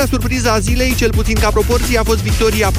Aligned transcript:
Marea 0.00 0.18
surpriză 0.18 0.50
a 0.50 0.58
zilei, 0.58 0.94
cel 0.94 1.10
puțin 1.10 1.34
ca 1.34 1.50
proporție, 1.50 1.98
a 1.98 2.02
fost 2.02 2.22
victoria 2.22 2.70
4-0 2.70 2.72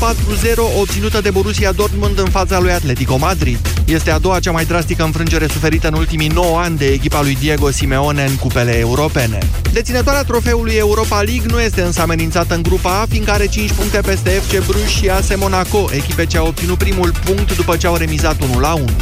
obținută 0.80 1.22
de 1.22 1.30
Borussia 1.30 1.72
Dortmund 1.72 2.20
în 2.20 2.30
fața 2.30 2.60
lui 2.60 2.72
Atletico 2.72 3.18
Madrid. 3.18 3.60
Este 3.86 4.12
a 4.12 4.20
doua 4.20 4.40
cea 4.40 4.52
mai 4.52 4.66
drastică 4.66 5.04
înfrângere 5.04 5.48
suferită 5.48 5.88
în 5.88 5.94
ultimii 5.94 6.28
9 6.28 6.60
ani 6.60 6.78
de 6.78 6.86
echipa 6.86 7.22
lui 7.22 7.38
Diego 7.40 7.72
Simeone 7.72 8.24
în 8.24 8.36
cupele 8.36 8.78
europene. 8.78 9.38
Deținătoarea 9.72 10.24
trofeului 10.24 10.74
Europa 10.74 11.22
League 11.22 11.46
nu 11.48 11.62
este 11.62 11.82
însă 11.82 12.02
amenințată 12.02 12.56
în 12.56 12.62
grupa 12.62 13.00
A, 13.00 13.06
fiindcă 13.10 13.32
are 13.32 13.48
5 13.48 13.72
puncte 13.72 14.02
peste 14.06 14.30
FC 14.30 14.66
Bruges 14.66 14.90
și 14.90 15.10
AS 15.10 15.36
Monaco, 15.36 15.90
echipe 15.92 16.26
ce 16.26 16.38
au 16.38 16.48
obținut 16.48 16.78
primul 16.78 17.12
punct 17.26 17.56
după 17.56 17.76
ce 17.78 17.88
au 17.88 17.96
remizat 17.96 18.36
1-1. 18.36 18.40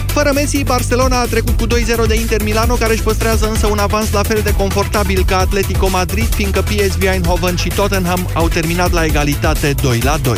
Fără 0.06 0.32
Messi, 0.34 0.64
Barcelona 0.64 1.20
a 1.20 1.26
trecut 1.26 1.58
cu 1.58 1.68
2-0 1.68 2.08
de 2.08 2.16
Inter 2.16 2.44
Milano, 2.44 2.74
care 2.74 2.94
își 2.94 3.02
păstrează 3.02 3.50
însă 3.50 3.68
un 3.68 3.78
avans 3.78 4.12
la 4.12 4.24
fel 4.24 4.42
de 4.44 4.54
confortabil 4.54 5.24
ca 5.28 5.38
Atletico 5.38 5.90
Madrid, 5.90 6.34
fiindcă 6.34 6.62
PSV 6.62 7.04
Eindhoven 7.04 7.56
și 7.56 7.68
Tottenham 7.68 8.09
au 8.36 8.50
terminat 8.50 8.92
la 8.94 9.06
egalitate 9.06 9.74
2 9.74 10.00
la 10.04 10.18
2. 10.18 10.38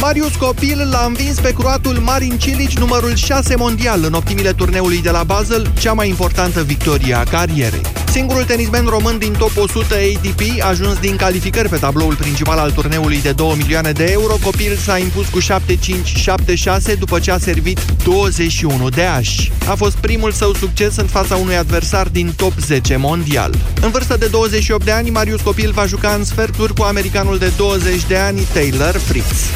Marius 0.00 0.34
Copil 0.34 0.88
l-a 0.90 1.04
învins 1.06 1.38
pe 1.38 1.52
croatul 1.52 1.96
Marin 1.96 2.38
Cilic, 2.38 2.78
numărul 2.78 3.14
6 3.14 3.56
mondial 3.56 4.04
în 4.04 4.12
optimile 4.12 4.52
turneului 4.52 5.02
de 5.02 5.10
la 5.10 5.22
Basel, 5.22 5.72
cea 5.78 5.92
mai 5.92 6.08
importantă 6.08 6.62
victorie 6.62 7.14
a 7.14 7.22
carierei. 7.22 7.80
Singurul 8.12 8.44
tenismen 8.44 8.84
român 8.84 9.18
din 9.18 9.32
top 9.32 9.56
100 9.56 9.94
ATP 9.94 10.40
a 10.60 10.66
ajuns 10.66 10.98
din 10.98 11.16
calificări 11.16 11.68
pe 11.68 11.76
tabloul 11.76 12.14
principal 12.14 12.58
al 12.58 12.70
turneului 12.70 13.20
de 13.22 13.32
2 13.32 13.54
milioane 13.56 13.92
de 13.92 14.04
euro. 14.10 14.36
Copil 14.44 14.76
s-a 14.76 14.98
impus 14.98 15.26
cu 15.28 15.40
7-5-7-6 15.40 16.98
după 16.98 17.18
ce 17.18 17.30
a 17.30 17.38
servit 17.38 17.80
21 18.04 18.88
de 18.88 19.02
ași. 19.02 19.52
A 19.68 19.74
fost 19.74 19.96
primul 19.96 20.32
său 20.32 20.54
succes 20.54 20.96
în 20.96 21.06
fața 21.06 21.36
unui 21.36 21.56
adversar 21.56 22.08
din 22.08 22.32
top 22.36 22.52
10 22.58 22.96
mondial. 22.96 23.54
În 23.80 23.90
vârstă 23.90 24.16
de 24.16 24.26
28 24.26 24.84
de 24.84 24.90
ani, 24.90 25.10
Marius 25.10 25.40
Copil 25.40 25.70
va 25.70 25.86
juca 25.86 26.14
în 26.14 26.24
sferturi 26.24 26.74
cu 26.74 26.82
americanul 26.82 27.38
de 27.38 27.52
20 27.56 28.04
de 28.06 28.16
ani, 28.16 28.46
Taylor 28.52 28.96
Fritz. 28.96 29.50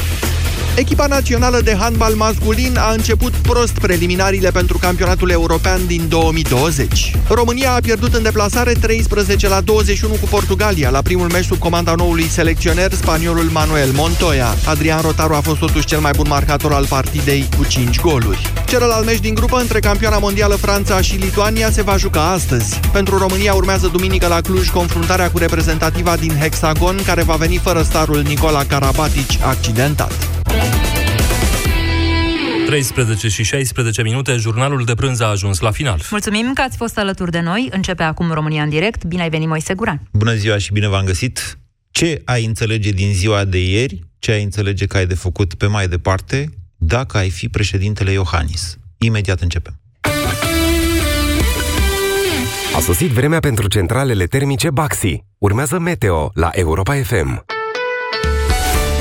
Echipa 0.77 1.07
națională 1.07 1.61
de 1.61 1.75
handbal 1.75 2.13
masculin 2.13 2.77
a 2.77 2.91
început 2.91 3.31
prost 3.31 3.79
preliminariile 3.79 4.51
pentru 4.51 4.77
campionatul 4.77 5.29
european 5.29 5.87
din 5.87 6.05
2020. 6.09 7.15
România 7.27 7.73
a 7.73 7.79
pierdut 7.79 8.13
în 8.13 8.23
deplasare 8.23 8.71
13 8.71 9.47
la 9.47 9.61
21 9.61 10.13
cu 10.13 10.27
Portugalia 10.29 10.89
la 10.89 11.01
primul 11.01 11.29
meci 11.31 11.45
sub 11.45 11.57
comanda 11.57 11.93
noului 11.95 12.23
selecționer, 12.23 12.93
spaniolul 12.93 13.43
Manuel 13.43 13.89
Montoya. 13.93 14.55
Adrian 14.65 15.01
Rotaru 15.01 15.33
a 15.33 15.39
fost 15.39 15.59
totuși 15.59 15.85
cel 15.85 15.99
mai 15.99 16.11
bun 16.15 16.25
marcator 16.29 16.73
al 16.73 16.85
partidei 16.85 17.49
cu 17.57 17.65
5 17.65 17.99
goluri. 17.99 18.51
Celălalt 18.67 19.05
meci 19.05 19.19
din 19.19 19.33
grupă 19.33 19.59
între 19.59 19.79
campioana 19.79 20.17
mondială 20.17 20.55
Franța 20.55 21.01
și 21.01 21.15
Lituania 21.15 21.71
se 21.71 21.81
va 21.81 21.97
juca 21.97 22.31
astăzi. 22.31 22.79
Pentru 22.91 23.17
România 23.17 23.53
urmează 23.53 23.87
duminică 23.87 24.27
la 24.27 24.41
Cluj 24.41 24.69
confruntarea 24.69 25.31
cu 25.31 25.37
reprezentativa 25.37 26.15
din 26.15 26.37
Hexagon, 26.41 26.99
care 27.05 27.23
va 27.23 27.35
veni 27.35 27.57
fără 27.57 27.81
starul 27.81 28.21
Nicola 28.21 28.63
Karabatici 28.63 29.39
accidentat. 29.41 30.36
13 32.67 33.27
și 33.27 33.43
16 33.43 34.01
minute, 34.01 34.35
jurnalul 34.35 34.83
de 34.85 34.95
prânz 34.95 35.19
a 35.19 35.25
ajuns 35.27 35.59
la 35.59 35.71
final. 35.71 36.01
Mulțumim 36.09 36.51
că 36.53 36.61
ați 36.61 36.77
fost 36.77 36.97
alături 36.97 37.31
de 37.31 37.39
noi. 37.39 37.69
Începe 37.71 38.03
acum 38.03 38.31
România 38.31 38.63
în 38.63 38.69
direct. 38.69 39.03
Bine 39.03 39.21
ai 39.21 39.29
venit, 39.29 39.47
Moise 39.47 39.73
Guran. 39.73 40.01
Bună 40.11 40.33
ziua 40.33 40.57
și 40.57 40.71
bine 40.71 40.87
v-am 40.87 41.05
găsit. 41.05 41.57
Ce 41.91 42.21
ai 42.25 42.45
înțelege 42.45 42.89
din 42.89 43.13
ziua 43.13 43.43
de 43.43 43.69
ieri, 43.69 43.99
ce 44.19 44.31
ai 44.31 44.43
înțelege 44.43 44.85
că 44.85 44.97
ai 44.97 45.05
de 45.05 45.15
făcut 45.15 45.53
pe 45.53 45.65
mai 45.65 45.87
departe, 45.87 46.49
dacă 46.77 47.17
ai 47.17 47.29
fi 47.29 47.49
președintele 47.49 48.11
Iohannis. 48.11 48.77
Imediat 48.97 49.39
începem. 49.39 49.79
A 52.75 52.79
sosit 52.79 53.09
vremea 53.09 53.39
pentru 53.39 53.67
centralele 53.67 54.25
termice 54.25 54.69
Baxi. 54.69 55.23
Urmează 55.37 55.79
Meteo 55.79 56.31
la 56.33 56.49
Europa 56.53 56.93
FM. 56.93 57.45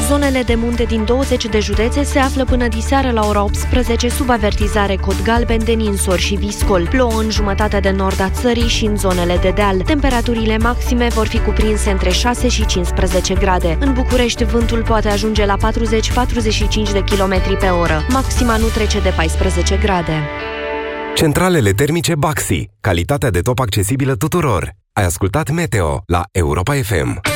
Zonele 0.06 0.42
de 0.42 0.54
munte 0.54 0.84
din 0.84 1.04
20 1.04 1.46
de 1.46 1.58
județe 1.58 2.02
se 2.02 2.18
află 2.18 2.44
până 2.44 2.68
diseară 2.68 3.10
la 3.10 3.26
ora 3.26 3.42
18 3.42 4.08
sub 4.08 4.30
avertizare 4.30 4.96
cod 4.96 5.22
galben 5.22 5.64
de 5.64 5.72
ninsor 5.72 6.18
și 6.18 6.34
viscol. 6.34 6.86
Plouă 6.88 7.20
în 7.20 7.30
jumătatea 7.30 7.80
de 7.80 7.90
nord 7.90 8.20
a 8.20 8.30
țării 8.30 8.68
și 8.68 8.84
în 8.84 8.96
zonele 8.96 9.36
de 9.36 9.50
deal. 9.50 9.80
Temperaturile 9.80 10.58
maxime 10.58 11.08
vor 11.08 11.26
fi 11.26 11.38
cuprinse 11.38 11.90
între 11.90 12.10
6 12.10 12.48
și 12.48 12.66
15 12.66 13.34
grade. 13.34 13.76
În 13.80 13.92
București 13.92 14.44
vântul 14.44 14.82
poate 14.82 15.08
ajunge 15.08 15.44
la 15.44 15.56
40-45 15.56 15.60
de 16.92 17.04
km 17.04 17.58
pe 17.58 17.66
oră. 17.66 18.06
Maxima 18.08 18.56
nu 18.56 18.66
trece 18.66 19.00
de 19.00 19.12
14 19.16 19.76
grade. 19.76 20.28
Centralele 21.14 21.70
termice 21.70 22.14
Baxi. 22.14 22.70
Calitatea 22.80 23.30
de 23.30 23.40
top 23.40 23.58
accesibilă 23.58 24.14
tuturor. 24.14 24.70
Ai 24.92 25.04
ascultat 25.04 25.50
Meteo 25.50 26.02
la 26.06 26.22
Europa 26.32 26.74
FM. 26.74 27.35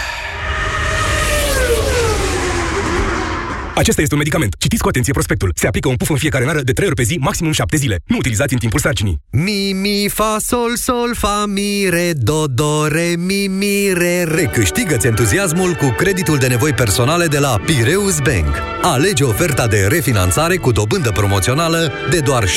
Acesta 3.75 4.01
este 4.01 4.13
un 4.13 4.19
medicament. 4.19 4.55
Citiți 4.57 4.81
cu 4.81 4.87
atenție 4.87 5.13
prospectul. 5.13 5.51
Se 5.55 5.67
aplică 5.67 5.87
un 5.87 5.95
puf 5.95 6.09
în 6.09 6.15
fiecare 6.17 6.45
nară 6.45 6.61
de 6.61 6.71
3 6.71 6.87
ori 6.87 6.95
pe 6.95 7.03
zi, 7.03 7.17
maximum 7.19 7.51
7 7.51 7.77
zile. 7.77 7.99
Nu 8.05 8.17
utilizați 8.17 8.53
în 8.53 8.59
timpul 8.59 8.79
sarcinii. 8.79 9.19
Mi, 9.31 9.73
mi, 9.73 10.09
fa, 10.09 10.37
sol, 10.39 10.75
sol, 10.75 11.15
fa, 11.15 11.45
mi, 11.47 11.87
re, 11.89 12.13
do, 12.15 12.45
do, 12.47 12.87
re, 12.87 13.13
mi, 13.17 13.47
mi, 13.47 13.93
re, 13.93 14.23
re. 14.23 14.43
Câștigă-ți 14.43 15.07
entuziasmul 15.07 15.73
cu 15.73 15.93
creditul 15.97 16.37
de 16.37 16.47
nevoi 16.47 16.73
personale 16.73 17.27
de 17.27 17.37
la 17.37 17.59
Pireus 17.65 18.19
Bank. 18.19 18.55
Alege 18.81 19.23
oferta 19.23 19.67
de 19.67 19.87
refinanțare 19.89 20.55
cu 20.55 20.71
dobândă 20.71 21.11
promoțională 21.11 21.91
de 22.09 22.19
doar 22.19 22.45
7,99%. 22.45 22.49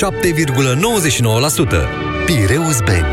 Pireus 2.26 2.78
Bank. 2.80 3.06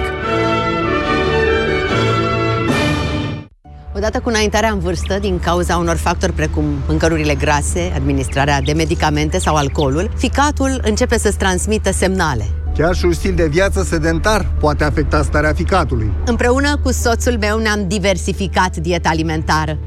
Odată 4.02 4.20
cu 4.20 4.30
înaintarea 4.30 4.72
în 4.72 4.80
vârstă, 4.80 5.18
din 5.20 5.40
cauza 5.40 5.78
unor 5.78 5.96
factori 5.96 6.34
precum 6.34 6.64
mâncărurile 6.88 7.36
grase, 7.36 7.92
administrarea 7.96 8.62
de 8.62 8.74
medicamente 8.74 9.40
sau 9.40 9.56
alcoolul, 9.56 10.12
ficatul 10.18 10.82
începe 10.84 11.18
să-ți 11.18 11.38
transmită 11.38 11.92
semnale. 11.92 12.46
Chiar 12.78 12.96
și 12.96 13.06
un 13.06 13.14
stil 13.14 13.34
de 13.36 13.48
viață 13.48 13.84
sedentar 13.84 14.52
poate 14.60 14.84
afecta 14.84 15.24
starea 15.24 15.54
ficatului. 15.54 16.12
Împreună 16.26 16.78
cu 16.84 16.92
soțul 16.92 17.38
meu 17.38 17.58
ne-am 17.60 17.88
diversificat 17.88 18.78
dieta 18.78 19.10
alimentară 19.10 19.78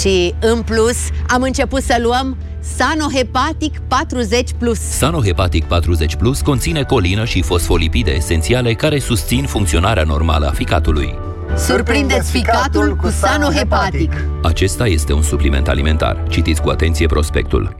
și, 0.00 0.34
în 0.40 0.62
plus, 0.62 0.96
am 1.28 1.42
început 1.42 1.82
să 1.82 1.96
luăm 2.02 2.36
Sanohepatic 2.76 3.78
40 3.88 4.50
Plus. 4.58 4.78
Sanohepatic 4.78 5.64
40 5.64 6.14
Plus 6.14 6.40
conține 6.40 6.82
colină 6.82 7.24
și 7.24 7.42
fosfolipide 7.42 8.10
esențiale 8.10 8.74
care 8.74 8.98
susțin 8.98 9.44
funcționarea 9.44 10.02
normală 10.02 10.46
a 10.46 10.52
ficatului. 10.52 11.18
Surprindeți 11.56 12.30
ficatul 12.30 12.96
cu 12.96 13.08
Sanohepatic. 13.08 14.12
Acesta 14.42 14.86
este 14.86 15.12
un 15.12 15.22
supliment 15.22 15.68
alimentar. 15.68 16.22
Citiți 16.28 16.62
cu 16.62 16.68
atenție 16.68 17.06
prospectul. 17.06 17.79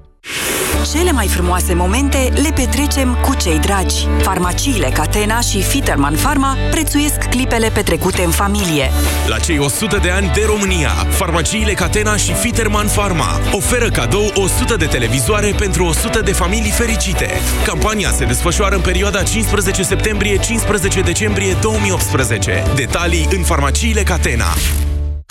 Cele 0.92 1.12
mai 1.12 1.26
frumoase 1.26 1.75
momente 1.75 2.32
le 2.42 2.50
petrecem 2.54 3.14
cu 3.14 3.34
cei 3.34 3.58
dragi. 3.58 4.06
Farmaciile 4.22 4.86
Catena 4.86 5.41
și 5.41 5.62
Fiterman 5.62 6.14
Pharma 6.14 6.56
prețuiesc 6.70 7.19
clipele 7.19 7.69
petrecute 7.69 8.22
în 8.22 8.30
familie. 8.30 8.91
La 9.28 9.38
cei 9.38 9.59
100 9.59 9.98
de 10.03 10.10
ani 10.10 10.30
de 10.34 10.42
România, 10.47 10.88
farmaciile 10.88 11.72
Catena 11.72 12.16
și 12.16 12.32
Fiterman 12.32 12.86
Pharma 12.86 13.41
oferă 13.53 13.88
cadou 13.88 14.33
100 14.34 14.77
de 14.77 14.86
televizoare 14.86 15.54
pentru 15.59 15.84
100 15.84 16.21
de 16.21 16.33
familii 16.33 16.71
fericite. 16.71 17.30
Campania 17.65 18.10
se 18.10 18.24
desfășoară 18.24 18.74
în 18.74 18.80
perioada 18.80 19.22
15 19.22 19.83
septembrie-15 19.83 21.04
decembrie 21.04 21.56
2018. 21.60 22.62
Detalii 22.74 23.28
în 23.36 23.42
farmaciile 23.42 24.03
Catena. 24.03 24.54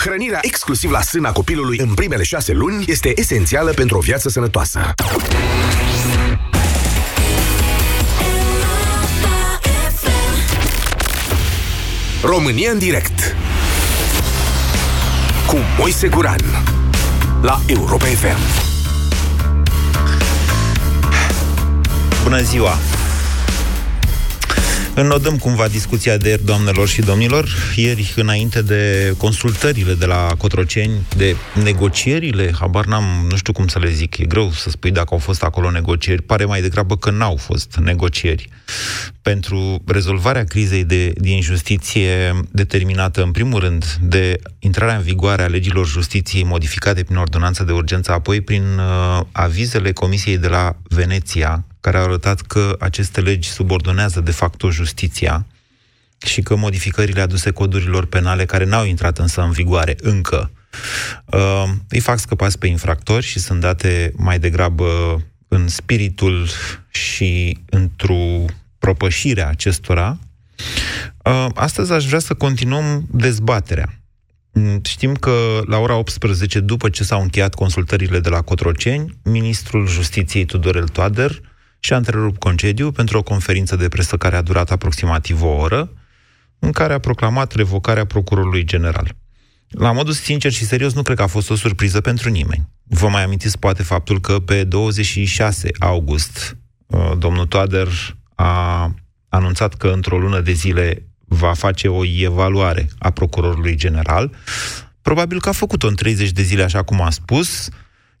Hrănirea 0.00 0.38
exclusiv 0.42 0.90
la 0.90 1.00
sâna 1.00 1.32
copilului 1.32 1.78
în 1.78 1.94
primele 1.94 2.22
șase 2.22 2.52
luni 2.52 2.84
este 2.86 3.12
esențială 3.16 3.72
pentru 3.72 3.96
o 3.96 4.00
viață 4.00 4.28
sănătoasă. 4.28 4.94
România 12.22 12.70
în 12.70 12.78
direct 12.78 13.36
cu 15.46 15.56
Moise 15.78 16.08
Guran 16.08 16.40
la 17.42 17.60
Europa 17.66 18.04
FM. 18.04 18.38
Bună 22.22 22.40
ziua! 22.42 22.89
Înodăm 25.00 25.36
cumva 25.38 25.68
discuția 25.68 26.16
de 26.16 26.28
ieri, 26.28 26.44
doamnelor 26.44 26.88
și 26.88 27.00
domnilor. 27.00 27.48
Ieri, 27.76 28.12
înainte 28.16 28.62
de 28.62 29.14
consultările 29.16 29.94
de 29.94 30.06
la 30.06 30.34
Cotroceni, 30.38 31.06
de 31.16 31.36
negocierile, 31.64 32.52
habar 32.58 32.84
n-am, 32.84 33.26
nu 33.28 33.36
știu 33.36 33.52
cum 33.52 33.66
să 33.66 33.78
le 33.78 33.90
zic, 33.90 34.18
e 34.18 34.24
greu 34.24 34.50
să 34.50 34.70
spui 34.70 34.90
dacă 34.90 35.08
au 35.10 35.18
fost 35.18 35.42
acolo 35.42 35.70
negocieri, 35.70 36.22
pare 36.22 36.44
mai 36.44 36.60
degrabă 36.60 36.96
că 36.96 37.10
n-au 37.10 37.36
fost 37.36 37.76
negocieri. 37.82 38.48
Pentru 39.22 39.82
rezolvarea 39.86 40.44
crizei 40.44 40.84
de, 40.84 41.12
din 41.14 41.40
justiție 41.40 42.40
determinată, 42.50 43.22
în 43.22 43.30
primul 43.30 43.60
rând, 43.60 43.84
de 44.00 44.40
intrarea 44.58 44.96
în 44.96 45.02
vigoare 45.02 45.42
a 45.42 45.46
legilor 45.46 45.86
justiției 45.86 46.44
modificate 46.44 47.02
prin 47.02 47.16
ordonanță 47.16 47.62
de 47.64 47.72
urgență, 47.72 48.12
apoi 48.12 48.40
prin 48.40 48.62
uh, 48.62 49.20
avizele 49.32 49.92
Comisiei 49.92 50.38
de 50.38 50.48
la 50.48 50.76
Veneția, 50.88 51.64
care 51.80 51.96
au 51.96 52.04
arătat 52.04 52.40
că 52.40 52.76
aceste 52.78 53.20
legi 53.20 53.48
subordonează 53.48 54.20
de 54.20 54.30
fapt 54.30 54.62
o 54.62 54.70
justiția 54.70 55.46
și 56.26 56.42
că 56.42 56.56
modificările 56.56 57.20
aduse 57.20 57.50
codurilor 57.50 58.06
penale, 58.06 58.44
care 58.44 58.64
n-au 58.64 58.84
intrat 58.84 59.18
însă 59.18 59.40
în 59.40 59.50
vigoare 59.50 59.96
încă, 60.00 60.50
uh, 61.24 61.64
îi 61.88 62.00
fac 62.00 62.18
scăpați 62.18 62.58
pe 62.58 62.66
infractori 62.66 63.26
și 63.26 63.38
sunt 63.38 63.60
date 63.60 64.12
mai 64.16 64.38
degrabă 64.38 65.20
în 65.48 65.68
spiritul 65.68 66.48
și 66.90 67.58
într-o 67.70 68.44
propășire 68.78 69.42
a 69.42 69.48
acestora. 69.48 70.18
Uh, 71.24 71.46
astăzi 71.54 71.92
aș 71.92 72.06
vrea 72.06 72.18
să 72.18 72.34
continuăm 72.34 73.06
dezbaterea. 73.10 73.94
Știm 74.82 75.14
că 75.14 75.60
la 75.66 75.78
ora 75.78 75.96
18, 75.96 76.60
după 76.60 76.88
ce 76.88 77.04
s-au 77.04 77.22
încheiat 77.22 77.54
consultările 77.54 78.20
de 78.20 78.28
la 78.28 78.42
Cotroceni, 78.42 79.18
ministrul 79.22 79.86
Justiției 79.86 80.44
Tudorel 80.44 80.88
Toader 80.88 81.40
și-a 81.80 81.96
întrerupt 81.96 82.38
concediu 82.38 82.92
pentru 82.92 83.18
o 83.18 83.22
conferință 83.22 83.76
de 83.76 83.88
presă 83.88 84.16
care 84.16 84.36
a 84.36 84.42
durat 84.42 84.70
aproximativ 84.70 85.42
o 85.42 85.48
oră, 85.48 85.92
în 86.58 86.72
care 86.72 86.92
a 86.92 86.98
proclamat 86.98 87.52
revocarea 87.52 88.04
procurorului 88.04 88.64
general. 88.64 89.14
La 89.68 89.92
modul 89.92 90.12
sincer 90.12 90.52
și 90.52 90.64
serios, 90.64 90.92
nu 90.92 91.02
cred 91.02 91.16
că 91.16 91.22
a 91.22 91.26
fost 91.26 91.50
o 91.50 91.54
surpriză 91.54 92.00
pentru 92.00 92.28
nimeni. 92.28 92.68
Vă 92.82 93.08
mai 93.08 93.24
amintiți 93.24 93.58
poate 93.58 93.82
faptul 93.82 94.20
că 94.20 94.38
pe 94.38 94.64
26 94.64 95.70
august 95.78 96.56
uh, 96.86 97.12
domnul 97.18 97.46
Toader 97.46 97.88
a 98.34 98.94
anunțat 99.28 99.74
că 99.74 99.88
într-o 99.88 100.18
lună 100.18 100.40
de 100.40 100.52
zile 100.52 101.06
va 101.18 101.52
face 101.52 101.88
o 101.88 102.04
evaluare 102.04 102.88
a 102.98 103.10
procurorului 103.10 103.74
general. 103.76 104.34
Probabil 105.02 105.40
că 105.40 105.48
a 105.48 105.52
făcut-o 105.52 105.86
în 105.88 105.94
30 105.94 106.30
de 106.30 106.42
zile, 106.42 106.62
așa 106.62 106.82
cum 106.82 107.00
a 107.00 107.10
spus, 107.10 107.68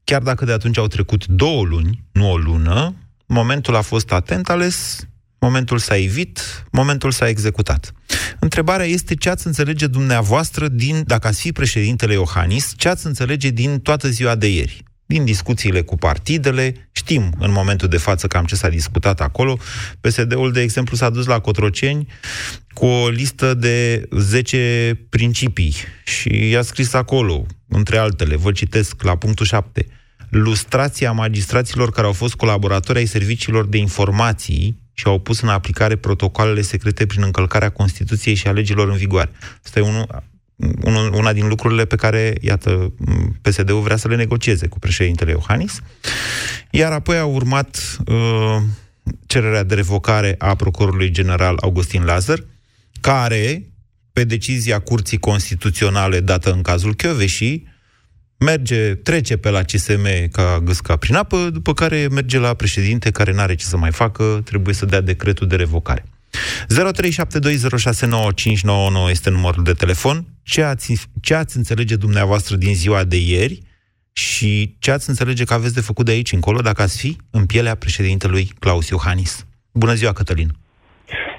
chiar 0.04 0.22
dacă 0.22 0.44
de 0.44 0.52
atunci 0.52 0.78
au 0.78 0.86
trecut 0.86 1.26
două 1.26 1.64
luni, 1.64 2.04
nu 2.12 2.30
o 2.30 2.36
lună, 2.36 2.94
momentul 3.30 3.76
a 3.76 3.80
fost 3.80 4.12
atent 4.12 4.48
ales, 4.48 5.06
momentul 5.38 5.78
s-a 5.78 5.96
evit, 5.96 6.64
momentul 6.70 7.10
s-a 7.10 7.28
executat. 7.28 7.92
Întrebarea 8.38 8.86
este 8.86 9.14
ce 9.14 9.28
ați 9.30 9.46
înțelege 9.46 9.86
dumneavoastră 9.86 10.68
din, 10.68 11.02
dacă 11.06 11.26
ați 11.26 11.40
fi 11.40 11.52
președintele 11.52 12.12
Iohannis, 12.12 12.72
ce 12.76 12.88
ați 12.88 13.06
înțelege 13.06 13.48
din 13.48 13.78
toată 13.78 14.08
ziua 14.08 14.34
de 14.34 14.52
ieri? 14.52 14.82
Din 15.06 15.24
discuțiile 15.24 15.82
cu 15.82 15.96
partidele, 15.96 16.88
știm 16.92 17.34
în 17.38 17.52
momentul 17.52 17.88
de 17.88 17.96
față 17.96 18.26
cam 18.26 18.44
ce 18.44 18.54
s-a 18.54 18.68
discutat 18.68 19.20
acolo. 19.20 19.58
PSD-ul, 20.00 20.52
de 20.52 20.60
exemplu, 20.60 20.96
s-a 20.96 21.10
dus 21.10 21.26
la 21.26 21.38
Cotroceni 21.38 22.06
cu 22.72 22.86
o 22.86 23.08
listă 23.08 23.54
de 23.54 24.08
10 24.10 25.06
principii 25.08 25.74
și 26.04 26.48
i-a 26.48 26.62
scris 26.62 26.92
acolo, 26.92 27.46
între 27.68 27.98
altele, 27.98 28.36
vă 28.36 28.52
citesc 28.52 29.02
la 29.02 29.16
punctul 29.16 29.46
7, 29.46 29.86
lustrația 30.30 31.12
magistraților 31.12 31.90
care 31.90 32.06
au 32.06 32.12
fost 32.12 32.34
colaboratori 32.34 32.98
ai 32.98 33.06
serviciilor 33.06 33.66
de 33.66 33.76
informații 33.76 34.78
și 34.92 35.06
au 35.06 35.18
pus 35.18 35.40
în 35.40 35.48
aplicare 35.48 35.96
protocoalele 35.96 36.60
secrete 36.60 37.06
prin 37.06 37.22
încălcarea 37.22 37.70
Constituției 37.70 38.34
și 38.34 38.46
a 38.46 38.52
legilor 38.52 38.88
în 38.88 38.96
vigoare. 38.96 39.30
Asta 39.64 39.78
e 39.78 39.82
unul, 39.82 40.24
unul, 40.82 41.12
una 41.14 41.32
din 41.32 41.48
lucrurile 41.48 41.84
pe 41.84 41.96
care, 41.96 42.34
iată, 42.40 42.92
PSD-ul 43.42 43.80
vrea 43.80 43.96
să 43.96 44.08
le 44.08 44.16
negocieze 44.16 44.66
cu 44.66 44.78
președintele 44.78 45.30
Iohannis. 45.30 45.80
Iar 46.70 46.92
apoi 46.92 47.16
a 47.16 47.24
urmat 47.24 47.96
uh, 48.06 48.56
cererea 49.26 49.62
de 49.62 49.74
revocare 49.74 50.34
a 50.38 50.54
procurorului 50.54 51.10
general 51.10 51.56
Augustin 51.60 52.04
Lazar, 52.04 52.44
care, 53.00 53.70
pe 54.12 54.24
decizia 54.24 54.78
Curții 54.78 55.18
Constituționale 55.18 56.20
dată 56.20 56.52
în 56.52 56.62
cazul 56.62 56.94
Chioveșii, 56.94 57.69
merge, 58.44 58.94
trece 58.94 59.36
pe 59.36 59.50
la 59.50 59.62
CSM 59.62 60.06
ca 60.32 60.58
gâsca 60.64 60.96
prin 60.96 61.14
apă, 61.14 61.36
după 61.52 61.74
care 61.74 62.06
merge 62.10 62.38
la 62.38 62.54
președinte 62.54 63.10
care 63.10 63.32
n-are 63.32 63.54
ce 63.54 63.64
să 63.64 63.76
mai 63.76 63.90
facă, 63.90 64.40
trebuie 64.44 64.74
să 64.74 64.86
dea 64.86 65.00
decretul 65.00 65.46
de 65.46 65.56
revocare. 65.56 66.04
0372069599 66.32 66.36
este 69.10 69.30
numărul 69.30 69.64
de 69.64 69.72
telefon. 69.72 70.24
Ce 70.42 70.62
ați, 70.62 71.06
ce 71.22 71.34
ați 71.34 71.56
înțelege 71.56 71.96
dumneavoastră 71.96 72.56
din 72.56 72.74
ziua 72.74 73.04
de 73.04 73.16
ieri 73.16 73.58
și 74.12 74.74
ce 74.78 74.90
ați 74.90 75.08
înțelege 75.08 75.44
că 75.44 75.54
aveți 75.54 75.74
de 75.74 75.80
făcut 75.80 76.04
de 76.04 76.12
aici 76.12 76.32
încolo 76.32 76.60
dacă 76.60 76.82
ați 76.82 76.98
fi 76.98 77.16
în 77.30 77.46
pielea 77.46 77.74
președintelui 77.74 78.48
Claus 78.58 78.88
Iohannis? 78.88 79.46
Bună 79.72 79.94
ziua, 79.94 80.12
Cătălin! 80.12 80.48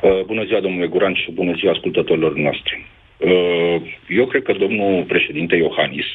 Uh, 0.01 0.24
bună 0.25 0.44
ziua, 0.45 0.59
domnule 0.59 0.88
Guran, 0.88 1.13
și 1.13 1.31
bună 1.31 1.54
ziua 1.59 1.71
ascultătorilor 1.71 2.36
noștri. 2.36 2.90
Uh, 3.21 3.81
eu 4.07 4.25
cred 4.25 4.44
că 4.44 4.53
domnul 4.53 5.03
președinte 5.03 5.56
Iohannis 5.56 6.06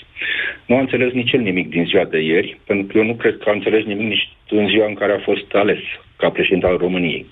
nu 0.66 0.76
a 0.76 0.80
înțeles 0.80 1.12
nici 1.12 1.32
el 1.32 1.40
nimic 1.40 1.68
din 1.68 1.84
ziua 1.84 2.04
de 2.04 2.18
ieri, 2.18 2.58
pentru 2.66 2.86
că 2.86 2.98
eu 2.98 3.04
nu 3.04 3.14
cred 3.14 3.36
că 3.38 3.48
a 3.48 3.52
înțeles 3.52 3.84
nimic 3.84 4.06
nici 4.06 4.28
în 4.48 4.68
ziua 4.68 4.86
în 4.86 4.94
care 4.94 5.12
a 5.12 5.18
fost 5.18 5.54
ales 5.54 5.78
ca 6.16 6.30
președinte 6.30 6.66
al 6.66 6.76
României. 6.76 7.26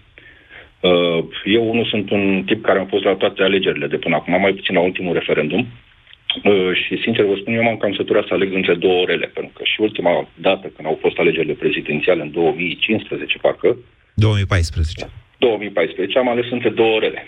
Uh, 0.81 1.25
eu 1.45 1.71
unul 1.71 1.85
sunt 1.85 2.11
un 2.11 2.43
tip 2.47 2.65
care 2.65 2.79
am 2.79 2.87
fost 2.87 3.05
la 3.05 3.15
toate 3.15 3.43
alegerile 3.43 3.87
de 3.87 3.97
până 3.97 4.15
acum, 4.15 4.41
mai 4.41 4.53
puțin 4.53 4.75
la 4.75 4.81
ultimul 4.81 5.13
referendum, 5.13 5.67
uh, 6.45 6.73
și 6.87 7.01
sincer 7.03 7.25
vă 7.25 7.35
spun, 7.41 7.55
eu 7.55 7.63
m-am 7.63 7.77
cam 7.77 7.95
săturat 7.95 8.27
să 8.27 8.35
aleg 8.35 8.55
între 8.55 8.75
două 8.75 9.01
orele, 9.01 9.27
pentru 9.27 9.53
că 9.57 9.63
și 9.65 9.81
ultima 9.81 10.29
dată 10.35 10.73
când 10.75 10.89
au 10.89 10.99
fost 11.01 11.19
alegerile 11.19 11.53
prezidențiale 11.53 12.23
în 12.23 12.31
2015, 12.31 13.39
parcă... 13.39 13.77
2014. 14.15 15.09
2014, 15.39 16.19
am 16.19 16.29
ales 16.29 16.51
între 16.51 16.69
două 16.69 16.95
orele 16.95 17.25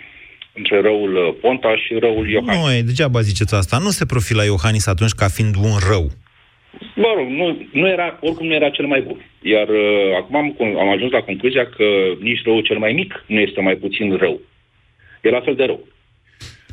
între 0.57 0.81
răul 0.81 1.15
uh, 1.17 1.35
Ponta 1.41 1.77
și 1.77 1.95
răul 1.99 2.31
Iohannis. 2.31 2.65
Nu, 2.65 2.73
e, 2.73 2.83
degeaba 2.83 3.21
ziceți 3.21 3.55
asta. 3.55 3.79
Nu 3.79 3.91
se 3.91 4.07
profila 4.07 4.45
Iohannis 4.45 4.87
atunci 4.87 5.11
ca 5.11 5.29
fiind 5.29 5.55
un 5.57 5.77
rău. 5.91 6.11
Mă 6.95 7.13
rog, 7.17 7.29
nu, 7.29 7.67
nu 7.73 7.89
era, 7.89 8.19
oricum 8.21 8.47
nu 8.47 8.55
era 8.55 8.71
cel 8.71 8.87
mai 8.87 9.01
bun. 9.01 9.19
Iar 9.43 9.69
uh, 9.69 10.17
acum 10.17 10.37
am, 10.37 10.79
am 10.79 10.89
ajuns 10.89 11.11
la 11.13 11.21
concluzia 11.21 11.67
că 11.77 11.85
nici 12.21 12.43
răul 12.45 12.63
cel 12.63 12.79
mai 12.79 12.93
mic 12.93 13.25
nu 13.27 13.39
este 13.41 13.61
mai 13.61 13.75
puțin 13.75 14.17
rău. 14.17 14.41
E 15.23 15.31
la 15.31 15.41
fel 15.41 15.55
de 15.55 15.65
rău. 15.65 15.81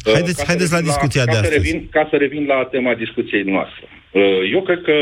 Uh, 0.05 0.13
haideți, 0.13 0.41
uh, 0.41 0.47
haideți 0.47 0.71
la 0.71 0.81
discuția 0.81 1.23
la, 1.25 1.31
de 1.31 1.31
ca 1.31 1.39
astăzi. 1.39 1.53
Să 1.53 1.71
revin, 1.71 1.87
ca 1.91 2.07
să 2.09 2.15
revin 2.15 2.45
la 2.45 2.67
tema 2.71 2.93
discuției 2.93 3.43
noastre. 3.43 3.85
Uh, 4.11 4.51
eu 4.51 4.61
cred 4.61 4.81
că 4.81 4.95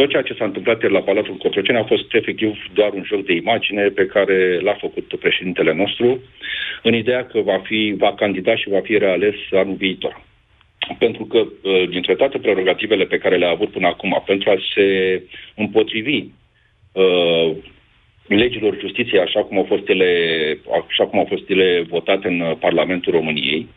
tot 0.00 0.10
ceea 0.10 0.22
ce 0.22 0.34
s-a 0.34 0.44
întâmplat 0.44 0.90
la 0.90 1.00
Palatul 1.00 1.36
Cotroceni 1.36 1.78
a 1.78 1.84
fost 1.84 2.14
efectiv 2.14 2.52
doar 2.74 2.92
un 2.92 3.04
joc 3.04 3.24
de 3.24 3.32
imagine 3.32 3.88
pe 3.88 4.06
care 4.06 4.60
l-a 4.60 4.76
făcut 4.80 5.14
președintele 5.20 5.74
nostru 5.74 6.22
în 6.82 6.94
ideea 6.94 7.26
că 7.26 7.40
va, 7.40 7.58
fi, 7.64 7.94
va 7.98 8.14
candida 8.14 8.56
și 8.56 8.68
va 8.68 8.80
fi 8.80 8.98
reales 8.98 9.34
anul 9.50 9.74
viitor. 9.74 10.22
Pentru 10.98 11.24
că, 11.24 11.38
uh, 11.38 11.88
dintre 11.88 12.14
toate 12.14 12.38
prerogativele 12.38 13.04
pe 13.04 13.18
care 13.18 13.36
le-a 13.36 13.50
avut 13.50 13.70
până 13.70 13.86
acum, 13.86 14.22
pentru 14.26 14.50
a 14.50 14.56
se 14.74 14.86
împotrivi 15.54 16.24
uh, 16.92 17.50
legilor 18.26 18.76
justiției 18.80 19.20
așa 19.20 19.40
cum 19.42 19.56
au 19.56 19.64
fost 19.64 19.88
ele, 19.88 20.10
așa 20.88 21.06
cum 21.06 21.18
au 21.18 21.26
fost 21.28 21.50
ele 21.50 21.84
votate 21.88 22.28
în 22.28 22.56
Parlamentul 22.60 23.12
României, 23.12 23.68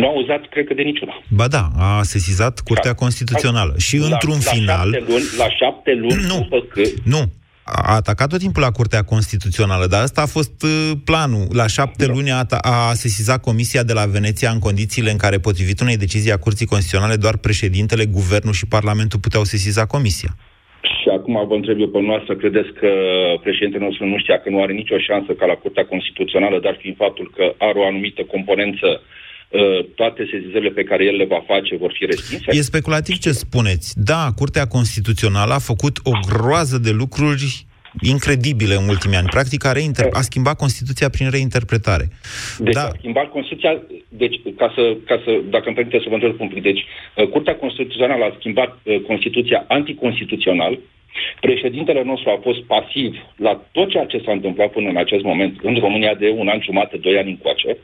nu 0.00 0.06
a 0.06 0.14
uzat, 0.22 0.42
cred 0.48 0.64
că, 0.66 0.74
de 0.74 0.82
niciuna. 0.82 1.14
Ba 1.28 1.48
da, 1.48 1.64
a 1.78 2.02
sesizat 2.02 2.60
Curtea 2.60 2.94
da. 2.96 3.00
Constituțională. 3.04 3.74
Și 3.86 3.96
la, 3.98 4.04
într-un 4.10 4.38
la 4.44 4.50
final... 4.50 4.88
Șapte 4.92 5.12
luni, 5.12 5.24
la 5.42 5.48
șapte 5.60 5.92
luni 6.02 6.22
nu, 6.32 6.38
după 6.42 6.58
că... 6.72 6.82
Nu, 7.14 7.22
a 7.64 7.94
atacat 8.00 8.28
tot 8.28 8.38
timpul 8.38 8.62
la 8.62 8.76
Curtea 8.78 9.02
Constituțională, 9.02 9.86
dar 9.86 10.00
asta 10.02 10.20
a 10.22 10.34
fost 10.36 10.56
uh, 10.62 10.92
planul. 11.04 11.46
La 11.60 11.66
șapte 11.66 12.06
da. 12.06 12.12
luni 12.12 12.30
a, 12.30 12.42
a 12.60 12.92
sesizat 13.04 13.40
Comisia 13.40 13.82
de 13.82 13.92
la 13.92 14.04
Veneția 14.16 14.50
în 14.50 14.58
condițiile 14.58 15.10
în 15.10 15.20
care, 15.24 15.46
potrivit 15.48 15.80
unei 15.80 16.02
decizii 16.04 16.32
a 16.32 16.44
Curții 16.46 16.70
Constituționale, 16.72 17.16
doar 17.24 17.36
președintele, 17.36 18.04
guvernul 18.18 18.56
și 18.60 18.66
Parlamentul 18.76 19.18
puteau 19.26 19.44
sesiza 19.44 19.86
Comisia. 19.94 20.30
Și 20.98 21.08
acum 21.18 21.46
vă 21.48 21.54
întreb 21.54 21.78
eu 21.80 21.88
pe 21.88 22.00
noastră, 22.00 22.32
credeți 22.42 22.70
că 22.80 22.90
președintele 23.44 23.84
nostru 23.84 24.04
nu 24.06 24.18
știa 24.18 24.38
că 24.40 24.48
nu 24.50 24.62
are 24.62 24.72
nicio 24.72 24.98
șansă 25.08 25.30
ca 25.32 25.46
la 25.46 25.60
Curtea 25.62 25.86
Constituțională, 25.92 26.58
dar 26.66 26.76
fiind 26.80 26.96
faptul 26.96 27.26
că 27.36 27.44
are 27.68 27.78
o 27.78 27.86
anumită 27.86 28.22
componență 28.34 28.88
uh, 28.92 29.00
toate 29.94 30.28
sezizările 30.30 30.70
pe 30.70 30.84
care 30.84 31.04
el 31.04 31.16
le 31.16 31.24
va 31.24 31.44
face 31.46 31.76
vor 31.76 31.92
fi 31.98 32.04
respinse? 32.06 32.44
E 32.50 32.60
speculativ 32.60 33.16
ce 33.18 33.32
spuneți. 33.32 33.94
Da, 33.96 34.32
Curtea 34.36 34.66
Constituțională 34.66 35.52
a 35.52 35.58
făcut 35.58 35.96
o 36.04 36.10
groază 36.28 36.78
de 36.78 36.90
lucruri 36.90 37.66
incredibile 38.02 38.74
în 38.74 38.88
ultimii 38.88 39.16
ani. 39.16 39.28
Practic 39.36 39.64
a, 39.64 39.72
reinter- 39.72 40.12
a 40.12 40.20
schimbat 40.20 40.56
Constituția 40.56 41.08
prin 41.08 41.30
reinterpretare. 41.30 42.06
Deci 42.58 42.74
da. 42.74 42.80
a 42.80 42.96
schimbat 42.98 43.28
Constituția, 43.30 43.82
deci, 44.08 44.36
ca 44.56 44.72
să, 44.74 44.96
ca 45.04 45.22
să, 45.24 45.40
dacă 45.50 45.64
îmi 45.66 45.74
permite 45.74 45.98
să 45.98 46.08
vă 46.08 46.14
întreb 46.14 46.40
un 46.40 46.48
pic, 46.48 46.62
deci, 46.62 46.84
uh, 47.16 47.28
Curtea 47.28 47.56
Constituțională 47.56 48.24
a 48.24 48.36
schimbat 48.38 48.78
uh, 48.82 49.00
Constituția 49.06 49.64
anticonstituțional, 49.68 50.78
Președintele 51.40 52.02
nostru 52.02 52.30
a 52.30 52.40
fost 52.42 52.60
pasiv 52.62 53.14
la 53.36 53.62
tot 53.72 53.90
ceea 53.90 54.04
ce 54.04 54.22
s-a 54.24 54.32
întâmplat 54.32 54.70
până 54.70 54.88
în 54.88 54.96
acest 54.96 55.24
moment 55.24 55.58
în 55.62 55.74
România 55.74 56.14
de 56.14 56.28
un 56.30 56.48
an 56.48 56.60
jumate, 56.62 56.96
doi 56.96 57.18
ani 57.18 57.30
încoace. 57.30 57.68
Uh, 57.68 57.76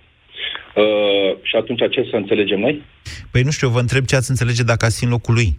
și 1.42 1.56
atunci 1.56 1.80
ce 1.90 2.08
să 2.10 2.16
înțelegem 2.16 2.60
noi? 2.60 2.82
Păi 3.30 3.42
nu 3.42 3.50
știu, 3.50 3.68
vă 3.68 3.80
întreb 3.80 4.04
ce 4.04 4.16
ați 4.16 4.30
înțelege 4.30 4.62
dacă 4.62 4.84
ați 4.84 4.98
fi 4.98 5.04
în 5.04 5.10
locul 5.10 5.34
lui. 5.34 5.58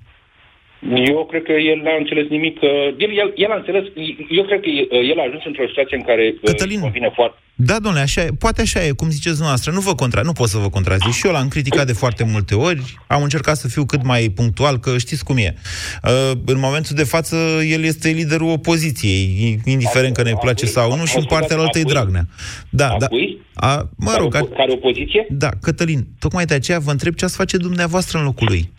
Eu 0.94 1.25
cred 1.25 1.44
că 1.44 1.51
el 1.51 1.80
n-a 1.84 1.96
înțeles 2.00 2.27
nimic. 2.30 2.62
El, 2.98 3.12
el, 3.22 3.34
el 3.36 3.51
a 3.51 3.56
înțeles, 3.56 3.84
eu 4.30 4.44
cred 4.44 4.60
că 4.62 4.70
el 5.12 5.20
a 5.20 5.25
ajuns 5.27 5.44
într-o 5.46 5.68
situație 5.68 5.98
în 5.98 6.04
care 6.04 6.34
Cătălin, 6.44 6.80
convine 6.80 7.12
foarte... 7.15 7.38
Da, 7.58 7.80
domnule, 7.80 8.04
așa 8.04 8.22
e, 8.22 8.30
poate 8.39 8.62
așa 8.62 8.86
e, 8.86 8.92
cum 8.92 9.10
ziceți 9.10 9.36
dumneavoastră, 9.36 9.72
nu 9.72 9.80
vă 9.80 9.96
contra, 9.96 10.22
nu 10.22 10.32
pot 10.32 10.48
să 10.48 10.58
vă 10.58 10.70
contrazic. 10.70 11.12
Și 11.12 11.25
eu 11.25 11.32
l-am 11.32 11.48
criticat 11.48 11.86
de 11.86 11.94
foarte 11.94 12.24
multe 12.32 12.56
ori, 12.56 12.82
am 13.08 13.24
încercat 13.24 13.56
să 13.56 13.68
fiu 13.68 13.86
cât 13.86 14.04
mai 14.04 14.30
punctual, 14.36 14.77
că 14.77 14.98
știți 14.98 15.24
cum 15.24 15.38
e. 15.38 15.56
Uh, 16.04 16.32
în 16.46 16.60
momentul 16.60 16.96
de 16.96 17.04
față, 17.04 17.36
el 17.70 17.84
este 17.84 18.10
liderul 18.10 18.50
opoziției, 18.50 19.60
indiferent 19.65 20.15
că 20.15 20.24
ne 20.24 20.34
place 20.39 20.65
sau 20.65 20.96
nu, 20.96 21.06
și 21.06 21.18
în 21.18 21.25
partea 21.25 21.58
altă 21.58 21.80
e 21.80 21.84
Dragnea. 21.84 22.27
Da, 22.70 22.96
da. 23.00 23.08
A, 23.54 23.89
mă 23.98 24.15
rog, 24.18 24.32
care, 24.32 24.46
care 24.46 24.72
opoziție? 24.72 25.25
Da, 25.30 25.50
Cătălin, 25.62 26.08
tocmai 26.20 26.46
de 26.46 26.54
aceea 26.54 26.80
vă 26.80 26.92
întreb 26.92 27.13
ce 27.13 27.25
ați 27.25 27.36
face 27.36 27.58
dumneavoastră 27.58 28.18
în 28.18 28.24
locul 28.24 28.48
lui. 28.50 28.72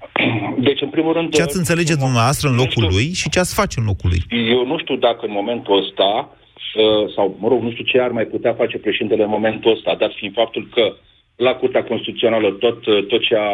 Deci, 0.96 1.04
în 1.04 1.10
primul 1.12 1.12
rând... 1.12 1.34
Ce 1.34 1.42
ați 1.42 1.62
înțelege 1.62 1.94
dumneavoastră 2.04 2.48
în 2.48 2.56
locul 2.62 2.84
lui 2.94 3.08
și 3.20 3.30
ce 3.32 3.38
ați 3.38 3.54
face 3.60 3.76
în 3.80 3.86
locul 3.86 4.08
lui? 4.12 4.22
Eu 4.54 4.66
nu 4.66 4.78
știu 4.78 4.96
dacă 4.96 5.22
în 5.26 5.34
momentul 5.40 5.78
ăsta, 5.82 6.10
uh, 6.82 7.12
sau, 7.14 7.36
mă 7.40 7.48
rog, 7.48 7.62
nu 7.62 7.70
știu 7.70 7.84
ce 7.84 7.98
ar 8.00 8.10
mai 8.18 8.24
putea 8.24 8.54
face 8.54 8.76
președintele 8.78 9.22
în 9.22 9.36
momentul 9.36 9.72
ăsta, 9.76 9.94
dar 9.94 10.10
fiind 10.18 10.34
faptul 10.34 10.68
că 10.74 10.84
la 11.36 11.52
Curtea 11.54 11.84
Constituțională 11.84 12.50
tot, 12.50 12.86
uh, 12.86 13.06
tot 13.06 13.20
ce 13.28 13.34
a, 13.36 13.50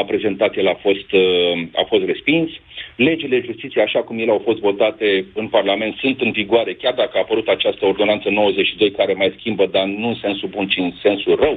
a 0.00 0.04
prezentat 0.06 0.56
el 0.56 0.68
a 0.68 0.78
fost, 0.86 1.08
uh, 1.12 1.54
a 1.82 1.84
fost 1.88 2.04
respins. 2.04 2.48
Legile 2.96 3.46
justiției, 3.48 3.84
așa 3.84 4.00
cum 4.02 4.18
ele 4.18 4.30
au 4.30 4.42
fost 4.44 4.58
votate 4.58 5.24
în 5.34 5.48
Parlament, 5.48 5.94
sunt 6.02 6.20
în 6.20 6.30
vigoare, 6.30 6.72
chiar 6.74 6.94
dacă 6.94 7.14
a 7.14 7.20
apărut 7.20 7.48
această 7.48 7.86
ordonanță 7.86 8.28
92 8.28 8.90
care 8.90 9.12
mai 9.12 9.34
schimbă, 9.38 9.66
dar 9.66 9.84
nu 9.84 10.08
în 10.08 10.18
sensul 10.22 10.48
bun, 10.48 10.66
ci 10.68 10.76
în 10.76 10.92
sensul 11.02 11.34
rău, 11.44 11.56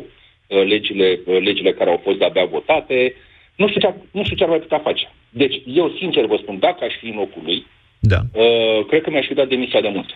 legile, 0.65 1.19
legile 1.39 1.71
care 1.71 1.89
au 1.89 2.01
fost 2.03 2.17
de-abia 2.17 2.45
votate. 2.45 3.13
Nu 3.61 3.67
știu, 3.67 3.81
ce 3.81 3.87
ar, 3.87 3.95
nu 4.11 4.23
știu 4.23 4.35
ce 4.35 4.43
ar 4.43 4.49
mai 4.49 4.59
putea 4.65 4.79
face. 4.79 5.05
Deci, 5.29 5.55
eu 5.65 5.95
sincer 5.99 6.25
vă 6.25 6.37
spun, 6.41 6.59
dacă 6.59 6.83
aș 6.83 6.93
fi 6.99 7.07
în 7.07 7.15
locul 7.15 7.41
lui, 7.45 7.65
da. 7.99 8.19
uh, 8.33 8.85
cred 8.87 9.01
că 9.01 9.09
mi-aș 9.09 9.25
fi 9.25 9.33
dat 9.33 9.47
demisia 9.47 9.81
de 9.81 9.91
mult. 9.95 10.09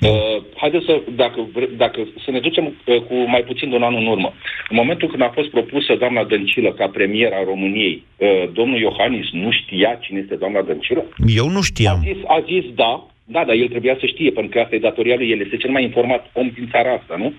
Uh, 0.00 0.42
haideți 0.56 0.84
să, 0.84 1.00
dacă, 1.16 1.48
dacă, 1.76 2.08
să 2.24 2.30
ne 2.30 2.40
ducem 2.40 2.64
uh, 2.64 3.00
cu 3.00 3.14
mai 3.14 3.42
puțin 3.42 3.68
de 3.70 3.76
un 3.76 3.82
an 3.82 3.94
în 3.94 4.06
urmă. 4.06 4.32
În 4.68 4.76
momentul 4.76 5.08
când 5.08 5.22
a 5.22 5.32
fost 5.34 5.48
propusă 5.48 5.94
doamna 5.94 6.24
Dăncilă 6.24 6.72
ca 6.72 6.88
premier 6.88 7.32
a 7.32 7.44
României, 7.44 8.04
uh, 8.16 8.44
domnul 8.52 8.80
Iohannis 8.80 9.30
nu 9.32 9.50
știa 9.50 9.98
cine 10.00 10.18
este 10.18 10.34
doamna 10.34 10.62
Dăncilă? 10.62 11.04
Eu 11.26 11.48
nu 11.48 11.62
știam. 11.62 11.98
A 11.98 12.02
zis, 12.12 12.22
a 12.26 12.40
zis 12.46 12.64
da, 12.74 13.06
da, 13.24 13.44
dar 13.44 13.54
el 13.54 13.68
trebuia 13.68 13.96
să 14.00 14.06
știe, 14.06 14.30
pentru 14.30 14.52
că 14.52 14.60
asta 14.60 14.74
e 14.74 14.88
datoria 14.88 15.16
lui, 15.16 15.30
el 15.30 15.40
este 15.40 15.56
cel 15.56 15.70
mai 15.70 15.82
informat 15.82 16.30
om 16.32 16.50
din 16.54 16.68
țara 16.70 16.92
asta, 16.92 17.14
nu? 17.18 17.32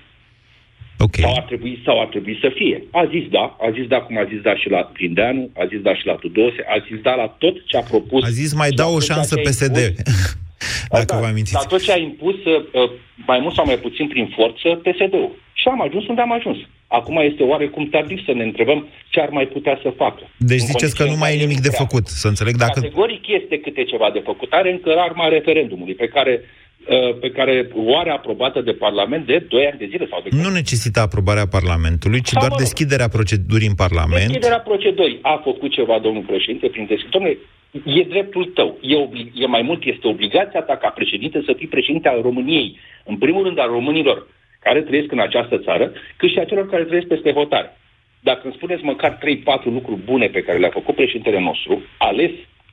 Okay. 1.06 1.24
Sau, 1.26 1.34
ar 1.36 1.46
trebui, 1.52 1.82
sau 1.86 2.02
ar 2.02 2.08
trebui 2.08 2.38
să 2.42 2.50
fie. 2.56 2.84
A 2.92 3.04
zis 3.14 3.26
da, 3.30 3.46
a 3.66 3.70
zis 3.78 3.88
da 3.88 4.00
cum 4.06 4.18
a 4.18 4.26
zis 4.32 4.42
da 4.42 4.56
și 4.56 4.70
la 4.70 4.92
Grindeanu, 4.94 5.50
a 5.62 5.66
zis 5.72 5.82
da 5.88 5.94
și 5.96 6.06
la 6.06 6.16
Tudose, 6.22 6.62
a 6.76 6.78
zis 6.88 7.00
da 7.02 7.14
la 7.22 7.28
tot 7.44 7.56
ce 7.66 7.78
a 7.78 7.82
propus. 7.82 8.24
A 8.24 8.30
zis 8.30 8.54
mai 8.54 8.70
dau 8.70 8.94
o 8.96 9.00
șansă 9.00 9.36
PSD. 9.36 9.78
Dacă 10.96 11.14
da, 11.14 11.20
vă 11.20 11.26
amintiți. 11.26 11.54
La 11.54 11.70
tot 11.74 11.82
ce 11.84 11.92
a 11.92 11.98
impus, 11.98 12.36
uh, 12.46 12.92
mai 13.26 13.40
mult 13.40 13.54
sau 13.56 13.66
mai 13.66 13.80
puțin 13.86 14.08
prin 14.08 14.28
forță, 14.36 14.68
PSD-ul. 14.86 15.32
Și 15.54 15.68
am 15.68 15.82
ajuns 15.82 16.08
unde 16.08 16.22
am 16.22 16.34
ajuns. 16.34 16.58
Acum 16.88 17.18
este 17.18 17.44
oarecum 17.44 17.90
tardiv 17.90 18.20
să 18.26 18.34
ne 18.34 18.44
întrebăm 18.44 18.88
ce 19.10 19.20
ar 19.20 19.30
mai 19.30 19.46
putea 19.46 19.80
să 19.82 19.94
facă. 19.98 20.22
Deci 20.38 20.60
ziceți 20.60 20.96
că 20.96 21.04
nu 21.04 21.16
mai 21.16 21.34
e 21.34 21.44
nimic 21.46 21.60
de 21.60 21.70
făcut, 21.70 22.08
să 22.08 22.28
înțeleg 22.28 22.56
dacă... 22.56 22.80
Categoric 22.80 23.28
este 23.28 23.60
câte 23.60 23.84
ceva 23.84 24.10
de 24.14 24.22
făcut. 24.26 24.52
Are 24.52 24.72
încă 24.72 24.92
arma 24.98 25.28
referendumului, 25.28 25.94
pe 25.94 26.08
care 26.08 26.34
Uh, 26.42 26.71
pe 27.20 27.32
care 27.32 27.68
o 27.76 27.98
are 27.98 28.10
aprobată 28.10 28.62
de 28.62 28.72
Parlament 28.72 29.26
de 29.26 29.46
2 29.50 29.66
ani 29.66 29.78
de 29.78 29.88
zile 29.90 30.08
sau 30.10 30.22
de 30.24 30.30
Nu 30.32 30.50
necesită 30.50 31.00
aprobarea 31.00 31.48
Parlamentului, 31.48 32.22
ci 32.22 32.28
sau, 32.28 32.42
doar 32.48 32.60
deschiderea 32.60 33.08
procedurii 33.08 33.68
în 33.68 33.76
Parlament. 33.76 34.28
Deschiderea 34.28 34.60
procedurii. 34.60 35.20
A 35.22 35.42
făcut 35.44 35.72
ceva 35.72 36.00
domnul 36.00 36.24
președinte 36.24 36.68
prin 36.68 36.86
deschidere. 36.86 37.38
e 37.86 38.04
dreptul 38.04 38.46
tău. 38.46 38.78
E, 38.82 38.96
obli- 38.96 39.32
e 39.34 39.46
mai 39.46 39.62
mult, 39.62 39.84
este 39.84 40.08
obligația 40.08 40.62
ta 40.62 40.76
ca 40.78 40.90
președinte 40.90 41.44
să 41.46 41.54
fii 41.58 41.68
președinte 41.68 42.08
al 42.08 42.22
României. 42.22 42.80
În 43.06 43.18
primul 43.18 43.44
rând 43.44 43.60
al 43.60 43.70
românilor 43.70 44.28
care 44.60 44.82
trăiesc 44.82 45.12
în 45.12 45.20
această 45.20 45.58
țară, 45.58 45.92
cât 46.18 46.30
și 46.30 46.40
a 46.40 46.46
celor 46.46 46.70
care 46.70 46.84
trăiesc 46.84 47.08
peste 47.08 47.32
hotare. 47.32 47.78
Dacă 48.20 48.42
îmi 48.44 48.54
spuneți 48.58 48.84
măcar 48.84 49.18
3-4 49.18 49.64
lucruri 49.64 50.02
bune 50.06 50.28
pe 50.28 50.42
care 50.42 50.58
le-a 50.58 50.78
făcut 50.80 50.96
președintele 50.96 51.40
nostru, 51.40 51.82
ales 51.98 52.32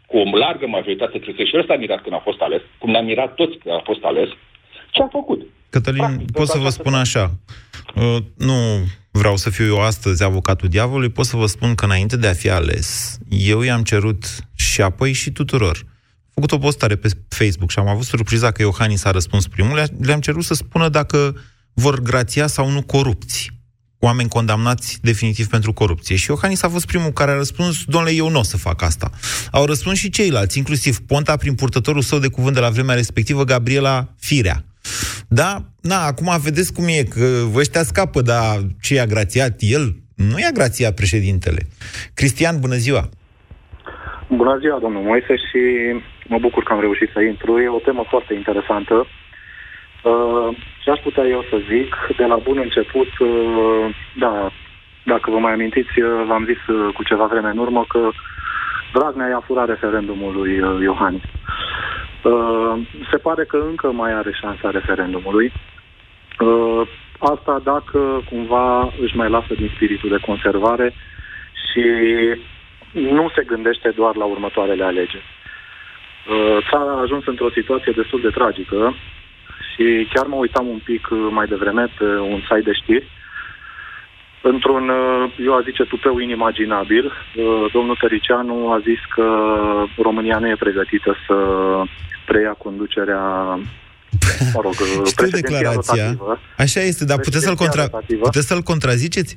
cu 0.09 0.17
o 0.19 0.37
largă 0.37 0.67
majoritate, 0.67 1.19
cred 1.19 1.35
că 1.37 1.43
și 1.43 1.59
ăsta 1.61 1.73
a 1.73 1.77
mirat 1.77 2.03
când 2.03 2.15
a 2.15 2.23
fost 2.29 2.41
ales, 2.41 2.63
cum 2.79 2.91
ne-a 2.91 3.03
mirat 3.11 3.35
toți 3.35 3.57
când 3.59 3.75
a 3.75 3.83
fost 3.85 4.03
ales, 4.03 4.29
ce 4.91 5.03
a 5.03 5.09
făcut? 5.11 5.41
Cătălin, 5.71 6.05
Practic, 6.05 6.31
pot 6.31 6.49
să 6.49 6.59
vă 6.59 6.69
spun 6.69 6.95
așa, 6.95 7.25
uh, 7.95 8.17
nu 8.37 8.55
vreau 9.11 9.37
să 9.37 9.51
fiu 9.51 9.67
eu 9.67 9.81
astăzi 9.81 10.25
avocatul 10.25 10.69
diavolului, 10.69 11.11
pot 11.11 11.25
să 11.25 11.37
vă 11.37 11.47
spun 11.47 11.75
că 11.75 11.85
înainte 11.85 12.17
de 12.17 12.27
a 12.27 12.33
fi 12.33 12.51
ales, 12.51 13.19
eu 13.29 13.63
i-am 13.63 13.83
cerut 13.83 14.25
și 14.57 14.83
apoi 14.83 15.13
și 15.13 15.31
tuturor. 15.31 15.77
Am 15.85 16.35
făcut 16.35 16.53
o 16.53 16.59
postare 16.59 16.97
pe 16.97 17.09
Facebook 17.29 17.71
și 17.71 17.79
am 17.79 17.89
avut 17.89 18.05
surpriza 18.05 18.51
că 18.51 18.63
Iohannis 18.63 19.05
a 19.05 19.11
răspuns 19.11 19.49
primul, 19.49 19.83
le-am 20.01 20.21
cerut 20.21 20.45
să 20.45 20.55
spună 20.55 20.89
dacă 20.89 21.37
vor 21.75 22.01
grația 22.01 22.47
sau 22.47 22.71
nu 22.71 22.83
corupți 22.83 23.58
oameni 24.01 24.29
condamnați 24.29 24.99
definitiv 25.03 25.47
pentru 25.47 25.73
corupție. 25.73 26.17
Și 26.17 26.31
Iohannis 26.31 26.63
a 26.63 26.69
fost 26.69 26.87
primul 26.87 27.11
care 27.11 27.31
a 27.31 27.35
răspuns, 27.35 27.85
domnule, 27.85 28.15
eu 28.15 28.29
nu 28.29 28.39
o 28.39 28.43
să 28.43 28.57
fac 28.57 28.83
asta. 28.83 29.11
Au 29.53 29.65
răspuns 29.65 29.99
și 29.99 30.11
ceilalți, 30.11 30.59
inclusiv 30.59 30.99
Ponta, 30.99 31.37
prin 31.37 31.55
purtătorul 31.55 32.01
său 32.01 32.19
de 32.19 32.29
cuvânt 32.29 32.55
de 32.55 32.61
la 32.61 32.69
vremea 32.69 32.95
respectivă, 32.95 33.45
Gabriela 33.45 34.07
Firea. 34.21 34.65
Da, 35.29 35.63
na, 35.81 36.07
acum 36.07 36.31
vedeți 36.43 36.73
cum 36.73 36.85
e, 36.89 37.03
că 37.03 37.45
ăștia 37.55 37.83
scapă, 37.83 38.21
dar 38.21 38.59
ce 38.81 38.95
i-a 38.95 39.07
grațiat 39.07 39.55
el? 39.59 39.97
Nu 40.15 40.39
i-a 40.39 40.51
grațiat 40.55 40.95
președintele. 40.95 41.61
Cristian, 42.15 42.61
bună 42.61 42.75
ziua! 42.75 43.09
Bună 44.29 44.59
ziua, 44.61 44.79
domnul 44.79 45.03
Moise, 45.03 45.37
și 45.37 45.61
mă 46.27 46.39
bucur 46.39 46.63
că 46.63 46.73
am 46.73 46.81
reușit 46.81 47.11
să 47.13 47.21
intru. 47.21 47.59
E 47.59 47.69
o 47.69 47.79
temă 47.79 48.05
foarte 48.09 48.35
interesantă 48.35 49.07
Uh, 50.03 50.57
ce 50.89 50.95
aș 50.95 51.03
putea 51.03 51.25
eu 51.25 51.45
să 51.51 51.57
zic, 51.71 51.97
de 52.17 52.25
la 52.25 52.37
bun 52.37 52.59
început, 52.59 53.19
uh, 53.19 53.95
da, 54.15 54.51
dacă 55.05 55.31
vă 55.31 55.39
mai 55.39 55.53
amintiți, 55.53 56.01
uh, 56.01 56.25
v-am 56.27 56.45
zis 56.45 56.67
uh, 56.67 56.95
cu 56.95 57.03
ceva 57.03 57.27
vreme 57.27 57.49
în 57.49 57.59
urmă 57.59 57.85
că 57.89 58.11
Dragnea 58.93 59.29
i-a 59.29 59.43
furat 59.47 59.69
referendumul 59.69 60.33
lui 60.35 60.61
uh, 60.61 60.81
Iohannis. 60.83 61.23
Uh, 62.23 62.73
se 63.11 63.17
pare 63.17 63.45
că 63.45 63.57
încă 63.69 63.93
mai 63.93 64.13
are 64.13 64.33
șansa 64.33 64.71
referendumului. 64.71 65.53
Uh, 66.39 66.89
asta 67.19 67.61
dacă 67.65 68.23
cumva 68.31 68.93
își 69.01 69.17
mai 69.17 69.31
lasă 69.31 69.55
din 69.57 69.71
spiritul 69.75 70.09
de 70.09 70.25
conservare 70.27 70.95
și 71.71 71.85
nu 72.93 73.31
se 73.35 73.43
gândește 73.47 73.89
doar 73.91 74.17
la 74.17 74.25
următoarele 74.25 74.85
alegeri. 74.85 75.25
Uh, 76.31 76.57
țara 76.71 76.91
a 76.91 77.01
ajuns 77.01 77.27
într-o 77.27 77.51
situație 77.51 77.93
destul 77.97 78.21
de 78.21 78.31
tragică 78.31 78.95
și 79.71 80.09
chiar 80.13 80.27
mă 80.27 80.35
uitam 80.37 80.67
un 80.67 80.81
pic 80.85 81.09
uh, 81.11 81.29
mai 81.31 81.47
devreme 81.47 81.87
pe 81.99 82.05
un 82.05 82.41
site 82.41 82.61
de 82.71 82.73
știri. 82.73 83.11
Într-un, 84.43 84.89
uh, 84.89 85.35
eu 85.45 85.55
a 85.55 85.61
zice, 85.61 85.83
tupeu 85.85 86.19
inimaginabil, 86.19 87.05
uh, 87.05 87.73
domnul 87.73 87.97
Tăricianu 88.01 88.71
a 88.71 88.79
zis 88.79 88.99
că 89.15 89.27
România 89.97 90.39
nu 90.39 90.49
e 90.49 90.57
pregătită 90.57 91.17
să 91.27 91.37
preia 92.27 92.53
conducerea 92.53 93.21
mă 94.55 94.61
rog, 94.63 94.75
Știu 95.07 95.27
declarația. 95.27 96.05
Rotativă. 96.05 96.41
Așa 96.57 96.81
este, 96.81 97.05
dar 97.05 97.19
puteți 97.19 97.45
să-l, 97.45 97.55
contra... 97.55 97.89
puteți 98.21 98.47
să-l 98.47 98.61
contraziceți? 98.61 99.37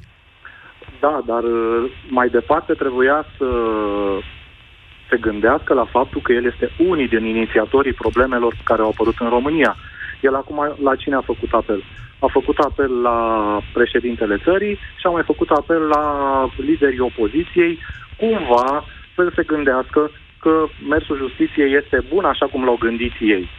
Da, 0.99 1.21
dar 1.25 1.43
mai 2.09 2.29
departe 2.29 2.73
trebuia 2.73 3.25
să 3.37 3.45
se 5.09 5.17
gândească 5.17 5.73
la 5.73 5.85
faptul 5.85 6.21
că 6.21 6.31
el 6.31 6.45
este 6.45 6.71
unii 6.89 7.07
din 7.07 7.25
inițiatorii 7.25 7.93
problemelor 7.93 8.53
care 8.63 8.81
au 8.81 8.87
apărut 8.87 9.15
în 9.19 9.29
România. 9.29 9.75
El 10.21 10.35
acum 10.35 10.75
la 10.83 10.95
cine 10.95 11.15
a 11.15 11.21
făcut 11.21 11.51
apel? 11.51 11.83
A 12.19 12.27
făcut 12.27 12.57
apel 12.57 13.01
la 13.01 13.17
președintele 13.73 14.37
țării 14.43 14.75
și 14.75 15.05
a 15.05 15.09
mai 15.09 15.23
făcut 15.23 15.49
apel 15.49 15.81
la 15.81 16.05
liderii 16.55 16.99
opoziției, 16.99 17.79
cumva 18.17 18.85
să 19.15 19.31
se 19.35 19.43
gândească 19.43 20.11
că 20.39 20.65
mersul 20.89 21.17
justiției 21.17 21.75
este 21.75 22.03
bun 22.09 22.25
așa 22.25 22.45
cum 22.45 22.65
l-au 22.65 22.77
gândit 22.79 23.13
ei. 23.19 23.49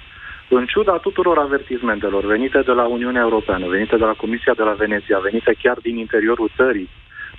În 0.48 0.66
ciuda 0.66 0.96
tuturor 0.96 1.38
avertizmentelor 1.38 2.24
venite 2.24 2.60
de 2.60 2.72
la 2.72 2.86
Uniunea 2.86 3.22
Europeană, 3.22 3.68
venite 3.68 3.96
de 3.96 4.04
la 4.04 4.12
Comisia 4.12 4.54
de 4.54 4.62
la 4.62 4.72
Veneția, 4.72 5.18
venite 5.18 5.54
chiar 5.62 5.78
din 5.82 5.96
interiorul 5.96 6.50
țării, 6.56 6.88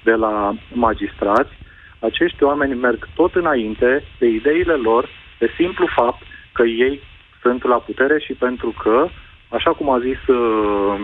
de 0.04 0.12
la 0.12 0.54
magistrați, 0.74 1.54
acești 2.00 2.44
oameni 2.44 2.74
merg 2.74 3.08
tot 3.16 3.36
înainte 3.36 4.04
de 4.20 4.28
ideile 4.28 4.74
lor, 4.74 5.10
de 5.40 5.52
simplu 5.58 5.86
fapt 5.96 6.22
că 6.52 6.64
ei 6.64 7.02
sunt 7.44 7.64
la 7.74 7.76
putere 7.88 8.16
și 8.26 8.34
pentru 8.34 8.70
că, 8.84 8.96
așa 9.58 9.72
cum 9.78 9.90
a 9.90 10.00
zis, 10.08 10.22
uh, 10.28 10.38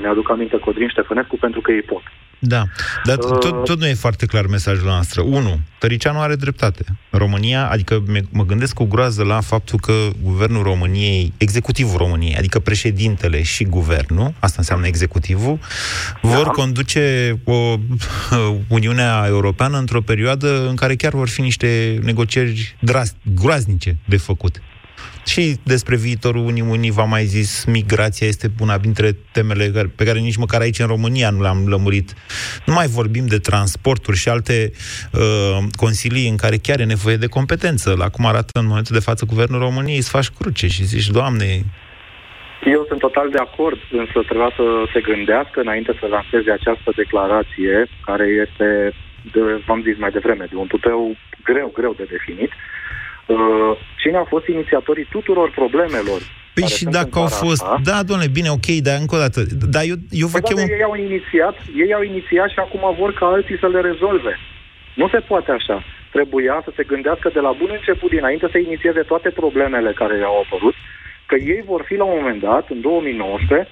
mi-aduc 0.01 0.29
aminte 0.31 0.57
Codrin 0.59 0.89
Ștefănescu, 0.89 1.37
pentru 1.45 1.61
că 1.61 1.71
ei 1.71 1.81
pot. 1.81 2.01
Da, 2.41 2.63
dar 3.03 3.17
Uh, 3.17 3.37
tot, 3.37 3.63
tot 3.63 3.79
nu 3.79 3.87
e 3.87 3.93
foarte 3.93 4.25
clar 4.25 4.45
mesajul 4.45 4.87
noastră. 4.87 5.21
Unu, 5.21 5.59
Tăricianu 5.79 6.19
are 6.19 6.35
dreptate. 6.35 6.83
România, 7.09 7.69
adică 7.69 8.03
me- 8.07 8.21
mă 8.31 8.45
gândesc 8.45 8.73
cu 8.73 8.83
groază 8.85 9.23
la 9.23 9.39
faptul 9.41 9.79
că 9.79 9.93
guvernul 10.23 10.63
României, 10.63 11.33
executivul 11.37 11.97
României, 11.97 12.35
adică 12.35 12.59
președintele 12.59 13.41
și 13.41 13.63
guvernul, 13.63 14.33
asta 14.39 14.55
înseamnă 14.57 14.87
executivul, 14.87 15.59
vor 16.21 16.47
conduce 16.47 17.35
o 17.43 17.75
Uniunea 18.77 19.23
Europeană 19.27 19.77
într-o 19.77 20.01
perioadă 20.01 20.67
în 20.69 20.75
care 20.75 20.95
chiar 20.95 21.11
vor 21.13 21.29
fi 21.29 21.41
niște 21.41 21.99
negocieri 22.03 22.75
dras- 22.79 23.15
groaznice 23.35 23.95
de 24.05 24.17
făcut. 24.17 24.61
Și 25.25 25.55
despre 25.63 25.95
viitorul 25.95 26.45
Uniunii 26.45 26.91
v-am 26.91 27.09
mai 27.09 27.23
zis, 27.23 27.65
migrația 27.65 28.27
este 28.27 28.47
una 28.59 28.77
dintre 28.77 29.17
temele 29.31 29.69
care- 29.69 29.91
pe 29.95 30.05
care 30.05 30.19
nici 30.19 30.35
măcar 30.35 30.61
aici 30.61 30.79
în 30.79 30.87
România 30.87 31.29
nu 31.29 31.41
le-am 31.41 31.67
lămurit. 31.67 32.13
Nu 32.65 32.73
mai 32.73 32.87
vorbim 32.87 33.25
de 33.27 33.37
transporturi 33.37 34.17
și 34.17 34.29
alte 34.29 34.71
uh, 35.13 35.57
consilii 35.75 36.29
în 36.29 36.35
care 36.35 36.57
chiar 36.57 36.79
e 36.79 36.83
nevoie 36.83 37.15
de 37.15 37.27
competență. 37.27 37.95
La 37.97 38.09
cum 38.09 38.25
arată 38.25 38.59
în 38.59 38.67
momentul 38.67 38.95
de 38.95 39.03
față 39.03 39.25
Guvernul 39.25 39.59
României, 39.59 39.97
îți 39.97 40.09
faci 40.09 40.29
cruce 40.29 40.67
și 40.67 40.83
zici, 40.83 41.07
Doamne, 41.07 41.45
Eu 42.75 42.85
sunt 42.87 42.99
total 42.99 43.29
de 43.29 43.37
acord, 43.37 43.79
însă 43.91 44.17
trebuia 44.29 44.51
să 44.55 44.65
se 44.93 45.01
gândească 45.01 45.59
înainte 45.59 45.91
să 45.99 46.05
lanseze 46.07 46.51
această 46.51 46.89
declarație, 46.95 47.87
care 48.05 48.25
este, 48.43 48.67
de, 49.33 49.39
v-am 49.65 49.81
zis 49.81 49.97
mai 49.97 50.11
devreme, 50.11 50.45
de 50.49 50.55
un 50.55 50.67
tupeu 50.67 51.15
greu, 51.43 51.71
greu 51.79 51.93
de 51.97 52.07
definit. 52.15 52.51
Uh, 52.51 52.78
Cine 54.01 54.17
au 54.17 54.27
fost 54.29 54.47
inițiatorii 54.47 55.07
tuturor 55.15 55.51
problemelor? 55.51 56.19
Păi 56.53 56.63
care 56.63 56.73
și 56.73 56.83
sunt 56.83 56.93
dacă 56.99 57.15
în 57.17 57.21
au 57.21 57.27
țara 57.27 57.45
fost... 57.45 57.61
asta? 57.61 57.79
Da, 57.91 58.03
doamne, 58.09 58.27
bine, 58.27 58.49
ok, 58.57 58.67
dar 58.87 58.95
încă 58.99 59.15
o 59.15 59.21
dată... 59.25 59.39
Dar 59.75 59.83
eu, 59.91 59.97
eu 60.21 60.27
vă 60.33 60.37
Păi 60.39 60.41
da, 60.41 60.47
chem... 60.47 60.57
dar 60.57 60.77
ei 60.77 60.83
au 60.89 60.95
inițiat, 61.07 61.55
ei 61.83 61.91
au 61.97 62.03
inițiat 62.11 62.49
și 62.53 62.59
acum 62.65 62.83
vor 63.01 63.11
ca 63.19 63.25
alții 63.35 63.61
să 63.63 63.67
le 63.67 63.81
rezolve. 63.89 64.33
Nu 65.01 65.07
se 65.13 65.19
poate 65.29 65.51
așa. 65.51 65.77
Trebuia 66.15 66.55
să 66.65 66.71
se 66.75 66.83
gândească 66.91 67.27
de 67.33 67.41
la 67.47 67.51
bun 67.59 67.69
început, 67.79 68.09
dinainte 68.09 68.47
să 68.51 68.57
inițieze 68.57 69.01
toate 69.11 69.29
problemele 69.29 69.91
care 70.01 70.15
au 70.29 70.37
apărut, 70.43 70.75
că 71.29 71.35
ei 71.35 71.61
vor 71.71 71.81
fi 71.87 71.95
la 72.01 72.03
un 72.03 72.15
moment 72.19 72.41
dat, 72.41 72.65
în 72.69 72.81
2019, 72.81 73.67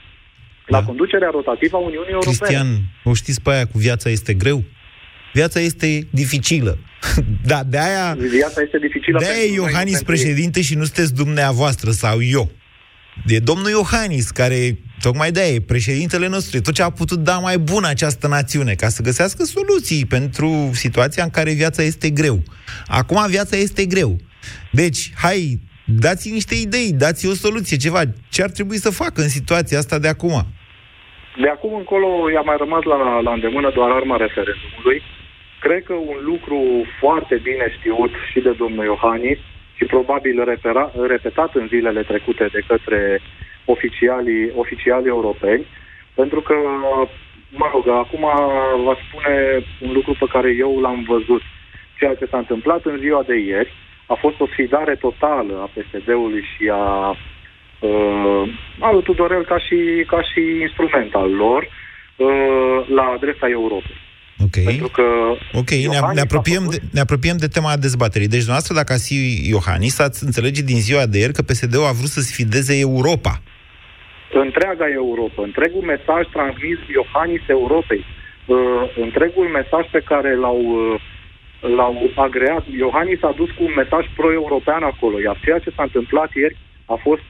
la 0.65 0.83
conducerea 0.83 1.29
rotativă 1.37 1.75
a 1.77 1.79
Uniunii 1.79 2.15
Europene. 2.17 2.35
Cristian, 2.37 2.67
o 3.03 3.13
știți 3.13 3.41
pe 3.41 3.49
aia 3.51 3.65
cu 3.71 3.77
viața 3.77 4.09
este 4.09 4.33
greu? 4.33 4.63
Viața 5.33 5.59
este 5.59 5.87
dificilă. 6.11 6.77
da, 7.51 7.63
de 7.63 7.77
aia... 7.77 8.15
Viața 8.19 8.61
este 8.61 8.77
dificilă 8.77 9.19
De-aia 9.19 9.33
pentru 9.33 9.53
e 9.53 9.57
noi, 9.57 9.65
Iohannis 9.65 9.93
pentru 9.93 10.13
ei. 10.13 10.17
președinte 10.17 10.61
și 10.61 10.75
nu 10.75 10.83
sunteți 10.83 11.13
dumneavoastră 11.13 11.91
sau 11.91 12.21
eu. 12.21 12.51
E 13.25 13.39
domnul 13.39 13.69
Iohannis, 13.69 14.29
care 14.29 14.77
tocmai 15.01 15.31
de-aia 15.31 15.53
e 15.53 15.61
președintele 15.61 16.27
nostru, 16.27 16.57
e 16.57 16.61
tot 16.61 16.73
ce 16.73 16.83
a 16.83 16.89
putut 16.89 17.19
da 17.19 17.37
mai 17.37 17.57
bun 17.57 17.83
această 17.83 18.27
națiune, 18.27 18.73
ca 18.73 18.87
să 18.87 19.01
găsească 19.01 19.43
soluții 19.43 20.05
pentru 20.05 20.69
situația 20.73 21.23
în 21.23 21.29
care 21.29 21.51
viața 21.51 21.83
este 21.83 22.09
greu. 22.09 22.37
Acum 22.87 23.25
viața 23.27 23.55
este 23.55 23.85
greu. 23.85 24.15
Deci, 24.71 25.11
hai, 25.15 25.59
dați 25.85 26.31
niște 26.31 26.55
idei, 26.55 26.93
dați 26.93 27.27
o 27.27 27.33
soluție, 27.33 27.77
ceva. 27.77 28.01
Ce 28.29 28.43
ar 28.43 28.49
trebui 28.49 28.77
să 28.77 28.89
facă 28.89 29.21
în 29.21 29.29
situația 29.29 29.77
asta 29.77 29.99
de 29.99 30.07
acum? 30.07 30.45
De 31.41 31.49
acum 31.49 31.73
încolo 31.75 32.31
i-a 32.33 32.41
mai 32.41 32.55
rămas 32.59 32.83
la, 32.83 33.19
la 33.19 33.31
îndemână 33.31 33.71
doar 33.75 33.91
arma 33.91 34.17
referendumului. 34.17 35.01
Cred 35.59 35.83
că 35.83 35.93
un 35.93 36.17
lucru 36.21 36.85
foarte 36.99 37.35
bine 37.35 37.73
știut 37.77 38.11
și 38.31 38.39
de 38.39 38.51
domnul 38.51 38.85
Iohannis 38.85 39.37
și 39.75 39.85
probabil 39.85 40.43
repera, 40.43 40.91
repetat 41.07 41.55
în 41.55 41.67
zilele 41.67 42.01
trecute 42.01 42.49
de 42.51 42.61
către 42.67 43.21
oficialii, 43.65 44.51
oficialii 44.55 45.07
europeni, 45.07 45.65
pentru 46.13 46.41
că, 46.41 46.55
mă 47.49 47.69
rog, 47.73 47.87
acum 47.87 48.21
va 48.83 48.95
spune 49.07 49.65
un 49.81 49.91
lucru 49.93 50.15
pe 50.19 50.25
care 50.29 50.55
eu 50.55 50.79
l-am 50.79 51.03
văzut. 51.07 51.41
Ceea 51.97 52.15
ce 52.15 52.25
s-a 52.25 52.37
întâmplat 52.37 52.85
în 52.85 52.97
ziua 52.97 53.23
de 53.23 53.35
ieri 53.35 53.71
a 54.07 54.13
fost 54.13 54.39
o 54.39 54.47
sfidare 54.47 54.95
totală 54.95 55.53
a 55.61 55.69
PSD-ului 55.73 56.43
și 56.55 56.69
a 56.73 57.09
uh, 57.79 58.43
al 58.79 58.93
lui 58.93 59.03
Tudorel 59.03 59.45
ca 59.45 59.57
și, 59.57 60.03
ca 60.07 60.21
și 60.21 60.41
instrument 60.61 61.15
al 61.15 61.31
lor 61.31 61.63
uh, 62.15 62.87
la 62.87 63.03
adresa 63.03 63.49
Europei. 63.49 64.06
Ok. 64.43 64.63
Pentru 64.63 64.87
că 64.87 65.01
Ok, 65.53 65.69
ne, 65.69 65.75
Iohannis 65.75 66.13
ne, 66.13 66.19
a 66.19 66.23
apropiem 66.23 66.63
făcut- 66.63 66.79
de, 66.79 66.87
ne 66.91 66.99
apropiem 66.99 67.37
de 67.37 67.47
tema 67.47 67.77
dezbaterii. 67.77 68.27
Deci, 68.27 68.43
dumneavoastră, 68.45 68.73
dacă 68.75 68.93
ați 68.93 69.07
fi 69.13 69.49
Iohannis, 69.49 69.99
ați 69.99 70.23
înțelege 70.23 70.61
din 70.61 70.79
ziua 70.79 71.05
de 71.05 71.17
ieri 71.19 71.33
că 71.33 71.41
PSD-ul 71.41 71.85
a 71.85 71.91
vrut 71.91 72.09
să 72.09 72.21
sfideze 72.21 72.79
Europa. 72.79 73.41
întreaga 74.33 74.87
Europa, 75.03 75.43
întregul 75.43 75.81
mesaj 75.93 76.23
transmis 76.37 76.79
Iohannis 76.97 77.43
Europei, 77.47 78.03
uh, 78.45 78.57
întregul 79.05 79.47
mesaj 79.59 79.85
pe 79.91 80.01
care 80.11 80.35
l-au, 80.35 80.59
uh, 80.59 81.01
l-au 81.77 81.95
agreat, 82.15 82.63
Iohannis 82.83 83.21
a 83.23 83.33
dus 83.39 83.49
cu 83.57 83.63
un 83.69 83.73
mesaj 83.81 84.03
pro-european 84.15 84.83
acolo, 84.83 85.15
iar 85.19 85.37
ceea 85.43 85.59
ce 85.59 85.71
s-a 85.75 85.83
întâmplat 85.83 86.29
ieri 86.35 86.57
a 86.85 86.97
fost 87.07 87.21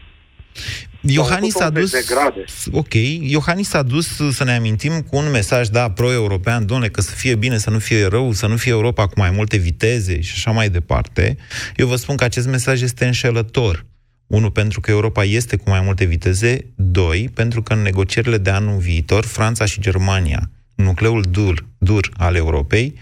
Iohannis 1.13 1.53
făcut 1.53 1.77
a 1.77 1.79
80 1.79 1.81
dus... 1.81 1.91
de 1.91 2.13
grade. 2.13 2.43
Ok, 2.71 2.93
Iohannis 3.21 3.73
a 3.73 3.83
dus, 3.83 4.07
să 4.31 4.43
ne 4.43 4.55
amintim, 4.55 5.01
cu 5.01 5.15
un 5.15 5.29
mesaj, 5.31 5.67
da, 5.67 5.91
pro-european, 5.91 6.65
domnule, 6.65 6.89
că 6.89 7.01
să 7.01 7.11
fie 7.11 7.35
bine, 7.35 7.57
să 7.57 7.69
nu 7.69 7.79
fie 7.79 8.05
rău, 8.05 8.31
să 8.31 8.47
nu 8.47 8.57
fie 8.57 8.71
Europa 8.71 9.07
cu 9.07 9.13
mai 9.15 9.31
multe 9.31 9.57
viteze 9.57 10.21
și 10.21 10.31
așa 10.35 10.51
mai 10.51 10.69
departe. 10.69 11.37
Eu 11.75 11.87
vă 11.87 11.95
spun 11.95 12.15
că 12.15 12.23
acest 12.23 12.47
mesaj 12.47 12.81
este 12.81 13.05
înșelător. 13.05 13.85
Unu, 14.27 14.49
pentru 14.49 14.79
că 14.79 14.91
Europa 14.91 15.23
este 15.23 15.55
cu 15.55 15.69
mai 15.69 15.81
multe 15.81 16.05
viteze. 16.05 16.65
Doi, 16.75 17.29
pentru 17.33 17.61
că 17.61 17.73
în 17.73 17.81
negocierile 17.81 18.37
de 18.37 18.49
anul 18.49 18.77
viitor, 18.77 19.25
Franța 19.25 19.65
și 19.65 19.79
Germania, 19.79 20.49
nucleul 20.75 21.21
dur, 21.31 21.65
dur 21.77 22.09
al 22.17 22.35
Europei, 22.35 22.93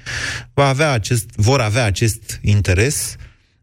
va 0.54 0.68
avea 0.68 0.92
acest, 0.92 1.30
vor 1.36 1.62
avea 1.62 1.86
acest 1.86 2.40
interes 2.42 3.16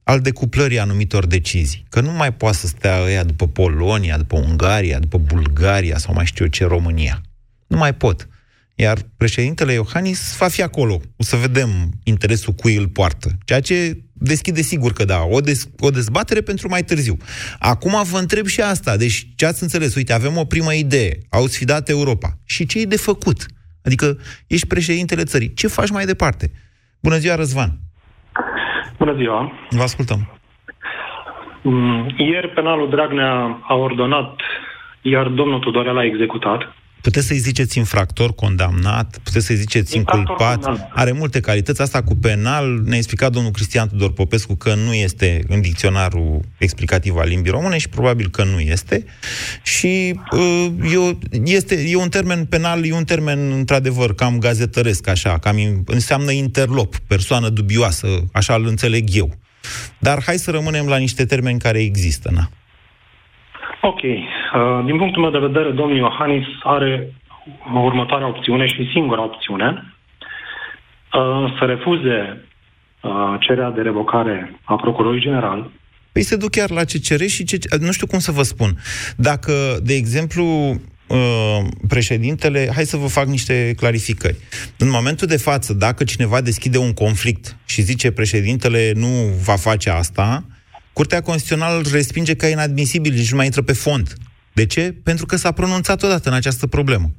al 0.05 0.21
decuplării 0.21 0.79
anumitor 0.79 1.27
decizii. 1.27 1.85
Că 1.89 2.01
nu 2.01 2.13
mai 2.13 2.33
poate 2.33 2.57
să 2.57 2.67
stea 2.67 3.03
ăia 3.03 3.25
după 3.25 3.49
Polonia, 3.49 4.17
după 4.17 4.37
Ungaria, 4.37 4.99
după 4.99 5.19
Bulgaria 5.19 5.99
sau 5.99 6.15
mai 6.15 6.27
știu 6.27 6.45
eu 6.45 6.51
ce, 6.51 6.65
România. 6.65 7.23
Nu 7.67 7.77
mai 7.77 7.95
pot. 7.95 8.29
Iar 8.75 8.99
președintele 9.17 9.73
Iohannis 9.73 10.37
va 10.37 10.49
fi 10.49 10.63
acolo. 10.63 11.01
O 11.17 11.23
să 11.23 11.37
vedem 11.37 11.91
interesul 12.03 12.53
cui 12.53 12.77
îl 12.77 12.89
poartă. 12.89 13.39
Ceea 13.45 13.61
ce 13.61 14.03
deschide 14.13 14.63
sigur 14.63 14.93
că 14.93 15.05
da, 15.05 15.23
o, 15.23 15.41
dez, 15.41 15.69
o 15.79 15.91
dezbatere 15.91 16.41
pentru 16.41 16.69
mai 16.69 16.85
târziu. 16.85 17.17
Acum 17.59 18.03
vă 18.05 18.19
întreb 18.19 18.47
și 18.47 18.61
asta. 18.61 18.97
Deci 18.97 19.29
ce 19.35 19.47
ați 19.47 19.63
înțeles? 19.63 19.95
Uite, 19.95 20.13
avem 20.13 20.37
o 20.37 20.45
primă 20.45 20.75
idee. 20.75 21.19
Au 21.29 21.47
sfidat 21.47 21.89
Europa. 21.89 22.39
Și 22.45 22.67
ce 22.67 22.81
e 22.81 22.85
de 22.85 22.97
făcut? 22.97 23.47
Adică 23.83 24.19
ești 24.47 24.67
președintele 24.67 25.25
țării. 25.25 25.55
Ce 25.55 25.67
faci 25.67 25.91
mai 25.91 26.07
departe? 26.07 26.51
Bună 27.01 27.19
ziua, 27.19 27.35
Răzvan! 27.35 27.81
Bună 29.03 29.15
ziua! 29.15 29.53
Vă 29.71 29.83
ascultăm. 29.83 30.29
Mm, 31.63 32.15
Ieri 32.17 32.49
penalul 32.49 32.89
Dragnea 32.89 33.59
a 33.63 33.75
ordonat, 33.75 34.41
iar 35.01 35.27
domnul 35.29 35.59
Tudorel 35.59 35.97
a 35.97 36.05
executat. 36.05 36.75
Puteți 37.03 37.27
să-i 37.27 37.39
ziceți 37.39 37.79
infractor 37.79 38.35
condamnat, 38.35 39.19
puteți 39.23 39.47
să-i 39.47 39.57
ziceți 39.57 39.97
Infractor 39.97 40.19
inculpat, 40.21 40.55
condamnat. 40.55 40.91
are 40.95 41.13
multe 41.13 41.41
calități. 41.41 41.81
Asta 41.81 42.03
cu 42.03 42.15
penal, 42.15 42.81
ne-a 42.85 42.97
explicat 42.97 43.33
domnul 43.33 43.51
Cristian 43.53 43.89
Tudor 43.89 44.13
Popescu 44.13 44.55
că 44.55 44.75
nu 44.75 44.95
este 44.95 45.45
în 45.49 45.61
dicționarul 45.61 46.41
explicativ 46.59 47.17
al 47.17 47.29
limbii 47.29 47.51
române 47.51 47.79
și 47.79 47.89
probabil 47.89 48.29
că 48.31 48.45
nu 48.45 48.61
este. 48.61 49.05
Și 49.63 50.21
uh, 50.33 50.67
eu, 50.93 51.19
este, 51.45 51.85
e 51.89 51.97
un 51.97 52.09
termen 52.09 52.45
penal, 52.45 52.87
e 52.87 52.93
un 52.93 53.05
termen 53.05 53.53
într-adevăr 53.53 54.15
cam 54.15 54.39
gazetăresc, 54.39 55.07
așa, 55.09 55.39
cam 55.39 55.57
in- 55.59 55.83
înseamnă 55.85 56.31
interlop, 56.31 56.97
persoană 57.07 57.49
dubioasă, 57.49 58.07
așa 58.33 58.55
îl 58.55 58.67
înțeleg 58.67 59.09
eu. 59.13 59.35
Dar 59.99 60.23
hai 60.23 60.39
să 60.39 60.51
rămânem 60.51 60.87
la 60.87 60.97
niște 60.97 61.25
termeni 61.25 61.59
care 61.59 61.81
există, 61.81 62.31
na. 62.35 62.51
Ok. 63.85 64.03
Uh, 64.03 64.85
Din 64.85 64.97
punctul 64.97 65.23
meu 65.23 65.31
de 65.31 65.47
vedere, 65.47 65.71
domnul 65.71 65.97
Iohannis 65.97 66.47
are 66.63 67.13
următoarea 67.75 68.27
opțiune 68.27 68.67
și 68.67 68.91
singura 68.93 69.23
opțiune 69.23 69.95
uh, 71.13 71.55
să 71.59 71.65
refuze 71.65 72.47
uh, 73.01 73.37
cererea 73.41 73.71
de 73.71 73.83
revocare 73.83 74.61
a 74.65 74.77
procurorului 74.77 75.21
general, 75.21 75.71
Păi 76.13 76.23
se 76.23 76.37
duc 76.37 76.51
chiar 76.51 76.71
la 76.71 76.85
CCR 76.85 77.25
și 77.25 77.45
ce, 77.45 77.59
nu 77.81 77.93
știu 77.93 78.07
cum 78.07 78.19
să 78.19 78.33
vă 78.33 78.43
spun. 78.43 78.79
Dacă, 79.17 79.53
de 79.83 79.95
exemplu, 79.95 80.45
uh, 81.07 81.59
președintele, 81.89 82.71
hai 82.75 82.85
să 82.85 82.97
vă 82.97 83.07
fac 83.07 83.27
niște 83.27 83.75
clarificări. 83.77 84.37
În 84.79 84.91
momentul 84.91 85.27
de 85.27 85.37
față, 85.37 85.75
dacă 85.75 86.05
cineva 86.05 86.41
deschide 86.41 86.79
un 86.79 86.93
conflict 86.93 87.57
și 87.65 87.83
zice 87.83 88.11
președintele 88.11 88.93
nu 88.95 89.09
va 89.45 89.57
face 89.57 89.91
asta, 89.91 90.45
Curtea 90.93 91.21
Constituțională 91.21 91.79
îl 91.79 91.87
respinge 91.93 92.35
ca 92.35 92.49
inadmisibil, 92.49 93.13
nici 93.13 93.31
nu 93.31 93.37
mai 93.37 93.45
intră 93.45 93.63
pe 93.63 93.73
fond. 93.73 94.13
De 94.53 94.67
ce? 94.67 94.95
Pentru 95.03 95.27
că 95.27 95.37
s-a 95.37 95.53
pronunțat 95.53 96.03
odată 96.03 96.29
în 96.29 96.35
această 96.35 96.67
problemă. 96.67 97.11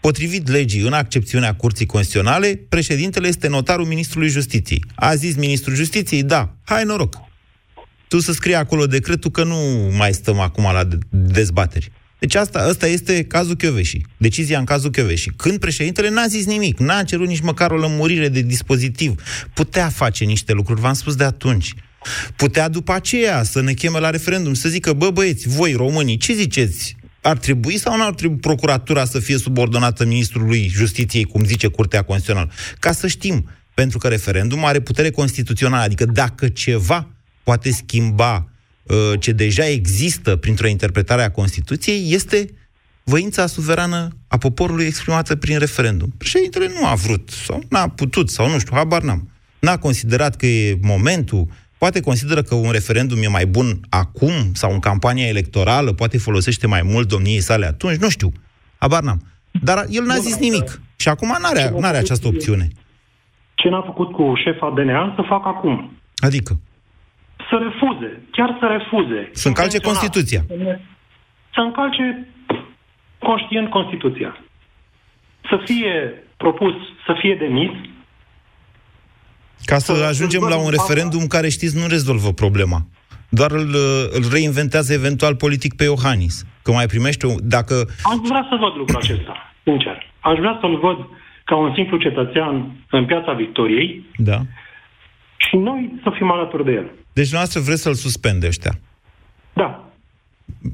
Potrivit 0.00 0.48
legii, 0.48 0.80
în 0.80 0.92
accepțiunea 0.92 1.54
Curții 1.54 1.86
Constituționale, 1.86 2.60
președintele 2.68 3.28
este 3.28 3.48
notarul 3.48 3.86
Ministrului 3.86 4.28
Justiției. 4.28 4.84
A 4.94 5.14
zis 5.14 5.34
Ministrul 5.34 5.74
Justiției, 5.74 6.22
da, 6.22 6.54
hai 6.64 6.84
noroc. 6.84 7.16
Tu 8.08 8.20
să 8.20 8.32
scrii 8.32 8.54
acolo 8.54 8.86
decretul 8.86 9.30
că 9.30 9.44
nu 9.44 9.56
mai 9.96 10.12
stăm 10.12 10.38
acum 10.38 10.64
la 10.72 10.84
de- 10.84 10.98
dezbateri. 11.08 11.90
Deci 12.18 12.34
asta, 12.34 12.58
asta 12.58 12.86
este 12.86 13.24
cazul 13.24 13.54
Chioveși. 13.54 14.00
Decizia 14.16 14.58
în 14.58 14.64
cazul 14.64 14.90
Chioveși. 14.90 15.30
Când 15.36 15.58
președintele 15.58 16.08
n-a 16.10 16.26
zis 16.26 16.46
nimic, 16.46 16.78
n-a 16.78 17.02
cerut 17.02 17.26
nici 17.26 17.40
măcar 17.40 17.70
o 17.70 17.76
lămurire 17.76 18.28
de 18.28 18.40
dispozitiv. 18.40 19.22
Putea 19.54 19.88
face 19.88 20.24
niște 20.24 20.52
lucruri, 20.52 20.80
v-am 20.80 20.92
spus 20.94 21.14
de 21.14 21.24
atunci. 21.24 21.74
Putea 22.36 22.68
după 22.68 22.92
aceea 22.92 23.42
să 23.42 23.60
ne 23.60 23.72
cheme 23.72 23.98
la 23.98 24.10
referendum, 24.10 24.54
să 24.54 24.68
zică, 24.68 24.92
bă 24.92 25.10
băieți, 25.10 25.48
voi 25.48 25.72
românii, 25.72 26.16
ce 26.16 26.32
ziceți? 26.32 26.96
Ar 27.20 27.38
trebui 27.38 27.78
sau 27.78 27.96
nu 27.96 28.04
ar 28.04 28.14
trebui 28.14 28.36
procuratura 28.36 29.04
să 29.04 29.18
fie 29.18 29.36
subordonată 29.36 30.04
ministrului 30.04 30.68
justiției, 30.68 31.24
cum 31.24 31.44
zice 31.44 31.66
Curtea 31.66 32.02
Constituțională? 32.02 32.52
Ca 32.78 32.92
să 32.92 33.06
știm, 33.06 33.48
pentru 33.74 33.98
că 33.98 34.08
referendumul 34.08 34.64
are 34.64 34.80
putere 34.80 35.10
constituțională, 35.10 35.82
adică 35.82 36.04
dacă 36.04 36.48
ceva 36.48 37.08
poate 37.42 37.70
schimba 37.70 38.48
uh, 38.82 39.20
ce 39.20 39.32
deja 39.32 39.66
există 39.66 40.36
printr-o 40.36 40.68
interpretare 40.68 41.22
a 41.22 41.30
Constituției, 41.30 42.12
este 42.12 42.48
voința 43.04 43.46
suverană 43.46 44.08
a 44.28 44.38
poporului 44.38 44.84
exprimată 44.84 45.36
prin 45.36 45.58
referendum. 45.58 46.14
Președintele 46.18 46.72
nu 46.80 46.86
a 46.86 46.94
vrut, 46.94 47.30
sau 47.46 47.62
n-a 47.68 47.88
putut, 47.88 48.30
sau 48.30 48.50
nu 48.50 48.58
știu, 48.58 48.76
habar 48.76 49.02
n-am. 49.02 49.30
N-a 49.60 49.78
considerat 49.78 50.36
că 50.36 50.46
e 50.46 50.78
momentul, 50.80 51.46
poate 51.82 52.00
consideră 52.00 52.42
că 52.48 52.54
un 52.54 52.70
referendum 52.78 53.18
e 53.22 53.36
mai 53.38 53.46
bun 53.56 53.68
acum 54.02 54.34
sau 54.60 54.70
în 54.72 54.82
campania 54.88 55.26
electorală, 55.34 55.90
poate 55.92 56.18
folosește 56.28 56.66
mai 56.74 56.82
mult 56.92 57.06
domniei 57.14 57.46
sale 57.48 57.66
atunci, 57.66 57.96
nu 58.04 58.08
știu, 58.16 58.28
habar 58.82 59.02
n-am. 59.02 59.20
Dar 59.68 59.78
el 59.96 60.04
n-a 60.04 60.20
zis 60.26 60.36
nimic 60.46 60.68
și 61.02 61.08
acum 61.08 61.30
n-are, 61.42 61.64
n-are 61.80 61.96
această 61.96 62.26
opțiune. 62.32 62.66
Ce 63.54 63.68
n-a 63.68 63.82
făcut 63.90 64.12
cu 64.12 64.24
șefa 64.44 64.68
DNA, 64.76 65.12
să 65.16 65.22
facă 65.32 65.48
acum. 65.48 65.76
Adică? 66.26 66.52
Să 67.48 67.56
refuze, 67.66 68.10
chiar 68.36 68.50
să 68.60 68.66
refuze. 68.76 69.20
Să 69.32 69.48
încalce 69.48 69.78
Constituția. 69.78 70.42
Să 71.54 71.60
încalce 71.66 72.28
conștient 73.18 73.68
Constituția. 73.70 74.30
Să 75.50 75.56
fie 75.64 75.94
propus 76.36 76.74
să 77.06 77.12
fie 77.20 77.34
demis, 77.34 77.70
Ca 79.64 79.78
să 79.78 79.92
ajungem 80.08 80.42
la 80.42 80.56
un 80.56 80.70
referendum 80.70 81.26
care, 81.26 81.48
știți, 81.48 81.76
nu 81.78 81.86
rezolvă 81.88 82.32
problema. 82.32 82.86
Doar 83.28 83.50
îl, 83.50 83.74
îl 84.12 84.22
reinventează 84.32 84.92
eventual 84.92 85.36
politic 85.36 85.74
pe 85.76 85.84
Iohannis. 85.84 86.44
Că 86.62 86.72
mai 86.72 86.86
primește, 86.86 87.26
o- 87.26 87.34
dacă... 87.42 87.74
Aș 88.02 88.16
vrea 88.28 88.46
să 88.50 88.56
văd 88.60 88.76
lucrul 88.76 88.96
acesta, 89.02 89.54
sincer. 89.64 89.96
Aș 90.20 90.38
vrea 90.38 90.58
să-l 90.60 90.78
văd 90.78 90.96
ca 91.44 91.56
un 91.56 91.72
simplu 91.74 91.96
cetățean 91.98 92.76
în 92.90 93.04
piața 93.06 93.32
Victoriei 93.32 94.06
Da. 94.16 94.40
și 95.36 95.56
noi 95.56 95.92
să 96.02 96.10
fim 96.16 96.30
alături 96.30 96.64
de 96.64 96.70
el. 96.72 96.90
Deci 97.12 97.32
noastră 97.32 97.60
vreți 97.60 97.82
să-l 97.82 97.94
suspende 97.94 98.46
ăștia. 98.46 98.78
Da. 99.52 99.84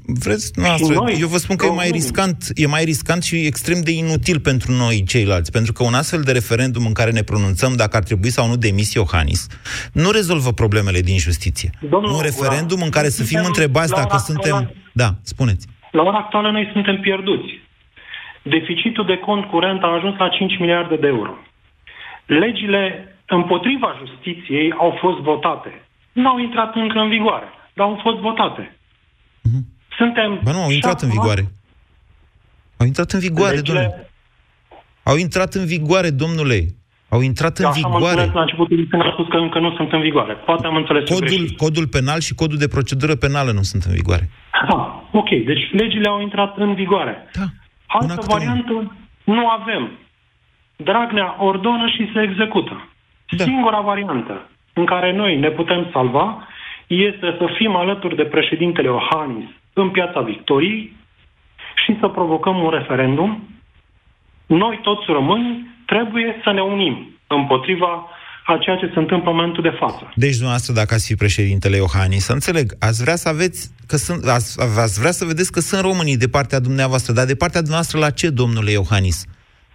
Vreți 0.07 0.51
noastră. 0.59 0.95
noi, 0.95 1.17
Eu 1.21 1.29
vă 1.29 1.37
spun 1.37 1.57
că 1.57 1.65
e 1.65 1.69
mai 1.69 1.77
românii. 1.77 2.01
riscant, 2.01 2.37
e 2.55 2.67
mai 2.67 2.85
riscant 2.85 3.23
și 3.23 3.37
extrem 3.47 3.81
de 3.81 3.91
inutil 3.91 4.41
pentru 4.41 4.73
noi 4.73 5.05
ceilalți, 5.07 5.51
pentru 5.53 5.73
că 5.73 5.83
un 5.85 5.95
astfel 5.95 6.23
de 6.23 6.33
referendum 6.33 6.87
în 6.87 6.93
care 6.93 7.11
ne 7.11 7.23
pronunțăm 7.23 7.73
dacă 7.77 7.97
ar 7.97 8.03
trebui 8.03 8.31
sau 8.31 8.49
nu 8.49 8.57
demis 8.57 8.93
Iohannis, 8.95 9.47
nu 9.93 10.11
rezolvă 10.11 10.53
problemele 10.53 11.01
din 11.01 11.19
justiție. 11.19 11.71
Domnul 11.81 12.11
un 12.15 12.21
referendum 12.21 12.81
în 12.83 12.91
care 12.91 13.09
să 13.09 13.17
fim 13.23 13.27
suntem 13.27 13.47
întrebați 13.47 13.91
la 13.91 13.97
dacă 13.97 14.09
ora 14.13 14.19
suntem... 14.23 14.55
actuală- 14.55 14.75
Da, 14.93 15.09
spuneți. 15.23 15.67
La 15.93 16.03
ora 16.03 16.17
actuală 16.19 16.51
noi 16.51 16.69
suntem 16.73 17.01
pierduți. 17.01 17.51
Deficitul 18.43 19.05
de 19.07 19.17
cont 19.17 19.45
curent 19.45 19.83
a 19.83 19.95
ajuns 19.97 20.19
la 20.19 20.29
5 20.29 20.59
miliarde 20.59 20.97
de 20.97 21.07
euro. 21.07 21.33
Legile 22.27 22.83
împotriva 23.27 23.89
justiției 24.07 24.73
au 24.79 24.97
fost 25.01 25.19
votate. 25.19 25.71
Nu 26.13 26.29
au 26.29 26.39
intrat 26.39 26.75
încă 26.75 26.99
în 26.99 27.09
vigoare, 27.09 27.47
dar 27.75 27.87
au 27.87 27.99
fost 28.03 28.17
votate. 28.19 28.77
Suntem... 29.99 30.31
Mhm. 30.33 30.45
Ba 30.45 30.51
nu, 30.53 30.63
au 30.63 30.71
intrat 30.71 31.01
în 31.03 31.09
șapte 31.09 31.15
vigoare. 31.21 31.43
Au 32.81 32.87
intrat 32.87 33.11
în 33.13 33.21
vigoare, 33.21 33.55
Legile- 33.57 33.79
domnule. 33.81 34.11
Au 35.03 35.17
intrat 35.17 35.55
în 35.55 35.65
vigoare, 35.67 36.11
domnule. 36.11 36.59
Au 37.09 37.21
intrat 37.21 37.59
în 37.59 37.65
Așa 37.65 37.81
am 37.85 37.91
vigoare. 37.93 38.15
înțeles 38.15 38.35
la 38.35 38.41
începutul 38.41 38.87
când 38.91 39.03
a 39.03 39.11
spus 39.13 39.27
că 39.29 39.37
încă 39.37 39.59
nu 39.59 39.71
sunt 39.77 39.93
în 39.93 40.01
vigoare. 40.01 40.33
Poate 40.35 40.67
am 40.67 40.77
înțeles 40.77 41.09
Codul, 41.09 41.27
greșit. 41.27 41.57
codul 41.57 41.87
penal 41.97 42.21
și 42.21 42.35
codul 42.35 42.59
de 42.59 42.69
procedură 42.69 43.15
penală 43.15 43.51
nu 43.53 43.63
sunt 43.63 43.83
în 43.83 43.93
vigoare. 43.95 44.29
Ah, 44.51 44.87
ok, 45.13 45.29
deci 45.51 45.65
legile 45.73 46.09
au 46.09 46.21
intrat 46.21 46.57
în 46.57 46.75
vigoare. 46.75 47.15
Da. 47.39 47.45
Altă 47.87 48.23
variantă 48.27 48.93
nu 49.25 49.49
avem. 49.49 49.91
Dragnea 50.77 51.37
ordonă 51.39 51.87
și 51.97 52.11
se 52.15 52.21
execută. 52.23 52.89
Da. 53.37 53.45
Singura 53.45 53.81
variantă 53.81 54.49
în 54.73 54.85
care 54.85 55.13
noi 55.13 55.37
ne 55.37 55.49
putem 55.51 55.89
salva 55.93 56.47
este 56.87 57.35
să 57.39 57.47
fim 57.57 57.77
alături 57.77 58.17
de 58.17 58.23
președintele 58.25 58.87
Iohannis 58.89 59.49
în 59.81 59.91
piața 59.91 60.21
Victoriei 60.21 60.97
și 61.85 61.97
să 62.01 62.09
provocăm 62.09 62.57
un 62.63 62.71
referendum. 62.71 63.49
Noi, 64.47 64.81
toți 64.83 65.05
români, 65.07 65.67
trebuie 65.87 66.41
să 66.45 66.51
ne 66.53 66.63
unim 66.63 66.95
împotriva 67.27 68.07
a 68.45 68.59
ceea 68.61 68.77
ce 68.77 68.91
se 68.93 68.99
întâmplă 68.99 69.31
în 69.31 69.37
momentul 69.37 69.63
de 69.63 69.77
față. 69.79 70.13
Deci, 70.15 70.33
dumneavoastră, 70.33 70.73
dacă 70.73 70.95
ați 70.95 71.07
fi 71.07 71.15
președintele 71.15 71.77
Iohannis, 71.77 72.25
să 72.25 72.33
înțeleg, 72.33 72.73
ați 72.79 73.03
vrea 73.03 73.17
să 73.17 73.29
aveți, 73.29 73.71
că 73.87 73.97
sunt, 73.97 74.25
ați, 74.25 74.61
ați 74.61 74.99
vrea 75.01 75.11
să 75.11 75.25
vedeți 75.25 75.53
că 75.53 75.61
sunt 75.61 75.81
românii 75.81 76.17
de 76.17 76.29
partea 76.29 76.61
dumneavoastră, 76.61 77.13
dar 77.13 77.27
de 77.27 77.35
partea 77.35 77.61
dumneavoastră 77.61 77.99
la 77.99 78.11
ce, 78.11 78.31
domnule 78.31 78.71
Iohannis? 78.71 79.25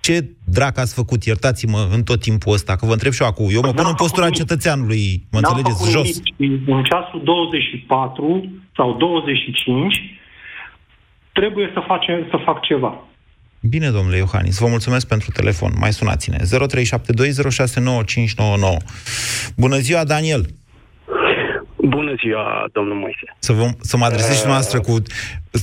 Ce 0.05 0.25
drac 0.43 0.77
ați 0.77 0.93
făcut, 0.93 1.23
iertați-mă, 1.23 1.87
în 1.91 2.03
tot 2.03 2.19
timpul 2.21 2.53
ăsta, 2.53 2.75
că 2.75 2.85
vă 2.85 2.91
întreb 2.91 3.11
și 3.11 3.21
eu 3.21 3.27
acum. 3.27 3.47
Eu 3.51 3.61
mă 3.61 3.71
pun 3.73 3.85
în 3.87 3.93
postura 3.93 4.29
cetățeanului, 4.29 5.23
mă 5.31 5.39
N-am 5.39 5.51
înțelegeți, 5.55 5.77
făcut 5.77 5.91
jos. 5.93 6.21
nimic 6.37 6.63
și 6.65 6.71
în 6.71 6.83
ceasul 6.83 7.21
24 7.23 8.51
sau 8.75 8.97
25 8.97 9.95
trebuie 11.31 11.71
să, 11.73 11.83
face, 11.87 12.27
să 12.29 12.37
fac 12.45 12.61
ceva. 12.61 13.03
Bine, 13.59 13.89
domnule 13.89 14.17
Iohannis, 14.17 14.59
vă 14.59 14.67
mulțumesc 14.67 15.07
pentru 15.07 15.31
telefon. 15.31 15.71
Mai 15.79 15.93
sunați-ne. 15.93 16.37
0372069599. 16.37 16.43
Bună 19.55 19.77
ziua, 19.77 20.03
Daniel! 20.03 20.45
Bună 21.87 22.15
ziua, 22.23 22.69
domnul 22.71 22.95
Moise. 22.95 23.35
Să, 23.39 23.53
vă, 23.53 23.69
să 23.81 23.97
mă 23.97 24.05
adresez 24.05 24.39
și 24.39 24.45
noastră 24.45 24.79
cu, 24.79 25.01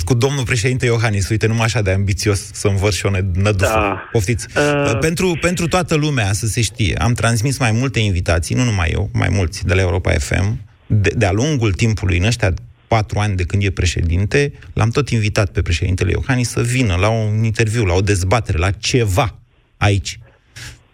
cu 0.05 0.15
domnul 0.15 0.45
președinte 0.45 0.87
Iohannis. 0.87 1.29
Uite, 1.29 1.47
numai 1.47 1.65
așa 1.65 1.83
de 1.83 1.91
ambițios 1.91 2.53
să 2.53 2.69
învăț 2.69 2.95
și 2.95 3.07
o 3.07 3.11
nădufă. 3.11 3.73
Da. 3.73 4.09
Poftiți. 4.13 4.47
Uh, 4.57 4.99
Pentru, 4.99 5.39
pentru 5.41 5.69
toată 5.69 5.95
lumea, 5.95 6.33
să 6.33 6.47
se 6.47 6.61
știe, 6.61 6.97
am 6.99 7.13
transmis 7.13 7.59
mai 7.59 7.73
multe 7.73 8.01
invitații, 8.01 8.55
nu 8.55 8.65
numai 8.65 8.91
eu, 8.93 9.11
mai 9.13 9.29
mulți 9.31 9.67
de 9.67 9.75
la 9.75 9.81
Europa 9.81 10.11
FM, 10.11 10.59
de, 10.87 11.11
de-a 11.17 11.33
lungul 11.33 11.73
timpului, 11.73 12.19
în 12.19 12.25
ăștia 12.25 12.55
patru 12.87 13.19
ani 13.19 13.37
de 13.37 13.45
când 13.45 13.63
e 13.63 13.71
președinte, 13.71 14.53
l-am 14.73 14.91
tot 14.91 15.09
invitat 15.09 15.51
pe 15.51 15.63
președintele 15.63 16.11
Iohannis 16.11 16.49
să 16.49 16.61
vină 16.61 16.97
la 16.97 17.09
un 17.09 17.45
interviu, 17.45 17.85
la 17.85 17.95
o 17.95 18.01
dezbatere, 18.01 18.59
la 18.59 18.71
ceva 18.71 19.39
aici. 19.77 20.19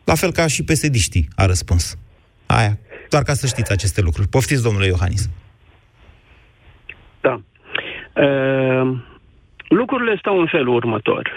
La 0.04 0.14
fel 0.14 0.32
ca 0.32 0.46
și 0.46 0.62
psd 0.62 1.14
a 1.34 1.46
răspuns. 1.46 1.96
Aia. 2.46 2.78
Doar 3.10 3.22
ca 3.22 3.32
să 3.32 3.46
știți 3.46 3.72
aceste 3.72 4.00
lucruri. 4.00 4.28
Poftiți, 4.28 4.62
domnule 4.62 4.86
Iohannis. 4.86 5.30
Da. 7.20 7.40
Uh, 8.22 8.98
lucrurile 9.68 10.16
stau 10.18 10.40
în 10.40 10.46
felul 10.46 10.74
următor. 10.74 11.30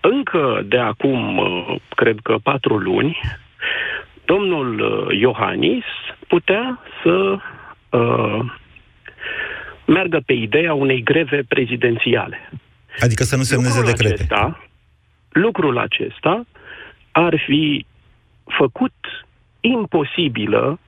Încă 0.00 0.62
de 0.64 0.78
acum, 0.78 1.38
uh, 1.38 1.76
cred 1.94 2.16
că 2.22 2.36
patru 2.42 2.76
luni, 2.76 3.18
domnul 4.24 4.80
uh, 4.80 5.18
Iohannis 5.18 5.84
putea 6.28 6.80
să 7.02 7.36
uh, 7.90 8.52
meargă 9.86 10.20
pe 10.26 10.32
ideea 10.32 10.74
unei 10.74 11.02
greve 11.02 11.42
prezidențiale. 11.48 12.50
Adică 12.98 13.22
să 13.22 13.36
nu 13.36 13.42
semneze 13.42 13.78
lucrul 13.78 13.94
decrete. 13.96 14.22
Acesta, 14.22 14.68
lucrul 15.28 15.78
acesta 15.78 16.46
ar 17.12 17.42
fi 17.46 17.86
făcut 18.58 18.94
imposibilă 19.60 20.78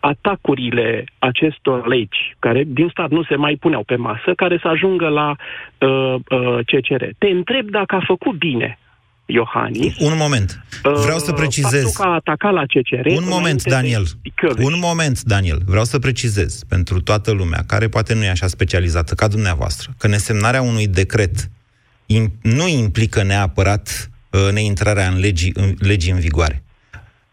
atacurile 0.00 1.04
acestor 1.18 1.86
legi, 1.86 2.36
care 2.38 2.64
din 2.66 2.88
stat 2.90 3.10
nu 3.10 3.22
se 3.22 3.36
mai 3.36 3.56
puneau 3.60 3.82
pe 3.82 3.96
masă, 3.96 4.32
care 4.36 4.58
să 4.62 4.68
ajungă 4.68 5.08
la 5.08 5.36
uh, 5.78 6.14
uh, 6.14 6.58
CCR. 6.66 7.04
Te 7.18 7.26
întreb 7.26 7.70
dacă 7.70 7.94
a 7.94 8.02
făcut 8.06 8.38
bine 8.38 8.78
Iohannis. 9.26 9.98
Un 9.98 10.16
moment. 10.16 10.64
Vreau 10.82 11.18
să 11.18 11.32
precizez. 11.32 11.82
Faptul 11.82 12.04
că 12.04 12.10
a 12.10 12.14
atacat 12.14 12.52
la 12.52 12.62
CCR. 12.62 13.06
Un 13.06 13.28
moment, 13.28 13.62
Daniel. 13.62 14.04
Un 14.58 14.78
moment, 14.80 15.22
Daniel. 15.22 15.58
Vreau 15.66 15.84
să 15.84 15.98
precizez 15.98 16.62
pentru 16.68 17.00
toată 17.00 17.32
lumea, 17.32 17.62
care 17.66 17.88
poate 17.88 18.14
nu 18.14 18.24
e 18.24 18.28
așa 18.28 18.46
specializată 18.46 19.14
ca 19.14 19.28
dumneavoastră, 19.28 19.90
că 19.98 20.08
nesemnarea 20.08 20.62
unui 20.62 20.86
decret 20.86 21.50
im- 22.06 22.40
nu 22.42 22.68
implică 22.68 23.22
neapărat 23.22 24.10
uh, 24.30 24.52
neintrarea 24.52 25.08
în 25.08 25.18
legii, 25.18 25.52
în 25.54 25.74
legii 25.78 26.12
în 26.12 26.18
vigoare. 26.18 26.62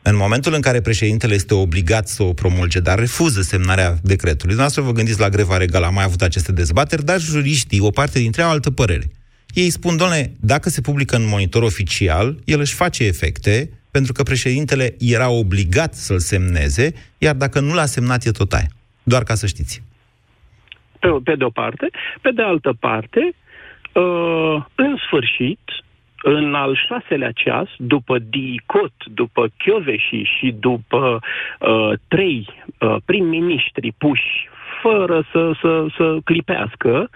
În 0.10 0.16
momentul 0.16 0.54
în 0.54 0.62
care 0.62 0.82
președintele 0.82 1.34
este 1.34 1.54
obligat 1.54 2.08
să 2.08 2.24
o 2.24 2.34
promulge, 2.34 2.80
dar 2.80 3.00
refuză 3.00 3.42
semnarea 3.42 3.90
decretului, 4.04 4.56
dumneavoastră 4.56 4.82
vă 4.82 4.92
gândiți 4.92 5.20
la 5.20 5.30
greva 5.30 5.58
regală, 5.58 5.86
am 5.86 5.94
mai 5.94 6.04
avut 6.04 6.22
aceste 6.22 6.52
dezbateri, 6.52 7.06
dar 7.06 7.20
juriștii, 7.20 7.80
o 7.80 7.90
parte 7.90 8.20
dintre 8.20 8.42
ei, 8.42 8.48
au 8.48 8.54
altă 8.54 8.72
părere. 8.72 9.06
Ei 9.54 9.70
spun, 9.70 9.98
domnule, 9.98 10.32
dacă 10.40 10.70
se 10.70 10.82
publică 10.82 11.16
în 11.16 11.28
monitor 11.28 11.64
oficial, 11.64 12.36
el 12.46 12.60
își 12.60 12.74
face 12.76 13.04
efecte, 13.04 13.70
pentru 13.92 14.14
că 14.14 14.24
președintele 14.24 14.96
era 15.00 15.30
obligat 15.30 15.94
să-l 15.94 16.20
semneze, 16.20 16.94
iar 17.18 17.36
dacă 17.36 17.60
nu 17.60 17.74
l-a 17.74 17.86
semnat, 17.86 18.26
e 18.26 18.32
tot 18.32 18.54
aia. 18.54 18.68
Doar 19.04 19.24
ca 19.24 19.36
să 19.36 19.46
știți. 19.48 19.82
pe, 21.00 21.08
pe 21.24 21.36
de 21.36 21.44
o 21.44 21.50
parte. 21.50 21.90
Pe 22.22 22.32
de 22.32 22.42
altă 22.42 22.76
parte, 22.80 23.34
uh, 23.94 24.66
în 24.76 24.96
sfârșit, 25.06 25.60
în 26.30 26.54
al 26.54 26.76
șaselea 26.88 27.32
ceas, 27.32 27.68
după 27.78 28.20
DICOT, 28.20 28.94
după 29.14 29.48
Chioveși 29.58 30.22
și 30.24 30.56
după 30.60 31.20
uh, 31.60 31.92
trei 32.08 32.48
uh, 32.80 32.96
prim-ministri 33.06 33.94
puși 33.98 34.50
fără 34.82 35.28
să, 35.32 35.52
să, 35.62 35.86
să 35.98 36.18
clipească, 36.24 37.10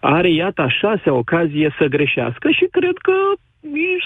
are, 0.00 0.30
iată, 0.30 0.62
a 0.62 0.68
șasea 0.68 1.12
ocazie 1.12 1.74
să 1.78 1.84
greșească 1.84 2.50
și 2.50 2.66
cred 2.70 2.96
că 3.02 3.12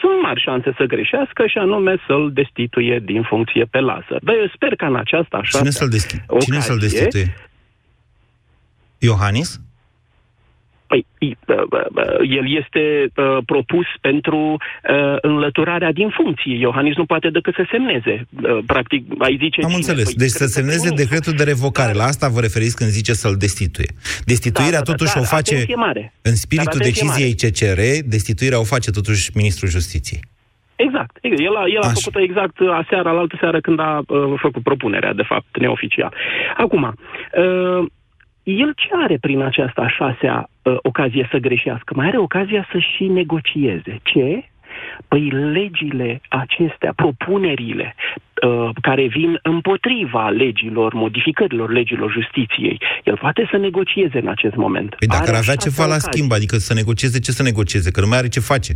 sunt 0.00 0.22
mari 0.22 0.40
șanse 0.40 0.74
să 0.76 0.84
greșească 0.84 1.46
și 1.46 1.58
anume 1.58 1.96
să-l 2.06 2.30
destituie 2.32 3.02
din 3.04 3.22
funcție 3.22 3.64
pe 3.64 3.80
lasă. 3.80 4.16
Dar 4.22 4.34
eu 4.34 4.48
sper 4.54 4.76
că 4.76 4.84
în 4.84 4.96
aceasta 4.96 5.36
așa. 5.36 5.58
Cine 5.58 5.70
să-l, 5.70 5.88
desti- 5.88 6.24
ocazie, 6.26 6.44
Cine 6.44 6.60
să-l 6.60 6.78
destituie? 6.78 7.34
Iohannis? 8.98 9.60
Păi, 10.86 11.06
el 12.38 12.56
este 12.60 12.82
uh, 13.16 13.38
propus 13.46 13.86
pentru 14.00 14.36
uh, 14.36 15.16
înlăturarea 15.20 15.92
din 15.92 16.08
funcție. 16.08 16.58
Iohannis 16.58 16.96
nu 16.96 17.04
poate 17.04 17.28
decât 17.30 17.54
să 17.54 17.64
semneze. 17.70 18.26
Uh, 18.42 18.58
practic, 18.66 19.04
ai 19.18 19.36
zice... 19.40 19.60
Am 19.60 19.66
cine? 19.66 19.74
înțeles. 19.74 20.04
Păi, 20.04 20.14
deci 20.16 20.30
să 20.30 20.46
semneze 20.46 20.90
decretul 20.94 21.32
de 21.32 21.44
revocare. 21.44 21.92
La 21.92 22.04
asta 22.04 22.28
vă 22.28 22.40
referiți 22.40 22.76
când 22.76 22.90
zice 22.90 23.12
să-l 23.12 23.36
destituie. 23.36 23.90
Destituirea 24.24 24.78
Da, 24.78 24.84
da, 24.84 24.84
da, 24.84 24.92
totuși 24.92 25.14
dar 25.14 25.22
o 25.22 25.26
face 25.26 25.64
mare. 25.76 26.12
în 26.22 26.34
spiritul 26.34 26.78
Dar 26.78 26.88
atenție 26.88 27.06
deciziei 27.06 27.34
CCR, 27.40 27.80
destituirea 28.08 28.60
o 28.60 28.64
face 28.64 28.90
totuși 28.90 29.30
Ministrul 29.34 29.68
Justiției. 29.68 30.20
Exact. 30.76 31.16
El 31.22 31.56
a, 31.56 31.64
el 31.66 31.82
a 31.82 31.88
făcut-o 31.88 32.20
exact 32.20 32.56
aseară, 32.72 33.10
la 33.10 33.18
altă 33.18 33.36
seară, 33.40 33.60
când 33.60 33.80
a 33.80 34.02
uh, 34.06 34.32
făcut 34.36 34.62
propunerea, 34.62 35.12
de 35.12 35.22
fapt, 35.22 35.58
neoficial. 35.58 36.14
Acum, 36.56 36.82
uh, 36.82 37.86
el 38.46 38.72
ce 38.76 38.88
are 38.92 39.16
prin 39.20 39.40
această 39.40 39.80
a 39.80 39.88
șasea 39.88 40.50
uh, 40.62 40.76
ocazie 40.82 41.28
să 41.30 41.36
greșească? 41.38 41.94
Mai 41.96 42.06
are 42.06 42.18
ocazia 42.18 42.68
să 42.72 42.78
și 42.78 43.04
negocieze. 43.04 44.00
Ce? 44.02 44.44
Păi 45.08 45.30
legile 45.30 46.20
acestea, 46.28 46.92
propunerile 46.96 47.94
uh, 48.46 48.70
care 48.80 49.06
vin 49.06 49.38
împotriva 49.42 50.28
legilor, 50.28 50.94
modificărilor 50.94 51.72
legilor 51.72 52.10
justiției, 52.12 52.80
el 53.04 53.16
poate 53.16 53.48
să 53.50 53.56
negocieze 53.56 54.18
în 54.18 54.28
acest 54.28 54.54
moment. 54.54 54.94
Păi 54.98 55.08
dacă 55.08 55.22
ar 55.22 55.28
Are 55.28 55.36
avea 55.36 55.54
șase 55.54 55.68
ceva 55.68 55.82
la 55.82 55.88
ocazii. 55.88 56.12
schimb, 56.12 56.32
adică 56.32 56.56
să 56.56 56.74
negocieze, 56.74 57.18
ce 57.18 57.30
să 57.30 57.42
negocieze? 57.42 57.90
Că 57.90 58.00
nu 58.00 58.06
mai 58.06 58.18
are 58.18 58.28
ce 58.28 58.40
face. 58.40 58.72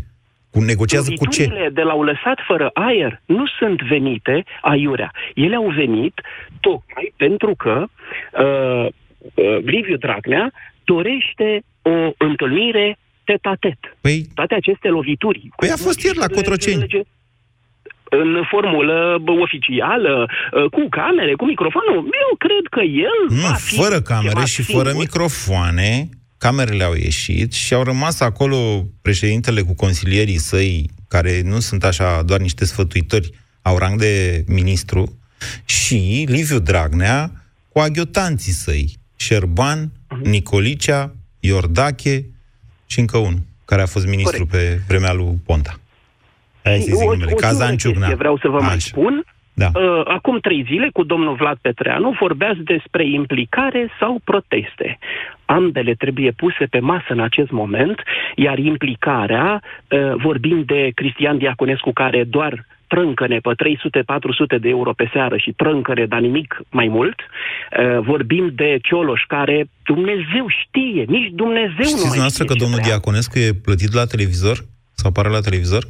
Cu 0.50 0.60
negociază 0.60 1.12
cu 1.16 1.26
ce? 1.26 1.42
Loviturile 1.42 1.70
de 1.72 1.82
l-au 1.82 2.02
lăsat 2.02 2.38
fără 2.46 2.70
aer 2.72 3.20
nu 3.24 3.46
sunt 3.58 3.82
venite 3.82 4.44
aiurea. 4.60 5.10
Ele 5.34 5.54
au 5.54 5.68
venit 5.68 6.20
tocmai 6.60 7.12
pentru 7.16 7.54
că 7.54 7.84
uh, 8.44 8.86
uh, 9.34 9.58
Liviu 9.64 9.96
Dragnea 9.96 10.52
dorește 10.84 11.62
o 11.82 12.12
întâlnire 12.18 12.98
tet-a-tet. 13.24 13.78
Păi, 14.00 14.26
Toate 14.34 14.54
aceste 14.54 14.88
lovituri. 14.88 15.48
Păi 15.56 15.70
a 15.70 15.76
fost 15.76 16.00
ieri 16.02 16.18
la 16.18 16.26
Cotroceni. 16.26 16.86
În 18.12 18.42
formulă 18.48 19.18
bă, 19.22 19.32
oficială, 19.32 20.26
uh, 20.52 20.70
cu 20.70 20.88
camere, 20.88 21.34
cu 21.34 21.44
microfonul, 21.44 21.96
eu 21.96 22.36
cred 22.38 22.64
că 22.70 22.80
el 22.80 23.36
Nu, 23.36 23.40
va 23.40 23.52
fi 23.52 23.74
fără 23.74 24.00
camere 24.00 24.28
ceva 24.28 24.44
și 24.44 24.62
singur. 24.62 24.82
fără 24.82 24.96
microfoane, 24.98 26.08
camerele 26.38 26.84
au 26.84 26.94
ieșit 26.94 27.52
și 27.52 27.74
au 27.74 27.82
rămas 27.82 28.20
acolo 28.20 28.84
președintele 29.02 29.60
cu 29.60 29.74
consilierii 29.74 30.38
săi, 30.38 30.90
care 31.08 31.40
nu 31.44 31.58
sunt 31.58 31.84
așa 31.84 32.22
doar 32.22 32.40
niște 32.40 32.64
sfătuitori, 32.64 33.30
au 33.62 33.78
rang 33.78 33.98
de 33.98 34.44
ministru, 34.46 35.18
și 35.64 36.26
Liviu 36.28 36.58
Dragnea 36.58 37.30
cu 37.68 37.78
aghiotanții 37.78 38.52
săi, 38.52 38.99
Șerban, 39.24 39.78
Nicolicea, 40.22 41.12
Iordache 41.40 42.24
și 42.86 43.00
încă 43.00 43.18
unul, 43.18 43.42
care 43.64 43.82
a 43.82 43.86
fost 43.86 44.06
ministru 44.06 44.46
pe 44.46 44.80
vremea 44.88 45.12
lui 45.12 45.40
Ponta. 45.46 45.74
Hai 46.64 46.78
să-i 46.78 46.94
zic 46.96 47.08
O- 47.08 47.12
numele, 47.12 47.32
o 47.32 47.34
Cazan 47.34 47.56
singură 47.56 47.76
Ciugnea. 47.76 47.98
chestie 48.08 48.16
Vreau 48.16 48.36
să 48.38 48.48
vă 48.48 48.58
mai 48.58 48.74
Așa. 48.74 48.78
spun. 48.78 49.24
Da. 49.54 49.70
Uh, 49.74 50.02
acum 50.04 50.38
trei 50.40 50.64
zile, 50.70 50.88
cu 50.92 51.02
domnul 51.04 51.34
Vlad 51.34 51.58
Petreanu, 51.60 52.16
vorbeați 52.20 52.60
despre 52.60 53.08
implicare 53.10 53.88
sau 53.98 54.20
proteste. 54.24 54.98
Ambele 55.44 55.94
trebuie 55.94 56.30
puse 56.30 56.64
pe 56.70 56.78
masă 56.78 57.06
în 57.08 57.20
acest 57.20 57.50
moment, 57.50 58.02
iar 58.36 58.58
implicarea, 58.58 59.62
uh, 59.62 60.14
vorbim 60.22 60.62
de 60.66 60.90
Cristian 60.94 61.38
Diaconescu, 61.38 61.92
care 61.92 62.24
doar 62.24 62.66
trâncăne 62.94 63.38
pe 63.46 63.50
300-400 63.50 64.60
de 64.64 64.68
euro 64.76 64.92
pe 65.00 65.06
seară 65.14 65.36
și 65.44 65.50
trâncăne, 65.62 66.04
dar 66.12 66.20
nimic 66.20 66.50
mai 66.78 66.88
mult. 66.96 67.18
Uh, 67.20 67.98
vorbim 68.10 68.44
de 68.54 68.78
Cioloș, 68.82 69.20
care 69.36 69.58
Dumnezeu 69.84 70.44
știe, 70.62 71.02
nici 71.16 71.30
Dumnezeu 71.42 71.86
Știți 71.90 72.04
nu 72.04 72.08
mai 72.08 72.14
dumneavoastră 72.14 72.44
că 72.44 72.52
știe 72.52 72.58
ce 72.58 72.62
domnul 72.64 72.80
vrea. 72.80 72.88
Diaconescu 72.90 73.38
e 73.38 73.50
plătit 73.66 73.92
la 73.98 74.04
televizor? 74.14 74.56
Sau 75.00 75.08
apare 75.10 75.28
la 75.28 75.40
televizor? 75.48 75.84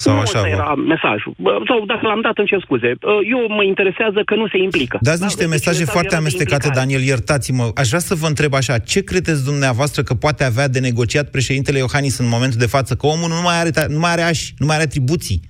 Sau 0.00 0.14
nu 0.14 0.20
așa? 0.20 0.38
ăsta 0.38 0.40
vă- 0.40 0.54
era 0.56 0.74
mesajul. 0.74 1.34
Bă, 1.36 1.50
Sau 1.66 1.84
dacă 1.86 2.06
l-am 2.06 2.20
dat, 2.20 2.38
îmi 2.38 2.46
cer 2.46 2.60
scuze. 2.60 2.90
Uh, 3.02 3.20
Eu 3.34 3.40
mă 3.56 3.64
interesează 3.64 4.22
că 4.24 4.34
nu 4.34 4.48
se 4.48 4.58
implică. 4.58 4.98
Dați 5.00 5.18
Da, 5.18 5.24
niște 5.24 5.40
deci 5.40 5.50
mesaje 5.50 5.78
mesajul 5.78 5.92
foarte 5.96 6.08
era 6.14 6.16
de 6.16 6.22
amestecate, 6.22 6.66
implicare. 6.66 6.80
Daniel, 6.80 7.02
iertați-mă. 7.12 7.70
Aș 7.74 7.88
vrea 7.88 8.00
să 8.00 8.14
vă 8.14 8.26
întreb 8.26 8.54
așa, 8.54 8.78
ce 8.78 9.00
credeți 9.04 9.44
dumneavoastră 9.44 10.02
că 10.02 10.14
poate 10.14 10.44
avea 10.44 10.68
de 10.68 10.78
negociat 10.78 11.30
președintele 11.30 11.78
Iohannis 11.78 12.18
în 12.18 12.28
momentul 12.28 12.58
de 12.58 12.66
față? 12.66 12.94
Că 12.94 13.06
omul 13.06 13.28
nu 13.28 13.40
mai 13.42 13.56
are, 13.60 13.70
nu 13.88 13.98
mai 13.98 14.10
are 14.10 14.22
ași, 14.22 14.54
nu 14.58 14.66
mai 14.66 14.74
are 14.74 14.84
atribuții. 14.84 15.40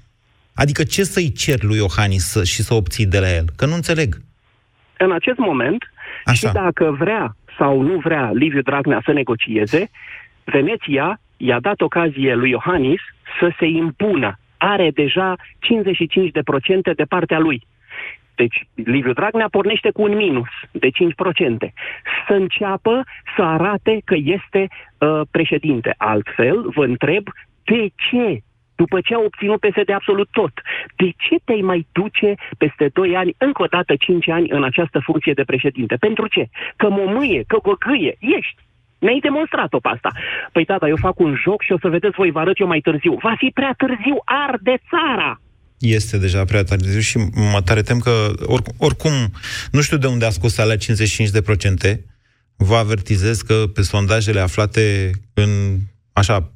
Adică 0.62 0.82
ce 0.82 1.02
să-i 1.02 1.32
cer 1.32 1.62
lui 1.62 1.76
Iohannis 1.76 2.24
să, 2.24 2.44
și 2.44 2.62
să 2.62 2.74
obții 2.74 3.06
de 3.06 3.18
la 3.18 3.30
el? 3.34 3.44
Că 3.56 3.66
nu 3.66 3.74
înțeleg. 3.74 4.16
În 4.98 5.12
acest 5.12 5.38
moment, 5.38 5.82
Așa. 6.24 6.48
și 6.48 6.54
dacă 6.54 6.96
vrea 6.98 7.36
sau 7.58 7.80
nu 7.80 7.98
vrea 7.98 8.30
Liviu 8.32 8.62
Dragnea 8.62 9.00
să 9.04 9.12
negocieze, 9.12 9.90
Veneția 10.44 11.20
i-a 11.36 11.60
dat 11.60 11.80
ocazie 11.80 12.34
lui 12.34 12.50
Iohannis 12.50 13.00
să 13.40 13.52
se 13.58 13.66
impună. 13.66 14.38
Are 14.56 14.90
deja 14.90 15.36
55% 15.36 15.40
de 16.96 17.04
partea 17.08 17.38
lui. 17.38 17.66
Deci 18.34 18.68
Liviu 18.74 19.12
Dragnea 19.12 19.48
pornește 19.50 19.90
cu 19.90 20.02
un 20.02 20.16
minus 20.16 20.48
de 20.70 20.88
5%. 20.88 20.90
Să 22.26 22.32
înceapă 22.32 23.04
să 23.36 23.42
arate 23.42 24.00
că 24.04 24.14
este 24.24 24.68
uh, 24.98 25.20
președinte. 25.30 25.94
Altfel, 25.96 26.70
vă 26.74 26.84
întreb, 26.84 27.24
de 27.64 27.88
ce 28.10 28.42
după 28.80 28.98
ce 29.06 29.14
a 29.14 29.26
obținut 29.28 29.58
PSD 29.64 29.90
absolut 29.90 30.28
tot, 30.40 30.54
de 31.00 31.08
ce 31.24 31.36
te 31.44 31.54
mai 31.70 31.80
duce 31.98 32.30
peste 32.62 32.86
2 32.92 33.16
ani, 33.22 33.34
încă 33.46 33.60
o 33.62 33.72
dată 33.76 33.92
5 33.96 34.28
ani, 34.28 34.48
în 34.56 34.62
această 34.70 34.98
funcție 35.08 35.34
de 35.40 35.48
președinte? 35.50 35.94
Pentru 36.06 36.26
ce? 36.34 36.44
Că 36.80 36.86
momâie, 37.00 37.40
că 37.50 37.56
găgâie, 37.68 38.14
ești. 38.38 38.60
Mi-ai 39.00 39.20
demonstrat-o 39.28 39.78
pe 39.84 39.88
asta. 39.94 40.10
Păi 40.52 40.64
tata, 40.64 40.88
eu 40.88 40.96
fac 41.08 41.16
un 41.26 41.32
joc 41.44 41.62
și 41.62 41.72
o 41.72 41.78
să 41.78 41.88
vedeți, 41.88 42.16
voi 42.20 42.30
vă 42.30 42.40
arăt 42.40 42.58
eu 42.58 42.66
mai 42.66 42.80
târziu. 42.80 43.14
Va 43.22 43.34
fi 43.38 43.48
prea 43.54 43.74
târziu, 43.82 44.16
arde 44.24 44.74
țara! 44.90 45.40
Este 45.78 46.18
deja 46.18 46.44
prea 46.44 46.62
târziu 46.62 47.00
și 47.00 47.16
mă 47.52 47.60
tare 47.64 47.82
tem 47.82 47.98
că, 47.98 48.14
or, 48.54 48.60
oricum, 48.78 49.12
nu 49.70 49.80
știu 49.80 49.96
de 49.96 50.06
unde 50.06 50.24
a 50.26 50.30
scos 50.30 50.58
alea 50.58 50.76
55%, 50.76 50.80
vă 52.56 52.76
avertizez 52.76 53.40
că 53.40 53.54
pe 53.74 53.82
sondajele 53.82 54.40
aflate 54.40 55.10
în, 55.34 55.50
așa, 56.12 56.52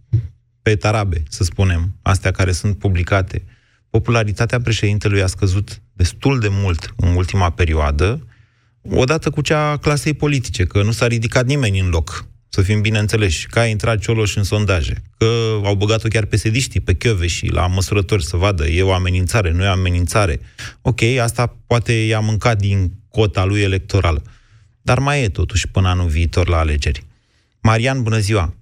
pe 0.62 0.76
tarabe, 0.76 1.22
să 1.28 1.44
spunem, 1.44 1.94
astea 2.02 2.30
care 2.30 2.52
sunt 2.52 2.78
publicate, 2.78 3.44
popularitatea 3.90 4.60
președintelui 4.60 5.22
a 5.22 5.26
scăzut 5.26 5.82
destul 5.92 6.38
de 6.40 6.48
mult 6.50 6.94
în 6.96 7.14
ultima 7.14 7.50
perioadă, 7.50 8.26
odată 8.82 9.30
cu 9.30 9.40
cea 9.40 9.70
a 9.70 9.76
clasei 9.76 10.14
politice, 10.14 10.64
că 10.64 10.82
nu 10.82 10.90
s-a 10.90 11.06
ridicat 11.06 11.46
nimeni 11.46 11.80
în 11.80 11.88
loc, 11.88 12.26
să 12.48 12.62
fim 12.62 12.80
bineînțeleși, 12.80 13.46
că 13.46 13.58
a 13.58 13.64
intrat 13.64 13.98
Cioloș 13.98 14.36
în 14.36 14.42
sondaje, 14.42 15.02
că 15.18 15.26
au 15.64 15.74
băgat-o 15.74 16.08
chiar 16.08 16.24
pesediștii 16.24 16.80
pe 16.80 16.94
chiove 16.94 17.26
și 17.26 17.46
la 17.46 17.66
măsurători 17.66 18.24
să 18.24 18.36
vadă, 18.36 18.66
e 18.66 18.82
o 18.82 18.92
amenințare, 18.92 19.52
nu 19.52 19.62
e 19.64 19.66
o 19.66 19.70
amenințare. 19.70 20.40
Ok, 20.82 21.02
asta 21.02 21.56
poate 21.66 21.92
i-a 21.92 22.20
mâncat 22.20 22.58
din 22.58 22.92
cota 23.08 23.44
lui 23.44 23.60
electorală. 23.60 24.22
Dar 24.82 24.98
mai 24.98 25.22
e 25.22 25.28
totuși 25.28 25.68
până 25.68 25.88
anul 25.88 26.08
viitor 26.08 26.48
la 26.48 26.58
alegeri. 26.58 27.04
Marian, 27.60 28.02
bună 28.02 28.18
ziua! 28.18 28.54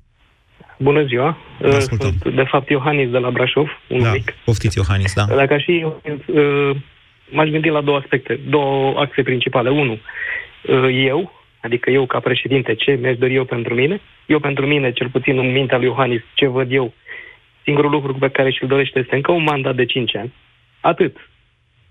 Bună 0.83 1.03
ziua! 1.05 1.37
Vă 1.59 1.75
ascultăm. 1.75 2.13
Sunt, 2.23 2.35
de 2.35 2.43
fapt, 2.43 2.69
Iohannis 2.69 3.11
de 3.11 3.19
la 3.19 3.31
Brașov, 3.31 3.69
un 3.89 4.03
Da, 4.03 4.13
mic. 4.13 4.35
poftiți 4.45 4.79
Iohannis, 4.79 5.15
da. 5.15 5.25
Dacă 5.35 5.59
și 5.59 5.79
eu, 5.79 6.01
uh, 6.27 6.77
m-aș 7.31 7.49
gândi 7.49 7.69
la 7.69 7.81
două 7.81 7.97
aspecte, 7.99 8.41
două 8.49 8.99
axe 9.01 9.23
principale. 9.23 9.71
Unu, 9.71 9.93
uh, 10.63 10.89
eu, 11.07 11.33
adică 11.61 11.91
eu 11.91 12.07
ca 12.07 12.19
președinte, 12.21 12.75
ce 12.75 12.93
mi-aș 13.01 13.17
dori 13.17 13.35
eu 13.35 13.45
pentru 13.45 13.75
mine? 13.75 14.01
Eu 14.27 14.39
pentru 14.39 14.67
mine, 14.67 14.93
cel 14.93 15.09
puțin 15.09 15.39
în 15.39 15.53
mintea 15.53 15.77
lui 15.79 15.87
Iohannis, 15.87 16.21
ce 16.35 16.47
văd 16.47 16.73
eu, 16.73 16.93
singurul 17.63 17.91
lucru 17.91 18.15
pe 18.15 18.29
care 18.29 18.51
și-l 18.51 18.69
dorește 18.69 18.99
este 18.99 19.15
încă 19.15 19.33
un 19.33 19.43
mandat 19.43 19.75
de 19.75 19.85
5 19.85 20.17
ani. 20.17 20.33
Atât. 20.81 21.17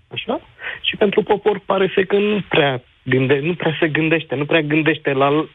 Așa? 0.08 0.40
Și 0.82 0.96
pentru 0.96 1.22
popor 1.22 1.60
pare 1.66 1.92
să 1.94 2.02
că 2.02 2.16
nu 2.16 2.40
prea 2.48 2.82
gânde, 3.02 3.40
nu 3.42 3.54
prea 3.54 3.76
se 3.80 3.88
gândește, 3.88 4.34
nu 4.34 4.44
prea 4.44 4.60
gândește 4.60 5.12
la 5.12 5.46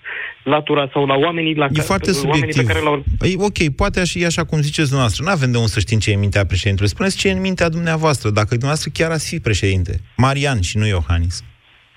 latura 0.44 0.90
sau 0.94 1.06
la 1.06 1.16
oamenii 1.16 1.56
la 1.56 1.68
E 1.74 1.82
foarte 1.82 2.12
oamenii 2.12 2.34
subiectiv. 2.34 2.66
pe 2.66 2.74
care 2.74 2.84
l-au 2.84 3.04
E, 3.22 3.34
ok, 3.38 3.76
poate 3.76 4.00
așa, 4.00 4.20
e 4.20 4.26
așa 4.26 4.46
cum 4.46 4.60
ziceți 4.60 4.88
dumneavoastră. 4.88 5.24
Nu 5.26 5.32
avem 5.32 5.52
de 5.52 5.58
unde 5.58 5.70
să 5.70 5.80
știm 5.80 6.00
ce 6.00 6.10
e 6.10 6.14
în 6.14 6.20
mintea 6.20 6.46
președintelui. 6.46 6.90
Spuneți 6.90 7.18
ce 7.18 7.28
e 7.28 7.32
în 7.32 7.42
mintea 7.42 7.70
dumneavoastră, 7.70 8.30
dacă 8.30 8.50
dumneavoastră 8.50 8.92
chiar 8.94 9.12
ați 9.12 9.30
fi 9.30 9.40
președinte. 9.40 9.94
Marian 10.18 10.62
și 10.62 10.78
nu 10.78 10.86
Iohannis. 10.86 11.44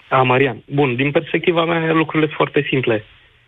A, 0.09 0.23
Marian. 0.23 0.63
Bun, 0.67 0.97
din 0.97 1.11
perspectiva 1.11 1.65
mea, 1.65 1.93
lucrurile 1.93 2.27
sunt 2.27 2.37
foarte 2.37 2.67
simple. 2.69 3.05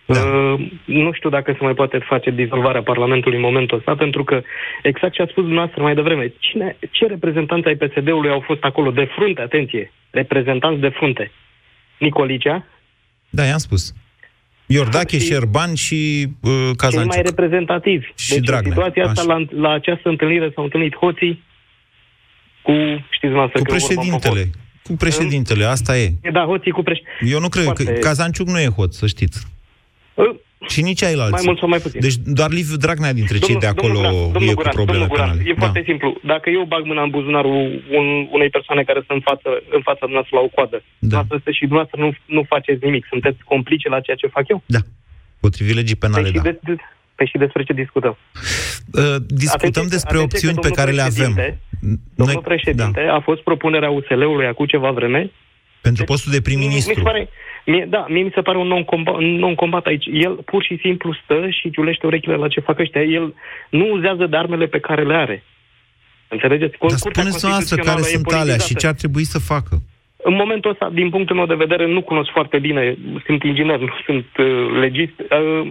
Da. 0.07 0.21
Uh, 0.21 0.61
nu 0.85 1.13
știu 1.13 1.31
dacă 1.31 1.53
se 1.53 1.65
mai 1.65 1.75
poate 1.75 1.99
face 1.99 2.31
dizolvarea 2.31 2.83
Parlamentului 2.83 3.37
în 3.37 3.43
momentul 3.43 3.79
ăsta, 3.79 3.95
pentru 3.95 4.25
că, 4.25 4.43
exact 4.83 5.13
ce 5.13 5.23
a 5.23 5.27
spus 5.27 5.43
dumneavoastră 5.43 5.83
mai 5.83 5.95
devreme, 5.95 6.33
cine, 6.39 6.77
ce 6.91 7.07
reprezentanți 7.07 7.69
ai 7.69 7.75
PSD-ului 7.75 8.31
au 8.31 8.41
fost 8.41 8.65
acolo 8.65 8.91
de 8.91 9.09
frunte, 9.17 9.41
atenție, 9.41 9.93
reprezentanți 10.11 10.81
de 10.81 10.89
frunte? 10.89 11.31
Nicolicea? 12.01 12.67
Da, 13.31 13.45
i-am 13.45 13.59
spus. 13.59 13.95
Iordache, 14.67 15.19
și, 15.19 15.27
Șerban 15.27 15.75
și 15.75 16.27
uh, 16.41 16.71
Cazanciuc. 16.77 17.13
Cei 17.13 17.23
mai 17.23 17.23
reprezentativi. 17.23 18.07
Și 18.15 18.29
deci 18.29 18.45
Dragnea. 18.45 18.69
în 18.69 18.77
situația 18.77 19.05
asta, 19.05 19.23
la, 19.23 19.47
la 19.61 19.71
această 19.71 20.09
întâlnire 20.09 20.51
s-au 20.55 20.65
întâlnit 20.65 20.97
hoții 20.97 21.43
cu, 22.63 22.73
știți 23.11 23.33
noastră, 23.33 23.59
Cu 23.59 23.65
că 23.65 23.73
vorba 23.73 23.87
președintele. 23.87 24.51
Cu 24.83 24.93
președintele, 24.93 25.65
asta 25.65 25.99
e. 25.99 26.13
E, 26.23 26.31
Da, 26.31 26.45
hoții 26.45 26.71
cu 26.71 26.83
președintele. 26.83 27.31
Eu 27.31 27.41
nu 27.41 27.49
cred 27.49 27.67
că 27.67 27.83
Cazanciuc 27.83 28.47
nu 28.49 28.59
e 28.59 28.67
hot, 28.67 28.93
să 28.93 29.07
știți. 29.07 29.47
Și 30.75 30.81
nici 30.91 31.03
ailalți. 31.03 31.33
Mai 31.39 31.43
mult 31.51 31.59
sau 31.59 31.69
mai 31.69 31.79
puțin. 31.85 32.01
Deci 32.07 32.17
doar 32.41 32.51
Liviu 32.59 32.77
Dragnea 32.85 33.13
dintre 33.21 33.39
cei 33.47 33.57
de 33.65 33.67
acolo 33.75 34.01
domnul 34.01 34.31
Guran, 34.33 34.49
e 34.49 34.55
cu 34.55 34.61
Guran, 34.61 34.75
probleme 34.81 34.99
domnul 34.99 35.13
Guran, 35.15 35.31
penale. 35.31 35.51
E 35.51 35.55
foarte 35.65 35.83
simplu. 35.89 36.09
Dacă 36.33 36.47
eu 36.57 36.63
bag 36.73 36.83
mâna 36.91 37.03
în 37.07 37.11
buzunarul 37.17 37.59
un, 37.99 38.07
unei 38.37 38.51
persoane 38.57 38.83
care 38.89 39.01
sunt 39.07 39.17
în 39.19 39.25
față, 39.31 39.49
în 39.77 39.83
fața 39.89 40.03
dumneavoastră 40.09 40.35
la 40.39 40.45
o 40.49 40.51
coadă, 40.57 40.77
da. 40.83 40.87
dumneavoastră 41.01 41.51
și 41.59 41.65
dumneavoastră 41.71 41.97
nu, 42.05 42.09
nu 42.37 42.43
faceți 42.55 42.85
nimic, 42.89 43.05
sunteți 43.13 43.39
complice 43.53 43.89
la 43.95 44.01
ceea 44.07 44.17
ce 44.23 44.27
fac 44.37 44.45
eu? 44.55 44.59
Da. 44.77 44.81
Potrivit 45.45 45.75
legii 45.81 46.01
penale, 46.05 46.23
Păi 46.23 46.31
și, 46.33 46.37
da. 46.41 46.43
de, 46.49 46.53
de, 46.69 46.75
păi 47.17 47.27
și 47.31 47.37
despre 47.45 47.63
ce 47.69 47.73
discutăm? 47.83 48.15
Uh, 49.01 49.17
discutăm 49.45 49.69
Atenție- 49.71 49.95
despre 49.97 50.17
atenție 50.17 50.29
opțiuni 50.29 50.57
că 50.59 50.61
pe 50.67 50.69
domnul 50.69 50.81
care 50.81 50.91
le 50.99 51.05
avem. 51.11 51.33
președinte- 51.35 51.59
Domnul 52.21 52.43
președinte, 52.51 53.03
da. 53.07 53.15
a 53.19 53.21
fost 53.29 53.41
propunerea 53.49 53.91
USL-ului 53.99 54.47
acum 54.53 54.67
ceva 54.75 54.91
vreme. 54.91 55.21
Pentru 55.81 56.05
postul 56.05 56.31
de 56.33 56.37
Mi 56.37 56.43
prim-ministru. 56.43 56.95
se 56.95 57.01
pare, 57.03 57.29
mie, 57.67 57.87
da, 57.89 58.07
mie 58.09 58.23
mi 58.23 58.33
se 58.35 58.41
pare 58.41 58.59
un 58.59 58.67
non-combat, 58.67 59.15
un 59.15 59.35
non-combat 59.39 59.87
aici. 59.87 60.07
El 60.13 60.35
pur 60.35 60.63
și 60.63 60.79
simplu 60.83 61.17
stă 61.25 61.49
și 61.51 61.71
ciulește 61.71 62.07
urechile 62.07 62.35
la 62.35 62.49
ce 62.49 62.61
fac 62.61 62.79
ăștia. 62.79 63.03
El 63.03 63.35
nu 63.71 63.91
uzează 63.93 64.27
de 64.27 64.37
armele 64.37 64.67
pe 64.67 64.81
care 64.81 65.05
le 65.05 65.15
are. 65.15 65.43
Înțelegeți? 66.29 66.71
Dar 66.71 66.79
Curtea 66.79 66.99
spuneți 66.99 67.47
noastră 67.47 67.77
care 67.77 67.89
Constituțională 67.89 68.01
e 68.01 68.15
sunt 68.15 68.27
alea 68.27 68.43
și 68.43 68.47
politizată. 68.47 68.79
ce 68.81 68.87
ar 68.87 68.95
trebui 68.95 69.25
să 69.25 69.39
facă. 69.39 69.75
În 70.23 70.35
momentul 70.35 70.71
ăsta, 70.71 70.91
din 70.93 71.11
punctul 71.11 71.37
meu 71.37 71.47
de 71.47 71.55
vedere, 71.65 71.87
nu 71.87 72.03
cunosc 72.03 72.31
foarte 72.31 72.59
bine, 72.59 72.97
sunt 73.27 73.43
inginer, 73.43 73.79
nu 73.79 73.95
sunt 74.07 74.27
uh, 74.39 74.47
legist. 74.81 75.17
Uh, 75.21 75.71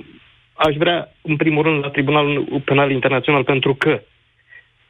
aș 0.54 0.76
vrea, 0.76 1.14
în 1.22 1.36
primul 1.36 1.64
rând, 1.64 1.84
la 1.84 1.90
Tribunalul 1.90 2.62
Penal 2.66 2.92
Internațional, 2.92 3.44
pentru 3.44 3.76
că 3.76 4.02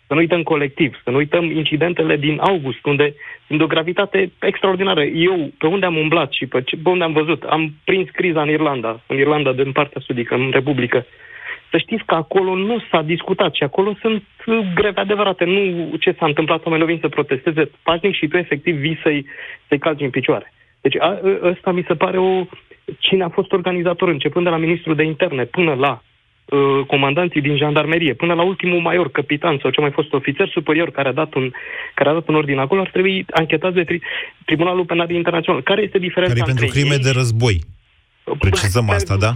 să 0.10 0.16
nu 0.16 0.22
uităm 0.22 0.44
colectiv, 0.44 1.02
să 1.04 1.10
nu 1.10 1.18
uităm 1.18 1.52
incidentele 1.52 2.18
din 2.18 2.38
august, 2.40 2.86
unde 2.86 3.14
sunt 3.48 3.58
de 3.58 3.64
o 3.64 3.68
gravitate 3.68 4.32
extraordinară. 4.40 5.04
Eu, 5.04 5.52
pe 5.58 5.68
unde 5.68 5.86
am 5.86 5.98
umblat 5.98 6.32
și 6.32 6.46
pe, 6.46 6.62
ce, 6.62 6.76
pe 6.84 6.90
unde 6.90 7.04
am 7.04 7.14
văzut, 7.14 7.44
am 7.44 7.74
prins 7.84 8.10
criza 8.10 8.42
în 8.42 8.50
Irlanda, 8.50 9.02
în 9.08 9.18
Irlanda 9.18 9.52
din 9.54 9.72
partea 9.72 10.02
sudică, 10.06 10.36
în 10.36 10.50
Republică. 10.52 11.06
Să 11.72 11.78
știți 11.78 12.04
că 12.06 12.16
acolo 12.16 12.56
nu 12.56 12.84
s-a 12.92 13.02
discutat 13.02 13.54
și 13.54 13.64
acolo 13.64 13.96
sunt 14.02 14.24
uh, 14.46 14.60
greve 14.76 15.00
adevărate, 15.00 15.46
nu 15.46 15.90
ce 16.00 16.16
s-a 16.20 16.26
întâmplat, 16.26 16.66
oamenii 16.66 16.86
vin 16.86 17.00
să 17.02 17.08
protesteze 17.08 17.72
pașnic 17.84 18.16
și 18.16 18.28
tu 18.28 18.38
efectiv 18.38 18.76
vii 18.76 19.00
să-i, 19.04 19.26
să-i 19.68 19.80
calci 19.80 20.02
în 20.02 20.10
picioare. 20.10 20.54
Deci 20.82 20.96
a, 21.00 21.20
ă- 21.24 21.40
ăsta 21.44 21.72
mi 21.72 21.86
se 21.88 21.96
pare 21.96 22.18
o... 22.18 22.46
Cine 23.00 23.24
a 23.24 23.30
fost 23.30 23.52
organizator, 23.52 24.08
începând 24.08 24.46
de 24.46 24.52
la 24.52 24.58
ministrul 24.58 24.96
de 24.96 25.04
interne 25.04 25.44
până 25.46 25.74
la 25.74 26.02
uh, 26.50 26.86
comandanții 26.88 27.42
din 27.42 27.58
jandarmerie, 27.58 28.14
până 28.14 28.34
la 28.34 28.44
ultimul 28.44 28.80
major, 28.80 29.12
capitan 29.12 29.58
sau 29.62 29.70
ce 29.72 29.82
mai 29.82 29.92
fost 29.92 30.14
ofițer 30.14 30.48
superior 30.48 30.92
care 30.92 31.08
a 31.08 31.12
dat 31.12 31.34
un, 31.34 31.52
care 31.94 32.10
a 32.10 32.14
dat 32.14 32.28
un 32.28 32.36
ordin 32.36 32.58
acolo, 32.58 32.82
ar 32.82 32.90
trebui 32.90 33.26
anchetați 33.30 33.76
de 33.76 33.84
tri, 33.84 34.02
Tribunalul 34.46 34.86
Penal 34.86 35.10
Internațional. 35.10 35.62
Care 35.62 35.82
este 35.82 35.98
diferența 35.98 36.34
Care 36.34 36.46
e 36.46 36.52
pentru 36.52 36.66
între 36.66 36.80
crime 36.80 36.96
ei? 36.96 37.04
de 37.04 37.12
război. 37.20 37.60
Precizăm 38.40 38.90
asta, 38.90 39.16
da? 39.18 39.32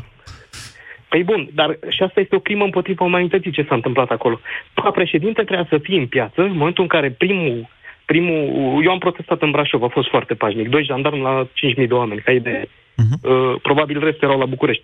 Păi 1.10 1.23
bun, 1.23 1.49
dar 1.54 1.78
și 1.89 2.04
asta 2.04 2.19
este 2.19 2.36
o 2.36 2.39
crimă 2.39 2.63
împotriva 2.63 3.06
umanității 3.06 3.52
ce 3.52 3.65
s-a 3.67 3.76
întâmplat 3.76 4.10
acolo. 4.10 4.39
Ca 4.73 4.91
președinte 4.91 5.41
trebuia 5.43 5.67
să 5.69 5.78
fie 5.78 5.99
în 5.99 6.08
piață 6.08 6.41
în 6.41 6.58
momentul 6.58 6.84
în 6.84 6.89
care 6.89 7.10
primul, 7.12 7.69
primul... 8.06 8.39
Eu 8.84 8.91
am 8.91 8.97
protestat 8.97 9.41
în 9.41 9.52
Brașov, 9.52 9.84
a 9.84 9.88
fost 9.88 10.10
foarte 10.10 10.34
pașnic. 10.34 10.69
Doi 10.69 10.84
jandarmi 10.84 11.21
la 11.21 11.47
5.000 11.82 11.88
de 11.88 11.93
oameni, 11.93 12.21
ca 12.21 12.32
idee. 12.32 12.67
Uh, 12.95 13.56
probabil 13.62 14.04
restul 14.04 14.28
erau 14.28 14.39
la 14.39 14.45
București. 14.45 14.84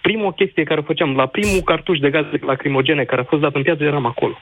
Prima 0.00 0.32
chestie 0.32 0.62
care 0.62 0.80
o 0.80 0.82
făceam, 0.82 1.16
la 1.16 1.26
primul 1.26 1.60
cartuș 1.60 1.98
de 1.98 2.10
gaze 2.10 2.38
lacrimogene 2.46 3.04
care 3.04 3.20
a 3.20 3.24
fost 3.24 3.42
dat 3.42 3.54
în 3.54 3.62
piață, 3.62 3.82
eram 3.82 4.06
acolo. 4.06 4.38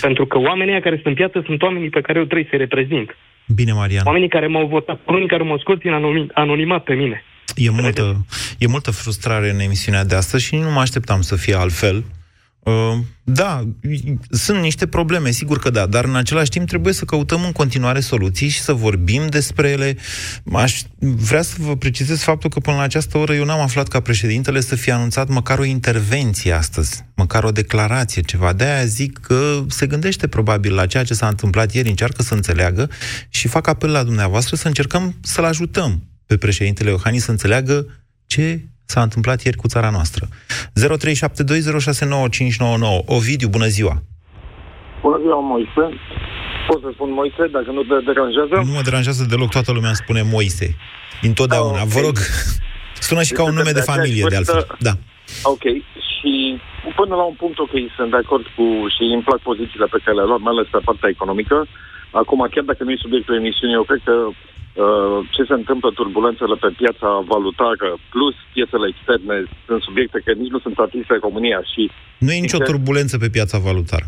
Pentru 0.00 0.26
că 0.26 0.38
oamenii 0.38 0.72
ăia 0.72 0.80
care 0.80 0.94
sunt 0.94 1.06
în 1.06 1.14
piață 1.14 1.42
sunt 1.46 1.62
oamenii 1.62 1.90
pe 1.90 2.00
care 2.00 2.18
eu 2.18 2.24
trebuie 2.24 2.46
să-i 2.50 2.58
reprezint. 2.58 3.16
Bine, 3.54 3.72
Marian. 3.72 4.06
Oamenii 4.06 4.28
care 4.28 4.46
m-au 4.46 4.66
votat, 4.66 5.00
oamenii 5.04 5.28
care 5.28 5.42
m-au 5.42 5.58
scos 5.58 5.78
din 5.78 5.92
anonim- 5.92 6.32
anonimat 6.32 6.82
pe 6.82 6.94
mine. 6.94 7.24
E 7.56 7.70
multă, 7.70 8.26
e 8.58 8.66
multă 8.66 8.90
frustrare 8.90 9.50
în 9.50 9.58
emisiunea 9.58 10.04
de 10.04 10.14
astăzi 10.14 10.44
și 10.44 10.56
nu 10.56 10.70
mă 10.70 10.80
așteptam 10.80 11.20
să 11.20 11.36
fie 11.36 11.54
altfel. 11.54 12.04
Uh, 12.60 12.98
da, 13.22 13.68
sunt 14.30 14.60
niște 14.60 14.86
probleme, 14.86 15.30
sigur 15.30 15.58
că 15.58 15.70
da, 15.70 15.86
dar 15.86 16.04
în 16.04 16.16
același 16.16 16.50
timp 16.50 16.68
trebuie 16.68 16.92
să 16.92 17.04
căutăm 17.04 17.44
în 17.44 17.52
continuare 17.52 18.00
soluții 18.00 18.48
și 18.48 18.60
să 18.60 18.72
vorbim 18.72 19.26
despre 19.26 19.68
ele. 19.68 19.96
Aș 20.52 20.80
vrea 20.98 21.42
să 21.42 21.54
vă 21.58 21.76
precizez 21.76 22.22
faptul 22.22 22.50
că 22.50 22.60
până 22.60 22.76
la 22.76 22.82
această 22.82 23.18
oră 23.18 23.34
eu 23.34 23.44
n-am 23.44 23.60
aflat 23.60 23.88
ca 23.88 24.00
președintele 24.00 24.60
să 24.60 24.74
fie 24.74 24.92
anunțat 24.92 25.28
măcar 25.28 25.58
o 25.58 25.64
intervenție 25.64 26.52
astăzi, 26.52 27.04
măcar 27.14 27.44
o 27.44 27.50
declarație, 27.50 28.22
ceva. 28.22 28.52
De-aia 28.52 28.84
zic 28.84 29.18
că 29.18 29.64
se 29.68 29.86
gândește 29.86 30.26
probabil 30.26 30.74
la 30.74 30.86
ceea 30.86 31.04
ce 31.04 31.14
s-a 31.14 31.28
întâmplat 31.28 31.72
ieri, 31.72 31.88
încearcă 31.88 32.22
să 32.22 32.34
înțeleagă 32.34 32.90
și 33.28 33.48
fac 33.48 33.66
apel 33.66 33.90
la 33.90 34.02
dumneavoastră 34.02 34.56
să 34.56 34.66
încercăm 34.66 35.14
să-l 35.20 35.44
ajutăm 35.44 36.02
pe 36.26 36.36
președintele 36.36 36.90
Iohannis 36.90 37.24
să 37.24 37.30
înțeleagă 37.30 37.86
ce 38.26 38.64
s-a 38.92 39.02
întâmplat 39.06 39.38
ieri 39.42 39.56
cu 39.62 39.68
țara 39.74 39.90
noastră. 39.96 40.22
0372069599. 40.28 40.32
Ovidiu, 43.16 43.48
bună 43.56 43.68
ziua! 43.76 43.94
Bună 45.04 45.18
ziua, 45.24 45.40
Moise. 45.52 45.84
Pot 46.68 46.80
să 46.84 46.88
spun 46.96 47.10
Moise, 47.20 47.42
dacă 47.56 47.70
nu 47.76 47.82
te 47.88 47.96
deranjează? 48.10 48.54
Nu 48.68 48.72
mă 48.78 48.86
deranjează 48.88 49.22
deloc, 49.32 49.50
toată 49.56 49.70
lumea 49.76 49.92
îmi 49.92 50.02
spune 50.04 50.22
Moise. 50.34 50.68
Întotdeauna. 51.30 51.82
Vă 51.94 52.00
rog, 52.06 52.16
sună 53.08 53.22
și 53.28 53.36
ca 53.38 53.42
un 53.48 53.54
nume 53.54 53.74
de 53.78 53.88
familie, 53.92 54.24
de 54.32 54.36
altfel. 54.36 54.66
Da. 54.88 54.94
Ok. 55.54 55.64
Și 56.14 56.32
până 56.98 57.14
la 57.20 57.24
un 57.30 57.36
punct, 57.42 57.58
ok, 57.58 57.74
sunt 57.96 58.10
de 58.14 58.20
acord 58.24 58.44
cu 58.56 58.64
și 58.94 59.02
îmi 59.14 59.26
plac 59.28 59.40
pozițiile 59.50 59.86
pe 59.94 60.00
care 60.04 60.16
le-a 60.16 60.28
luat, 60.30 60.42
mai 60.44 60.54
ales 60.54 60.68
pe 60.70 60.86
partea 60.88 61.08
economică. 61.16 61.56
Acum, 62.20 62.40
chiar 62.54 62.64
dacă 62.70 62.82
nu 62.84 62.90
e 62.92 63.04
subiectul 63.06 63.40
emisiunii, 63.42 63.78
eu 63.80 63.86
cred 63.90 64.00
că 64.08 64.14
uh, 64.26 64.34
ce 65.30 65.42
se 65.48 65.52
întâmplă, 65.52 65.90
turbulențele 65.90 66.54
pe 66.54 66.70
piața 66.76 67.24
valutară, 67.32 67.88
plus 68.10 68.34
piețele 68.52 68.86
externe, 68.88 69.36
sunt 69.66 69.82
subiecte 69.82 70.22
care 70.24 70.38
nici 70.38 70.54
nu 70.54 70.58
sunt 70.58 70.78
atinse 70.78 71.12
în 71.12 71.24
România 71.28 71.60
și... 71.72 71.90
Nu 72.18 72.32
e 72.32 72.46
nicio 72.46 72.58
turbulență 72.58 73.18
pe 73.18 73.28
piața 73.28 73.58
valutară. 73.58 74.06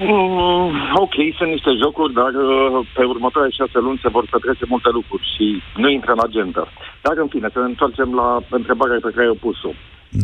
Mm, 0.00 0.70
ok, 1.04 1.16
sunt 1.38 1.50
niște 1.56 1.72
jocuri, 1.82 2.12
dar 2.20 2.32
uh, 2.34 2.86
pe 2.96 3.04
următoarele 3.04 3.58
șase 3.58 3.78
luni 3.86 4.02
se 4.02 4.14
vor 4.16 4.24
petrece 4.30 4.64
multe 4.68 4.90
lucruri 4.92 5.24
și 5.34 5.62
nu 5.76 5.88
intră 5.88 6.12
în 6.12 6.22
agenda. 6.28 6.64
Dar, 7.04 7.14
în 7.16 7.28
fine, 7.28 7.48
să 7.52 7.58
ne 7.58 7.70
întoarcem 7.72 8.14
la 8.14 8.28
întrebarea 8.50 8.98
pe 9.02 9.12
care 9.14 9.26
ai 9.26 9.42
pus-o. 9.46 9.70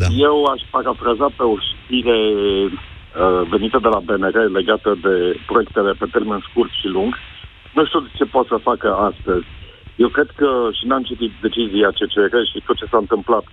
Da. 0.01 0.07
Eu 0.29 0.37
aș 0.53 0.61
parafraza 0.71 1.29
pe 1.37 1.43
o 1.53 1.57
știre 1.69 2.19
uh, 2.43 3.43
venită 3.53 3.79
de 3.83 3.89
la 3.95 4.01
BNR 4.07 4.37
legată 4.59 4.99
de 5.03 5.15
proiectele 5.47 5.93
pe 6.01 6.07
termen 6.13 6.41
scurt 6.49 6.73
și 6.81 6.87
lung. 6.97 7.13
Nu 7.75 7.85
știu 7.87 8.01
ce 8.19 8.25
pot 8.25 8.47
să 8.47 8.67
facă 8.69 8.95
astăzi. 8.95 9.47
Eu 9.97 10.09
cred 10.09 10.31
că, 10.37 10.69
și 10.73 10.87
n-am 10.87 11.03
citit 11.03 11.33
decizia 11.41 11.89
CCR 11.99 12.35
și 12.53 12.63
tot 12.67 12.77
ce 12.77 12.87
s-a 12.91 12.97
întâmplat, 12.97 13.45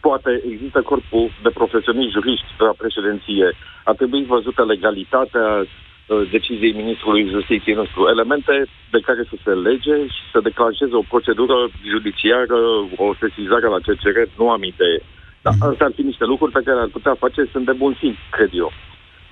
poate 0.00 0.42
există 0.52 0.80
corpul 0.82 1.30
de 1.42 1.50
profesioniști 1.60 2.16
juriști 2.16 2.54
de 2.58 2.64
la 2.64 2.74
președinție. 2.82 3.46
Ar 3.84 3.94
trebui 3.94 4.24
văzută 4.24 4.64
legalitatea 4.64 5.46
uh, 5.60 6.30
deciziei 6.30 6.80
Ministrului 6.82 7.28
Justiției 7.36 7.74
nostru. 7.74 8.08
Elemente 8.08 8.54
de 8.90 9.00
care 9.08 9.22
să 9.30 9.36
se 9.44 9.50
lege 9.50 9.96
și 10.14 10.22
să 10.32 10.40
declanșeze 10.40 10.94
o 10.94 11.08
procedură 11.12 11.56
judiciară, 11.92 12.58
o 12.96 13.14
sesizare 13.22 13.66
la 13.74 13.84
CCR, 13.86 14.18
nu 14.36 14.50
am 14.50 14.62
idee. 14.62 15.00
Dar 15.42 15.54
astea 15.60 15.86
ar 15.86 15.92
fi 15.94 16.02
niște 16.02 16.24
lucruri 16.24 16.52
pe 16.52 16.62
care 16.64 16.80
ar 16.80 16.90
putea 16.96 17.14
face, 17.14 17.48
sunt 17.52 17.64
de 17.64 17.72
bun 17.72 17.96
simț, 18.00 18.16
cred 18.30 18.50
eu. 18.52 18.72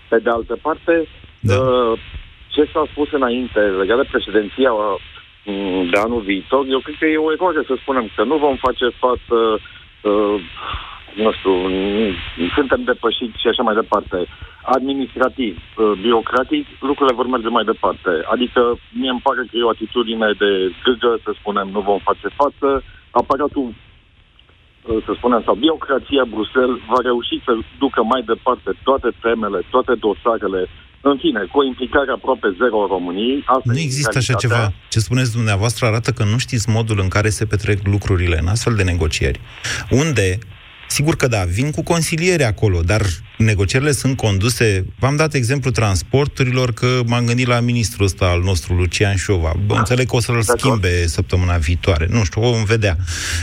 Pe 0.09 0.19
de 0.19 0.31
altă 0.31 0.59
parte, 0.63 1.09
da. 1.41 1.55
uh, 1.55 1.99
ce 2.59 2.71
s-a 2.73 2.85
spus 2.91 3.09
înainte 3.13 3.61
legat 3.61 3.97
de 3.97 4.07
președinția 4.13 4.73
uh, 4.73 4.97
de 5.93 5.99
anul 6.05 6.23
viitor, 6.31 6.63
eu 6.75 6.79
cred 6.79 6.97
că 6.99 7.07
e 7.07 7.27
o 7.27 7.33
eroare 7.33 7.63
să 7.67 7.75
spunem 7.77 8.07
că 8.17 8.23
nu 8.25 8.37
vom 8.37 8.57
face 8.67 8.87
față, 9.05 9.37
uh, 10.11 10.37
nu 11.23 11.33
știu, 11.39 11.55
n- 11.71 12.15
suntem 12.55 12.81
depășiți 12.83 13.41
și 13.43 13.49
așa 13.49 13.63
mai 13.63 13.75
departe. 13.75 14.19
Administrativ, 14.63 15.55
uh, 15.59 15.93
birocratic, 16.05 16.65
lucrurile 16.81 17.17
vor 17.21 17.27
merge 17.27 17.49
mai 17.49 17.65
departe. 17.65 18.13
Adică 18.35 18.61
mie 19.01 19.11
îmi 19.11 19.25
pare 19.27 19.41
că 19.49 19.55
e 19.57 19.69
o 19.69 19.75
atitudine 19.77 20.29
de 20.43 20.51
gâgă, 20.85 21.13
să 21.25 21.31
spunem, 21.41 21.69
nu 21.73 21.81
vom 21.81 21.99
face 22.09 22.29
față. 22.41 22.69
Aparatul 23.11 23.67
uh, 23.69 24.99
să 25.07 25.13
spunem, 25.17 25.43
sau 25.45 25.55
birocrația 25.55 26.25
Bruxelles 26.35 26.79
va 26.93 27.01
reuși 27.03 27.37
să 27.47 27.53
ducă 27.79 28.01
mai 28.03 28.23
departe 28.33 28.71
toate 28.87 29.11
temele, 29.21 29.61
toate 29.71 29.95
dosarele 29.95 30.63
În 31.01 31.17
fine, 31.21 31.41
cu 31.53 31.59
o 31.59 31.65
implicare 31.65 32.11
aproape 32.15 32.49
zero 32.61 32.83
a 32.83 32.87
României, 32.91 33.43
asta 33.47 33.63
Nu 33.65 33.79
e 33.79 33.83
există 33.83 34.19
așa 34.19 34.35
realitatea. 34.39 34.67
ceva. 34.67 34.75
Ce 34.89 34.99
spuneți 35.01 35.33
dumneavoastră 35.33 35.87
arată 35.87 36.11
că 36.11 36.25
nu 36.25 36.39
știți 36.39 36.69
modul 36.69 36.99
în 37.01 37.09
care 37.09 37.29
se 37.29 37.45
petrec 37.47 37.79
lucrurile 37.87 38.39
în 38.41 38.47
astfel 38.47 38.75
de 38.75 38.83
negocieri. 38.83 39.41
Unde, 39.91 40.39
sigur 40.89 41.17
că 41.17 41.27
da, 41.29 41.45
vin 41.45 41.71
cu 41.71 41.83
consiliere 41.83 42.45
acolo, 42.45 42.81
dar 42.81 43.03
negocierile 43.39 43.93
sunt 43.93 44.17
conduse... 44.17 44.85
V-am 44.99 45.17
dat 45.17 45.35
exemplu 45.35 45.71
transporturilor, 45.71 46.73
că 46.73 47.01
m-am 47.07 47.25
gândit 47.25 47.47
la 47.47 47.61
ministrul 47.61 48.05
ăsta 48.07 48.27
al 48.27 48.41
nostru, 48.43 48.75
Lucian 48.75 49.17
Șova. 49.17 49.55
Bă, 49.67 49.75
înțeleg 49.75 50.07
că 50.09 50.17
o 50.17 50.21
să-l 50.21 50.43
schimbe 50.43 51.07
săptămâna 51.07 51.57
viitoare. 51.57 52.07
Nu 52.11 52.25
știu, 52.25 52.41
vom 52.41 52.65
vedea. 52.65 52.97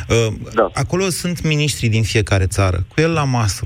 Uh, 0.09 0.33
Acolo 0.73 1.09
sunt 1.09 1.43
miniștri 1.43 1.87
din 1.87 2.03
fiecare 2.03 2.45
țară, 2.45 2.85
cu 2.87 3.01
el 3.01 3.11
la 3.11 3.23
masă. 3.23 3.65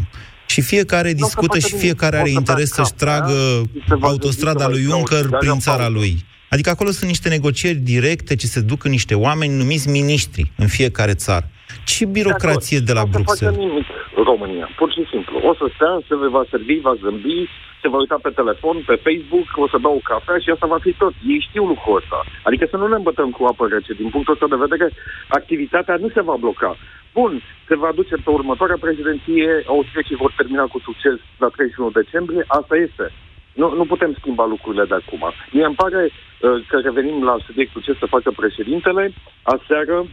Și 0.53 0.61
fiecare 0.61 1.13
discută 1.13 1.57
facă 1.59 1.59
și 1.59 1.73
nimic. 1.73 1.85
fiecare 1.85 2.15
O 2.15 2.19
are 2.19 2.29
să 2.29 2.33
bea 2.33 2.39
interes 2.39 2.69
să-și 2.77 2.93
cafea, 2.97 3.07
tragă 3.07 3.39
și 3.73 3.83
se 3.87 3.95
va 3.95 4.07
autostrada 4.07 4.65
gândi 4.65 4.73
lui 4.73 4.83
să 4.83 4.89
mai 4.89 4.97
Juncker 4.97 5.25
dau 5.29 5.39
prin 5.39 5.57
țigară 5.57 5.67
țara 5.67 5.85
în 5.85 5.93
pauză. 5.93 5.99
lui. 5.99 6.13
Adică 6.49 6.69
acolo 6.69 6.89
sunt 6.97 7.09
niște 7.09 7.29
negocieri 7.29 7.77
directe 7.93 8.35
ce 8.35 8.47
se 8.47 8.61
duc 8.61 8.83
în 8.83 8.91
niște 8.91 9.15
oameni 9.15 9.53
numiți 9.61 9.89
miniștri 9.89 10.51
în 10.63 10.67
fiecare 10.67 11.13
țară. 11.13 11.45
Ce 11.85 12.05
birocrație 12.05 12.79
de 12.79 12.93
la 12.93 13.03
Nu 13.03 13.07
o 13.07 13.11
să 13.11 13.17
facă 13.17 13.23
Bruxelles? 13.23 13.59
nimic 13.65 13.87
România, 14.31 14.67
pur 14.79 14.89
și 14.95 15.03
simplu. 15.11 15.35
O 15.49 15.53
să 15.59 15.65
stea, 15.75 15.93
se 16.07 16.15
va 16.35 16.43
servi, 16.49 16.79
va 16.87 16.93
zâmbi, 17.03 17.37
se 17.81 17.87
va 17.87 17.97
uita 17.97 18.17
pe 18.21 18.29
telefon, 18.29 18.75
pe 18.85 18.95
Facebook, 19.05 19.47
o 19.63 19.67
să 19.67 19.77
bea 19.77 19.93
o 19.99 20.07
cafea 20.09 20.37
și 20.37 20.49
asta 20.49 20.67
va 20.73 20.79
fi 20.85 20.91
tot. 21.01 21.13
Ei 21.33 21.45
știu 21.47 21.65
lucrul 21.65 21.97
ăsta. 22.01 22.19
Adică 22.43 22.65
să 22.69 22.77
nu 22.77 22.87
ne 22.87 22.95
îmbătăm 22.95 23.29
cu 23.29 23.43
apă 23.45 23.67
rece. 23.67 23.93
Din 23.93 24.09
punctul 24.09 24.33
ăsta 24.33 24.47
de 24.47 24.63
vedere, 24.65 24.87
activitatea 25.27 25.95
nu 26.03 26.09
se 26.09 26.21
va 26.21 26.35
bloca. 26.39 26.71
Bun, 27.13 27.41
se 27.67 27.75
va 27.75 27.91
duce 27.95 28.15
pe 28.23 28.29
următoarea 28.29 28.83
președinție, 28.85 29.63
austriecii 29.65 30.21
vor 30.23 30.33
termina 30.37 30.63
cu 30.63 30.79
succes 30.79 31.15
la 31.37 31.47
31 31.47 31.89
decembrie, 31.89 32.43
asta 32.47 32.75
este. 32.75 33.05
Nu, 33.53 33.75
nu 33.75 33.85
putem 33.85 34.13
schimba 34.19 34.45
lucrurile 34.45 34.85
de 34.85 34.93
acum. 34.93 35.23
Mie 35.51 35.65
îmi 35.65 35.75
pare 35.75 36.01
uh, 36.05 36.65
că 36.67 36.77
revenim 36.79 37.23
la 37.23 37.35
subiectul 37.45 37.81
ce 37.81 37.93
să 37.99 38.05
facă 38.05 38.31
președintele. 38.31 39.13
Aseară, 39.43 40.05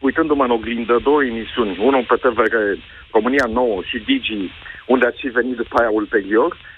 uitându-mă 0.00 0.44
în 0.44 0.50
oglindă, 0.50 1.00
două 1.02 1.24
emisiuni, 1.24 1.78
unul 1.80 2.04
pe 2.08 2.16
TVR, 2.16 2.54
România 3.12 3.46
Nouă 3.48 3.82
și 3.82 3.98
Digi, 3.98 4.50
unde 4.86 5.06
ați 5.06 5.20
și 5.20 5.28
venit 5.28 5.56
după 5.56 5.76
aia 5.78 5.90
ulterior, 5.90 6.52
uh, 6.52 6.73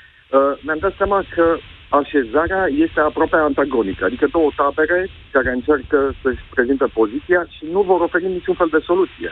mi-am 0.60 0.78
dat 0.78 0.94
seama 0.96 1.24
că 1.34 1.58
așezarea 1.88 2.66
este 2.84 3.00
aproape 3.00 3.36
antagonică, 3.36 4.04
adică 4.04 4.26
două 4.30 4.50
tabere 4.56 5.08
care 5.30 5.50
încearcă 5.50 6.14
să-și 6.22 6.42
prezinte 6.54 6.86
poziția 6.92 7.46
și 7.48 7.64
nu 7.70 7.80
vor 7.82 8.00
oferi 8.00 8.26
niciun 8.26 8.54
fel 8.54 8.68
de 8.70 8.78
soluție. 8.84 9.30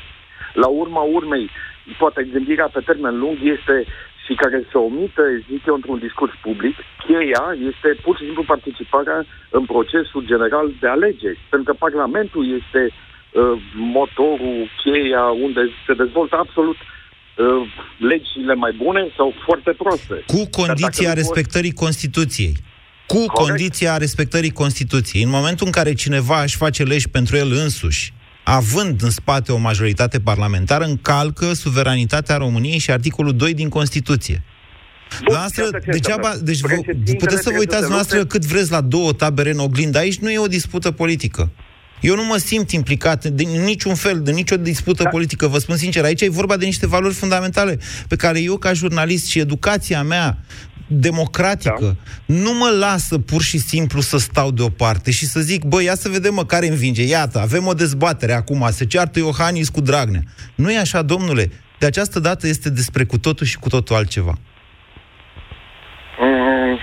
La 0.52 0.66
urma 0.66 1.00
urmei, 1.00 1.50
poate 1.98 2.28
gândirea 2.32 2.68
pe 2.72 2.80
termen 2.80 3.18
lung 3.18 3.36
este 3.42 3.84
și 4.26 4.34
care 4.34 4.66
se 4.70 4.78
omite, 4.78 5.44
zic 5.50 5.66
eu, 5.66 5.74
într-un 5.74 5.98
discurs 5.98 6.32
public, 6.42 6.76
cheia 7.06 7.44
este 7.70 8.00
pur 8.02 8.16
și 8.16 8.24
simplu 8.24 8.42
participarea 8.42 9.24
în 9.50 9.64
procesul 9.64 10.22
general 10.24 10.72
de 10.80 10.88
alegeri. 10.88 11.38
Pentru 11.50 11.72
că 11.72 11.78
Parlamentul 11.78 12.44
este 12.60 12.82
uh, 12.90 13.62
motorul, 13.74 14.70
cheia, 14.82 15.24
unde 15.24 15.60
se 15.86 15.94
dezvoltă 15.94 16.36
absolut 16.36 16.76
uh, 16.76 16.93
legile 17.98 18.54
mai 18.54 18.72
bune 18.82 19.00
sau 19.16 19.32
foarte 19.44 19.70
proaste. 19.70 20.14
Cu 20.26 20.34
Dar 20.36 20.44
dacă 20.46 20.66
condiția 20.66 21.08
nu 21.08 21.14
vor- 21.14 21.16
respectării 21.16 21.72
Constituției. 21.72 22.56
Cu 23.06 23.24
condiția 23.26 23.96
respectării 23.96 24.50
Constituției. 24.50 25.22
În 25.22 25.28
momentul 25.30 25.66
în 25.66 25.72
care 25.72 25.92
cineva 25.94 26.42
își 26.42 26.56
face 26.56 26.82
legi 26.82 27.08
pentru 27.08 27.36
el 27.36 27.52
însuși, 27.52 28.12
având 28.44 29.02
în 29.02 29.10
spate 29.10 29.52
o 29.52 29.56
majoritate 29.56 30.20
parlamentară, 30.20 30.84
încalcă 30.84 31.52
suveranitatea 31.52 32.36
României 32.36 32.78
și 32.78 32.90
articolul 32.90 33.36
2 33.36 33.54
din 33.54 33.68
Constituție. 33.68 34.42
Noastră, 35.28 35.62
iată 35.62 35.78
ce 35.84 35.90
degeaba, 35.90 36.28
înseamnă. 36.28 36.44
deci 36.44 36.60
vă, 36.60 36.66
Președintele 36.66 37.16
puteți 37.18 37.42
să 37.42 37.48
vă 37.50 37.50
trebuie 37.50 37.58
uitați 37.60 37.80
să 37.82 37.86
se 37.88 37.92
noastră 37.92 38.18
lupte- 38.18 38.38
cât 38.38 38.46
vreți 38.46 38.70
la 38.70 38.80
două 38.80 39.12
tabere 39.12 39.50
în 39.50 39.58
oglindă. 39.58 39.98
Aici 39.98 40.18
nu 40.18 40.30
e 40.30 40.38
o 40.38 40.46
dispută 40.46 40.90
politică. 40.90 41.50
Eu 42.04 42.14
nu 42.14 42.24
mă 42.24 42.36
simt 42.36 42.70
implicat 42.70 43.24
de 43.24 43.42
niciun 43.42 43.94
fel, 43.94 44.20
de 44.22 44.30
nicio 44.30 44.56
dispută 44.56 45.02
da. 45.02 45.08
politică. 45.08 45.46
Vă 45.46 45.58
spun 45.58 45.76
sincer, 45.76 46.04
aici 46.04 46.20
e 46.20 46.28
vorba 46.28 46.56
de 46.56 46.64
niște 46.64 46.86
valori 46.86 47.14
fundamentale 47.14 47.78
pe 48.08 48.16
care 48.16 48.40
eu, 48.40 48.56
ca 48.56 48.72
jurnalist 48.72 49.26
și 49.26 49.38
educația 49.38 50.02
mea 50.02 50.38
democratică, 50.86 51.96
da. 52.26 52.34
nu 52.34 52.52
mă 52.52 52.68
lasă 52.78 53.18
pur 53.18 53.42
și 53.42 53.58
simplu 53.58 54.00
să 54.00 54.18
stau 54.18 54.50
deoparte 54.50 55.10
și 55.10 55.26
să 55.26 55.40
zic, 55.40 55.64
băi, 55.64 55.84
ia 55.84 55.94
să 55.94 56.08
vedem 56.08 56.34
mă 56.34 56.44
care 56.44 56.68
învinge. 56.68 57.02
Iată, 57.02 57.40
avem 57.40 57.66
o 57.66 57.72
dezbatere 57.72 58.32
acum, 58.32 58.68
se 58.70 58.84
ceartă 58.84 59.18
Iohannis 59.18 59.68
cu 59.68 59.80
Dragnea. 59.80 60.22
Nu 60.54 60.72
e 60.72 60.78
așa, 60.78 61.02
domnule. 61.02 61.50
De 61.78 61.86
această 61.86 62.20
dată 62.20 62.46
este 62.46 62.70
despre 62.70 63.04
cu 63.04 63.18
totul 63.18 63.46
și 63.46 63.58
cu 63.58 63.68
totul 63.68 63.96
altceva. 63.96 64.38
Mm, 66.18 66.78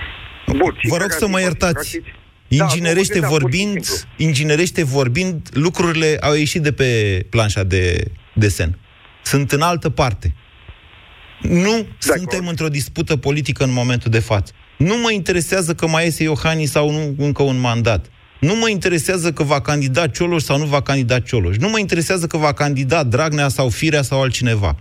bun, 0.56 0.74
și 0.78 0.88
Vă 0.88 0.96
care 0.96 1.02
rog 1.02 1.12
ar 1.12 1.18
să 1.18 1.24
fi 1.24 1.30
mă 1.30 1.36
păi, 1.36 1.42
iertați. 1.42 1.72
practic? 1.72 2.20
Inginerește 2.60 3.18
Da, 3.18 3.26
pur 3.26 3.36
și 3.36 3.40
vorbind, 3.40 3.84
simplu. 3.84 4.08
inginerește 4.16 4.84
vorbind, 4.84 5.48
lucrurile 5.52 6.16
au 6.20 6.34
ieșit 6.34 6.62
de 6.62 6.72
pe 6.72 7.20
planșa 7.30 7.62
de 7.62 8.04
desen. 8.34 8.78
Sunt 9.24 9.52
în 9.52 9.60
altă 9.60 9.90
parte. 9.90 10.34
Nu 11.40 11.86
suntem 11.98 12.46
într-o 12.46 12.68
dispută 12.68 13.16
politică 13.16 13.64
în 13.64 13.72
momentul 13.72 14.10
de 14.10 14.18
față. 14.18 14.52
Nu 14.78 14.96
mă 14.96 15.12
interesează 15.12 15.74
că 15.74 15.86
mai 15.86 16.04
iese 16.04 16.22
Iohannis 16.22 16.70
sau 16.70 16.90
nu 16.90 17.14
încă 17.24 17.42
un 17.42 17.60
mandat. 17.60 18.06
Nu 18.40 18.54
mă 18.54 18.68
interesează 18.68 19.32
că 19.32 19.42
va 19.42 19.60
candida 19.60 20.06
Cioloș 20.06 20.42
sau 20.42 20.58
nu 20.58 20.64
va 20.64 20.82
candida 20.82 21.20
Cioloș. 21.20 21.56
Nu 21.56 21.68
mă 21.68 21.78
interesează 21.78 22.26
că 22.26 22.36
va 22.36 22.52
candida 22.52 23.02
Dragnea 23.02 23.48
sau 23.48 23.68
Firea 23.68 24.02
sau 24.02 24.22
altcineva. 24.22 24.76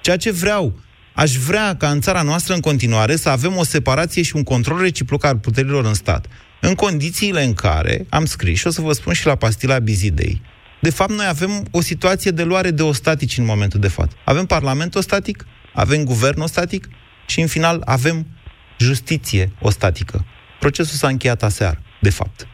Ceea 0.00 0.16
ce 0.16 0.30
vreau, 0.30 0.78
aș 1.14 1.36
vrea 1.36 1.76
ca 1.76 1.88
în 1.88 2.00
țara 2.00 2.22
noastră 2.22 2.54
în 2.54 2.60
continuare 2.60 3.16
să 3.16 3.28
avem 3.28 3.56
o 3.56 3.64
separație 3.64 4.22
și 4.22 4.36
un 4.36 4.42
control 4.42 4.80
reciproc 4.80 5.24
al 5.24 5.38
puterilor 5.38 5.84
în 5.84 5.94
stat. 5.94 6.26
În 6.66 6.74
condițiile 6.74 7.42
în 7.42 7.54
care, 7.54 8.06
am 8.08 8.24
scris 8.24 8.58
și 8.58 8.66
o 8.66 8.70
să 8.70 8.80
vă 8.80 8.92
spun 8.92 9.12
și 9.12 9.26
la 9.26 9.34
pastila 9.34 9.78
Bizidei, 9.78 10.42
de 10.80 10.90
fapt 10.90 11.10
noi 11.10 11.26
avem 11.26 11.66
o 11.70 11.80
situație 11.80 12.30
de 12.30 12.42
luare 12.42 12.70
de 12.70 12.82
ostatici 12.82 13.38
în 13.38 13.44
momentul 13.44 13.80
de 13.80 13.88
față. 13.88 14.16
Avem 14.24 14.46
parlament 14.46 14.94
ostatic, 14.94 15.46
avem 15.74 16.04
guvern 16.04 16.40
ostatic 16.40 16.88
și 17.26 17.40
în 17.40 17.46
final 17.46 17.82
avem 17.84 18.26
justiție 18.78 19.52
ostatică. 19.60 20.24
Procesul 20.60 20.96
s-a 20.96 21.08
încheiat 21.08 21.42
aseară, 21.42 21.82
de 22.00 22.10
fapt. 22.10 22.46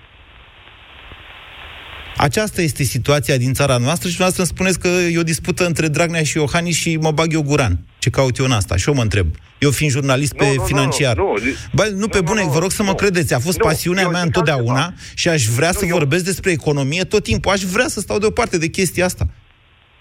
Aceasta 2.16 2.62
este 2.62 2.82
situația 2.82 3.36
din 3.36 3.52
țara 3.52 3.76
noastră 3.76 4.08
și 4.08 4.16
dumneavoastră 4.16 4.42
îmi 4.42 4.52
spuneți 4.72 4.78
că 4.78 5.12
e 5.12 5.18
o 5.18 5.22
dispută 5.22 5.66
între 5.66 5.88
Dragnea 5.88 6.22
și 6.22 6.36
Iohannis 6.36 6.76
și 6.76 6.96
mă 6.96 7.10
bag 7.10 7.32
eu 7.32 7.42
guran. 7.42 7.84
Ce 7.98 8.10
caut 8.10 8.36
eu 8.36 8.44
în 8.44 8.52
asta? 8.52 8.76
Și 8.76 8.88
eu 8.88 8.94
mă 8.94 9.02
întreb. 9.02 9.26
Eu 9.58 9.70
fiind 9.70 9.92
jurnalist 9.92 10.32
pe 10.32 10.52
nu, 10.56 10.62
financiar. 10.62 11.16
nu, 11.16 11.34
Bă, 11.72 11.90
nu 11.94 12.08
pe 12.08 12.20
bune, 12.20 12.42
vă 12.42 12.58
rog 12.58 12.72
să 12.72 12.82
mă 12.82 12.94
credeți. 12.94 13.34
A 13.34 13.38
fost 13.38 13.58
Nu, 13.58 13.64
pasiunea 13.64 14.02
eu 14.02 14.08
mea 14.10 14.18
zic 14.18 14.26
întotdeauna 14.26 14.94
și 15.14 15.28
aș 15.28 15.44
vrea 15.44 15.72
să 15.72 15.86
vorbesc 15.90 16.24
despre 16.24 16.50
economie 16.50 17.04
tot 17.04 17.22
timpul. 17.22 17.52
Aș 17.52 17.60
vrea 17.60 17.88
să 17.88 18.00
stau 18.00 18.18
deoparte 18.18 18.58
de 18.58 18.66
chestia 18.68 19.04
asta. 19.04 19.28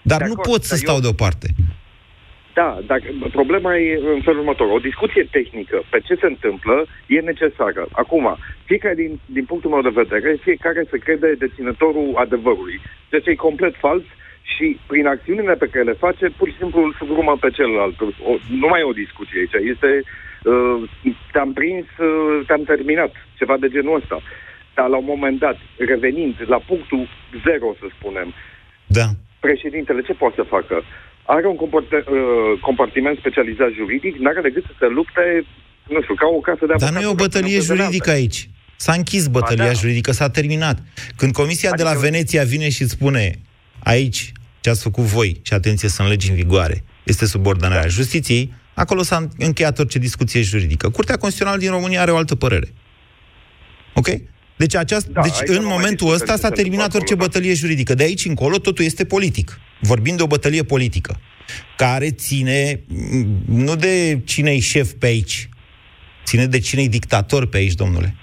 Dar 0.02 0.18
De 0.18 0.24
nu 0.24 0.32
acord, 0.32 0.48
pot 0.50 0.62
să 0.62 0.68
dar 0.68 0.78
stau 0.78 0.94
eu- 0.94 1.00
deoparte. 1.00 1.54
Da, 2.60 2.78
dar 2.86 3.00
problema 3.32 3.76
e 3.76 4.00
în 4.16 4.20
felul 4.20 4.40
următor. 4.40 4.68
O 4.70 4.86
discuție 4.88 5.24
tehnică 5.30 5.82
pe 5.90 5.98
ce 6.06 6.14
se 6.14 6.26
întâmplă 6.26 6.86
e 7.06 7.20
necesară. 7.20 7.82
Acum, 7.92 8.36
fiecare 8.64 8.94
din, 8.94 9.20
din 9.36 9.44
punctul 9.44 9.70
meu 9.70 9.82
de 9.82 9.98
vedere, 10.02 10.36
fiecare 10.48 10.82
se 10.90 10.98
crede 10.98 11.34
deținătorul 11.44 12.08
adevărului. 12.24 12.80
Deci 13.10 13.26
e 13.26 13.34
complet 13.34 13.74
fals 13.84 14.02
și 14.52 14.66
prin 14.86 15.06
acțiunile 15.06 15.54
pe 15.54 15.70
care 15.72 15.84
le 15.84 16.02
face, 16.06 16.24
pur 16.38 16.48
și 16.48 16.60
simplu 16.62 16.80
îl 16.82 16.94
sugrumă 16.98 17.36
pe 17.40 17.50
celălalt. 17.50 18.00
O, 18.00 18.32
nu 18.60 18.66
mai 18.68 18.80
e 18.80 18.92
o 18.92 19.00
discuție 19.04 19.38
aici. 19.38 19.70
Este, 19.72 19.90
uh, 20.02 20.82
te-am 21.32 21.52
prins, 21.52 21.86
uh, 21.98 22.46
te-am 22.46 22.62
terminat. 22.62 23.12
Ceva 23.38 23.56
de 23.56 23.68
genul 23.68 24.00
ăsta. 24.00 24.18
Dar 24.74 24.88
la 24.88 24.96
un 24.96 25.08
moment 25.14 25.38
dat, 25.38 25.58
revenind 25.76 26.34
la 26.46 26.58
punctul 26.70 27.08
zero, 27.44 27.68
să 27.80 27.86
spunem, 27.98 28.28
da. 28.86 29.06
președintele 29.40 30.00
ce 30.02 30.12
poate 30.12 30.34
să 30.36 30.42
facă? 30.56 30.76
Are 31.36 31.46
un 31.46 31.56
comport- 31.64 31.92
uh, 31.92 32.60
compartiment 32.60 33.16
specializat 33.18 33.70
juridic, 33.76 34.14
n-are 34.16 34.40
decât 34.40 34.62
să 34.66 34.72
se 34.78 34.86
lupte, 34.86 35.24
nu 35.88 36.02
știu, 36.02 36.14
ca 36.14 36.26
o 36.26 36.40
casă 36.40 36.66
de 36.66 36.74
Dar 36.78 36.92
nu 36.92 37.00
e 37.00 37.06
o 37.06 37.14
bătălie 37.14 37.60
juridică 37.60 38.10
aici. 38.10 38.48
S-a 38.76 38.92
închis 38.92 39.26
bătălia 39.26 39.64
da. 39.64 39.72
juridică, 39.72 40.12
s-a 40.12 40.30
terminat. 40.30 40.82
Când 41.16 41.32
Comisia 41.32 41.70
de 41.70 41.82
la 41.82 41.88
Adică- 41.88 42.04
Veneția 42.04 42.44
vine 42.44 42.68
și 42.68 42.82
îți 42.82 42.90
spune 42.90 43.40
aici 43.82 44.32
ce 44.60 44.70
ați 44.70 44.82
făcut 44.82 45.04
voi, 45.04 45.40
și 45.42 45.52
atenție, 45.52 45.88
sunt 45.88 46.08
legi 46.08 46.30
în 46.30 46.36
vigoare, 46.36 46.84
este 47.02 47.26
subordonarea 47.26 47.88
justiției, 47.88 48.52
acolo 48.74 49.02
s-a 49.02 49.28
încheiat 49.38 49.78
orice 49.78 49.98
discuție 49.98 50.40
juridică. 50.42 50.88
Curtea 50.90 51.16
Constituțională 51.16 51.60
din 51.60 51.70
România 51.70 52.00
are 52.00 52.10
o 52.10 52.16
altă 52.16 52.34
părere. 52.34 52.68
Ok? 53.94 54.06
Deci, 54.62 54.76
aceast... 54.76 55.06
Da, 55.06 55.20
deci 55.20 55.40
aici 55.40 55.48
în 55.48 55.62
nu 55.62 55.68
mai 55.68 55.76
momentul 55.76 56.06
discutăm 56.06 56.14
ăsta 56.14 56.32
ce 56.34 56.40
s-a 56.40 56.48
se 56.48 56.54
terminat 56.60 56.84
întâmplă 56.84 56.98
orice 56.98 57.14
bătălie 57.24 57.54
juridică. 57.62 57.92
De 57.94 58.04
aici 58.08 58.24
încolo 58.24 58.56
totul 58.58 58.84
este 58.84 59.04
politic. 59.04 59.60
Vorbim 59.80 60.16
de 60.16 60.22
o 60.22 60.26
bătălie 60.26 60.62
politică 60.62 61.12
care 61.76 62.10
ține 62.10 62.80
m, 62.86 63.26
nu 63.64 63.74
de 63.76 64.20
cine 64.24 64.50
e 64.50 64.60
șef 64.60 64.88
pe 65.00 65.06
aici, 65.06 65.48
ține 66.24 66.46
de 66.46 66.58
cine 66.58 66.82
e 66.82 66.98
dictator 66.98 67.46
pe 67.46 67.56
aici, 67.56 67.74
domnule. 67.82 68.14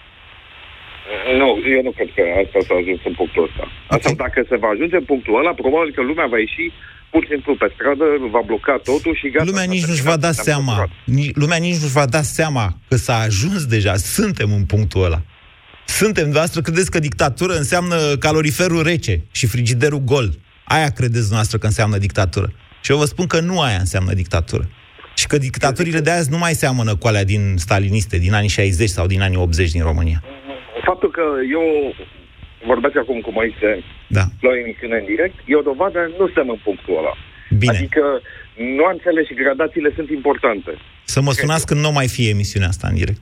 Nu, 1.41 1.49
eu 1.75 1.81
nu 1.87 1.91
cred 1.97 2.09
că 2.15 2.21
asta 2.43 2.57
s-a 2.67 2.75
ajuns 2.81 2.99
în 3.09 3.13
punctul 3.19 3.43
ăsta. 3.47 3.63
Okay. 3.85 3.99
Sau 4.03 4.13
dacă 4.23 4.39
se 4.49 4.55
va 4.63 4.69
ajunge 4.75 4.95
în 4.95 5.07
punctul 5.11 5.39
ăla, 5.39 5.51
probabil 5.53 5.89
că 5.95 6.01
lumea 6.01 6.27
va 6.33 6.39
ieși 6.39 6.65
pur 7.11 7.21
și 7.23 7.29
simplu 7.33 7.51
pe 7.61 7.67
stradă, 7.75 8.05
va 8.35 8.41
bloca 8.45 8.75
totul 8.89 9.13
și 9.21 9.27
gata. 9.33 9.45
Lumea 9.49 9.67
s-a 9.67 9.73
nici 9.75 9.85
nu-și 9.89 10.01
terminat, 10.03 10.13
va 10.13 10.25
da 10.27 10.31
ne-am 10.31 10.45
seama. 10.47 10.71
săturat. 10.71 10.91
Ni- 11.17 11.35
Lumea 11.41 11.59
nici 11.67 11.79
nu-și 11.81 11.97
va 12.01 12.07
da 12.17 12.21
seama 12.37 12.65
că 12.89 12.95
s-a 13.05 13.17
ajuns 13.27 13.61
deja. 13.75 13.93
Suntem 14.17 14.49
în 14.59 14.65
punctul 14.73 15.03
ăla. 15.07 15.21
Suntem, 15.87 16.23
dumneavoastră 16.23 16.61
credeți 16.61 16.91
că 16.91 16.99
dictatură 16.99 17.53
înseamnă 17.53 18.15
caloriferul 18.19 18.83
rece 18.83 19.21
și 19.31 19.47
frigiderul 19.47 19.99
gol. 19.99 20.29
Aia 20.63 20.89
credeți 20.89 21.19
dumneavoastră 21.27 21.57
că 21.57 21.65
înseamnă 21.65 21.97
dictatură. 21.97 22.53
Și 22.81 22.91
eu 22.91 22.97
vă 22.97 23.05
spun 23.05 23.27
că 23.27 23.39
nu 23.39 23.61
aia 23.61 23.77
înseamnă 23.79 24.13
dictatură. 24.13 24.69
Și 25.15 25.27
că 25.27 25.37
dictaturile 25.37 25.99
de 25.99 26.11
azi 26.11 26.29
nu 26.29 26.37
mai 26.37 26.53
seamănă 26.53 26.95
cu 26.95 27.07
alea 27.07 27.23
din 27.23 27.53
staliniste, 27.57 28.17
din 28.17 28.33
anii 28.33 28.49
60 28.49 28.89
sau 28.89 29.07
din 29.07 29.21
anii 29.21 29.37
80 29.37 29.71
din 29.71 29.81
România. 29.81 30.23
Faptul 30.85 31.11
că 31.11 31.21
eu 31.51 31.63
vorbesc 32.65 32.95
acum 32.97 33.19
cu 33.21 33.31
Moise 33.31 33.83
Da. 34.07 34.23
la 34.41 34.49
o 34.49 34.57
emisiune 34.63 34.95
în 35.01 35.05
direct, 35.05 35.35
e 35.45 35.55
o 35.55 35.61
dovadă, 35.61 35.99
nu 36.19 36.25
suntem 36.25 36.49
în 36.49 36.59
punctul 36.63 36.97
ăla. 36.97 37.13
Bine. 37.57 37.77
Adică 37.77 38.03
nuanțele 38.79 39.21
și 39.27 39.33
gradațiile 39.41 39.91
sunt 39.95 40.09
importante. 40.09 40.71
Să 41.03 41.21
mă 41.21 41.31
sunați 41.31 41.65
când 41.65 41.79
nu 41.79 41.91
mai 41.91 42.07
fie 42.07 42.29
emisiunea 42.29 42.67
asta 42.67 42.87
în 42.87 42.95
direct. 42.95 43.21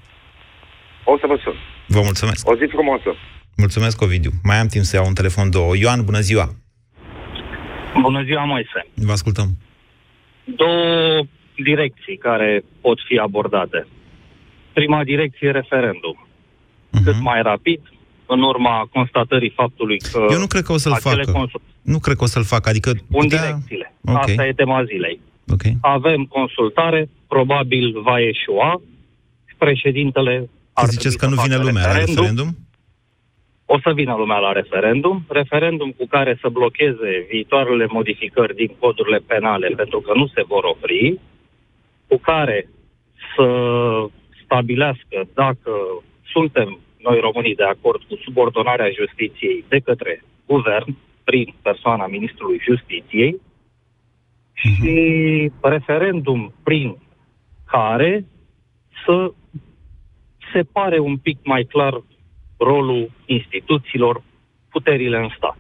O 1.06 1.18
să 1.18 1.26
vă 1.28 1.38
sun. 1.44 1.54
Vă 1.88 2.02
mulțumesc. 2.04 2.50
O 2.50 2.56
zi 2.56 2.66
frumoasă. 2.70 3.10
Mulțumesc, 3.58 4.02
Ovidiu. 4.02 4.32
Mai 4.44 4.58
am 4.60 4.68
timp 4.68 4.84
să 4.84 4.96
iau 4.96 5.06
un 5.08 5.14
telefon 5.14 5.50
două. 5.52 5.76
Ioan, 5.78 6.04
bună 6.06 6.20
ziua. 6.20 6.48
Bună 8.02 8.24
ziua, 8.24 8.44
Moise. 8.46 8.86
Vă 8.94 9.12
ascultăm. 9.12 9.48
Două 10.44 11.24
direcții 11.64 12.18
care 12.18 12.64
pot 12.82 12.98
fi 13.08 13.18
abordate. 13.18 13.88
Prima 14.74 15.04
direcție, 15.04 15.52
referendum. 15.52 16.28
Mhm. 16.92 17.04
Cât 17.04 17.20
mai 17.20 17.42
rapid, 17.42 17.80
în 18.26 18.42
urma 18.42 18.90
constatării 18.94 19.54
faptului 19.56 19.98
că... 20.12 20.26
Eu 20.32 20.40
nu 20.40 20.48
cred 20.48 20.64
că 20.64 20.72
o 20.74 20.78
să-l 20.78 20.92
acele 20.92 21.24
facă. 21.24 21.38
consul- 21.38 21.62
Nu 21.82 22.00
cred 22.00 22.16
că 22.18 22.24
o 22.24 22.28
să-l 22.28 22.44
facă. 22.44 22.70
Adică 22.70 22.92
Pun 22.92 23.22
putea... 23.22 23.42
direcțiile. 23.46 23.94
Ok. 24.06 24.18
Asta 24.18 24.46
e 24.48 24.54
tema 24.54 24.84
zilei. 24.84 25.20
Ok. 25.48 25.62
Avem 25.82 26.24
consultare, 26.24 27.10
probabil 27.28 28.02
va 28.02 28.20
eșua, 28.20 28.82
președintele 29.58 30.50
ar 30.80 30.86
Să 30.86 30.92
ziceți 30.92 31.18
că 31.18 31.26
trebui 31.26 31.36
nu 31.36 31.42
să 31.42 31.48
vine 31.48 31.58
facă 31.58 31.68
lumea 31.68 31.88
la 31.88 31.98
referendum? 31.98 32.50
O 33.66 33.80
să 33.80 33.92
vină 33.94 34.16
lumea 34.16 34.38
la 34.38 34.52
referendum, 34.52 35.26
referendum 35.28 35.90
cu 35.92 36.06
care 36.16 36.38
să 36.42 36.48
blocheze 36.50 37.12
viitoarele 37.30 37.86
modificări 37.90 38.56
din 38.56 38.72
codurile 38.80 39.18
penale 39.18 39.68
pentru 39.68 40.00
că 40.00 40.12
nu 40.16 40.28
se 40.28 40.44
vor 40.48 40.64
opri, 40.64 41.20
cu 42.08 42.18
care 42.18 42.70
să 43.36 43.48
stabilească 44.44 45.18
dacă 45.34 45.72
suntem 46.34 46.80
noi 46.98 47.20
românii 47.20 47.56
de 47.56 47.64
acord 47.64 48.02
cu 48.02 48.16
subordonarea 48.24 48.90
justiției 49.00 49.66
de 49.68 49.80
către 49.80 50.24
guvern 50.46 50.96
prin 51.24 51.54
persoana 51.62 52.08
ministrului 52.08 52.60
justiției 52.70 53.42
și 54.54 55.52
referendum 55.62 56.54
prin 56.64 56.98
care 57.66 58.26
să 59.06 59.32
separe 60.56 61.00
un 61.00 61.18
pic 61.18 61.38
mai 61.44 61.64
clar 61.64 61.94
rolul 62.58 63.12
instituțiilor, 63.26 64.22
puterile 64.70 65.18
în 65.18 65.30
stat. 65.38 65.58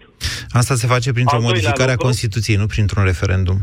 Asta 0.50 0.76
se 0.76 0.88
face 0.88 1.12
printr-o 1.12 1.36
Al 1.36 1.42
doilea 1.42 1.60
modificare 1.60 1.90
a 1.90 1.94
lucru- 1.94 2.06
Constituției, 2.06 2.58
nu 2.58 2.66
printr-un 2.66 3.04
referendum. 3.04 3.58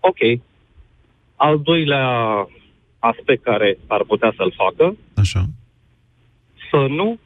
Ok. 0.00 0.18
Al 1.36 1.60
doilea 1.62 2.08
aspect 2.98 3.42
care 3.42 3.78
ar 3.86 4.02
putea 4.04 4.32
să-l 4.36 4.52
facă, 4.56 4.96
Așa. 5.14 5.44
să 6.70 6.76
nu 6.88 7.18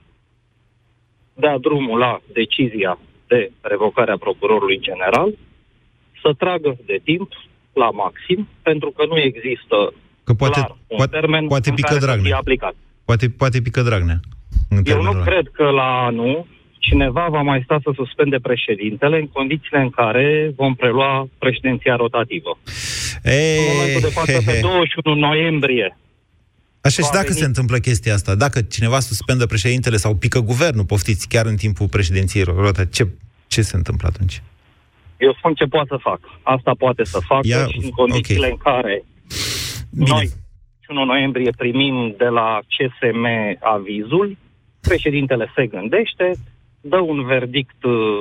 dea 1.34 1.58
drumul 1.58 1.98
la 1.98 2.20
decizia 2.32 2.98
de 3.26 3.52
revocare 3.60 4.12
a 4.12 4.16
procurorului 4.16 4.80
general, 4.80 5.34
să 6.22 6.32
tragă 6.38 6.76
de 6.86 7.00
timp 7.04 7.32
la 7.72 7.90
maxim, 7.90 8.48
pentru 8.62 8.90
că 8.90 9.06
nu 9.06 9.18
există 9.18 9.92
Că 10.24 10.32
poate, 10.34 10.54
clar 10.60 10.70
un 10.86 10.96
poate, 10.96 11.16
termen 11.18 11.46
poate 11.46 11.68
în 11.68 11.74
pică 11.74 11.88
care 11.88 12.00
să 12.00 12.06
fie 12.06 12.14
Dragnea. 12.14 12.36
aplicat. 12.38 12.74
Poate, 13.04 13.28
poate 13.28 13.60
pică 13.62 13.82
Dragnea. 13.82 14.20
În 14.68 14.76
Eu 14.76 14.82
termenul 14.82 15.12
nu 15.12 15.20
ăla. 15.20 15.24
cred 15.30 15.46
că 15.52 15.64
la 15.64 15.88
anul 16.08 16.46
cineva 16.78 17.26
va 17.30 17.40
mai 17.42 17.60
sta 17.64 17.78
să 17.82 17.90
suspende 17.94 18.38
președintele 18.38 19.16
în 19.18 19.26
condițiile 19.28 19.80
în 19.80 19.90
care 19.90 20.52
vom 20.56 20.74
prelua 20.74 21.28
președinția 21.38 21.96
rotativă. 21.96 22.58
E, 23.22 23.58
În 23.58 23.64
momentul 23.76 24.00
de 24.00 24.06
față, 24.18 24.32
he, 24.32 24.38
pe 24.44 24.52
he. 24.52 24.60
21 24.60 25.18
noiembrie, 25.20 25.96
Așa 26.80 27.02
și 27.02 27.08
va 27.12 27.16
dacă 27.16 27.26
veni- 27.28 27.38
se 27.38 27.44
întâmplă 27.44 27.76
chestia 27.78 28.14
asta, 28.14 28.34
dacă 28.34 28.60
cineva 28.62 29.00
suspendă 29.00 29.46
președintele 29.46 29.96
sau 29.96 30.14
pică 30.14 30.40
guvernul, 30.40 30.84
poftiți, 30.84 31.28
chiar 31.28 31.46
în 31.46 31.56
timpul 31.56 31.88
președinției 31.88 32.42
rotate, 32.44 32.88
ce, 32.92 33.08
ce 33.46 33.62
se 33.62 33.76
întâmplă 33.76 34.08
atunci? 34.12 34.42
eu 35.16 35.34
spun 35.38 35.54
ce 35.54 35.64
poate 35.64 35.88
să 35.88 35.96
fac. 36.00 36.20
Asta 36.42 36.72
poate 36.78 37.04
să 37.04 37.18
facă 37.26 37.46
Ia- 37.48 37.66
și 37.66 37.78
în 37.82 37.90
condițiile 37.90 38.46
ok. 38.46 38.52
în 38.52 38.58
care 38.72 39.04
noi, 39.92 40.28
1 40.88 41.04
noiembrie, 41.04 41.50
primim 41.56 42.14
de 42.18 42.24
la 42.24 42.60
CSM 42.68 43.26
avizul, 43.60 44.36
președintele 44.80 45.52
se 45.54 45.66
gândește, 45.66 46.32
dă 46.80 46.98
un 46.98 47.24
verdict 47.24 47.84
uh, 47.84 48.20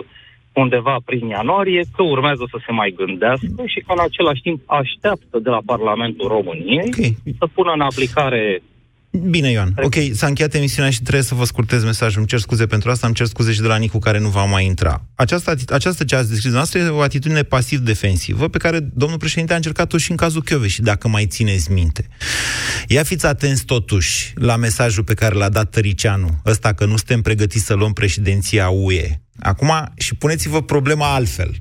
undeva 0.54 0.98
prin 1.06 1.28
ianuarie, 1.28 1.84
că 1.96 2.04
urmează 2.04 2.44
să 2.50 2.58
se 2.66 2.72
mai 2.72 2.94
gândească 2.96 3.62
și 3.66 3.80
că 3.80 3.92
în 3.92 4.04
același 4.04 4.42
timp 4.42 4.62
așteaptă 4.66 5.40
de 5.40 5.50
la 5.50 5.62
Parlamentul 5.66 6.28
României 6.28 6.90
okay. 6.98 7.18
să 7.38 7.48
pună 7.54 7.72
în 7.72 7.82
aplicare 7.82 8.62
Bine, 9.12 9.52
Ioan. 9.52 9.74
Ok, 9.76 9.96
s-a 10.14 10.28
încheiat 10.28 10.54
emisiunea 10.54 10.92
și 10.92 11.02
trebuie 11.02 11.24
să 11.24 11.36
vă 11.36 11.46
scurtez 11.46 11.84
mesajul. 11.84 12.18
Îmi 12.18 12.28
cer 12.28 12.40
scuze 12.40 12.66
pentru 12.66 12.90
asta, 12.90 13.08
îmi 13.08 13.16
cer 13.16 13.26
scuze 13.26 13.52
și 13.52 13.62
de 13.62 13.68
la 13.68 13.78
Nicu 13.78 14.00
care 14.00 14.20
nu 14.20 14.30
va 14.30 14.44
mai 14.44 14.66
intra. 14.66 15.06
Această, 15.16 15.56
ati- 15.56 15.74
această 15.74 16.04
ce 16.04 16.16
ați 16.16 16.30
descris 16.30 16.52
noastră 16.52 16.80
e 16.80 16.88
o 16.88 17.02
atitudine 17.02 17.44
pasiv-defensivă 17.44 18.48
pe 18.48 18.58
care 18.58 18.80
domnul 18.80 19.18
președinte 19.18 19.54
a 19.54 19.56
încercat-o 19.56 19.98
și 19.98 20.12
în 20.12 20.18
cazul 20.18 20.44
și 20.66 20.82
dacă 20.82 21.08
mai 21.08 21.26
țineți 21.26 21.72
minte. 21.72 22.08
Ia 22.88 23.04
fiți 23.04 23.26
atenți 23.26 23.66
totuși 23.66 24.34
la 24.36 24.56
mesajul 24.56 25.04
pe 25.04 25.14
care 25.14 25.36
l-a 25.36 25.50
dat 25.50 25.70
Tăricianu, 25.70 26.42
ăsta 26.46 26.74
că 26.74 26.86
nu 26.86 26.98
suntem 26.98 27.22
pregătiți 27.22 27.66
să 27.66 27.74
luăm 27.74 27.94
președinția 27.94 28.70
UE. 28.70 29.22
Acum, 29.40 29.72
și 29.98 30.16
puneți-vă 30.16 30.62
problema 30.62 31.14
altfel. 31.14 31.56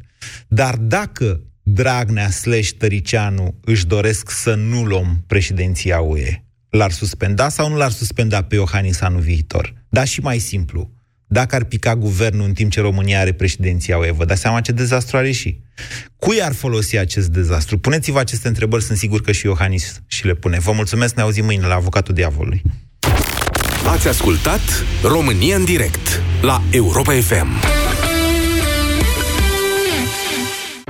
Dar 0.48 0.76
dacă 0.76 1.40
Dragnea 1.62 2.30
slash 2.30 2.70
Tăricianu 2.70 3.54
își 3.64 3.86
doresc 3.86 4.30
să 4.30 4.54
nu 4.54 4.84
luăm 4.84 5.24
președinția 5.26 6.00
UE, 6.00 6.44
l-ar 6.70 6.90
suspenda 6.90 7.48
sau 7.48 7.68
nu 7.68 7.76
l-ar 7.76 7.90
suspenda 7.90 8.42
pe 8.42 8.54
Iohannis 8.54 9.00
anul 9.00 9.20
viitor? 9.20 9.74
Da, 9.88 10.04
și 10.04 10.20
mai 10.20 10.38
simplu. 10.38 10.90
Dacă 11.26 11.54
ar 11.54 11.64
pica 11.64 11.96
guvernul 11.96 12.46
în 12.46 12.52
timp 12.52 12.70
ce 12.70 12.80
România 12.80 13.20
are 13.20 13.32
președinția 13.32 13.98
UE, 13.98 14.12
vă 14.12 14.24
dați 14.24 14.40
seama 14.40 14.60
ce 14.60 14.72
dezastru 14.72 15.16
are 15.16 15.30
și. 15.30 15.60
Cui 16.16 16.42
ar 16.42 16.52
folosi 16.52 16.98
acest 16.98 17.28
dezastru? 17.28 17.78
Puneți-vă 17.78 18.18
aceste 18.18 18.48
întrebări, 18.48 18.82
sunt 18.82 18.98
sigur 18.98 19.20
că 19.20 19.32
și 19.32 19.46
Iohannis 19.46 20.02
și 20.06 20.26
le 20.26 20.34
pune. 20.34 20.58
Vă 20.58 20.72
mulțumesc, 20.72 21.14
ne 21.14 21.22
auzim 21.22 21.44
mâine 21.44 21.66
la 21.66 21.74
Avocatul 21.74 22.14
Diavolului. 22.14 22.62
Ați 23.86 24.08
ascultat 24.08 24.60
România 25.02 25.56
în 25.56 25.64
direct 25.64 26.22
la 26.42 26.62
Europa 26.70 27.12
FM. 27.12 27.48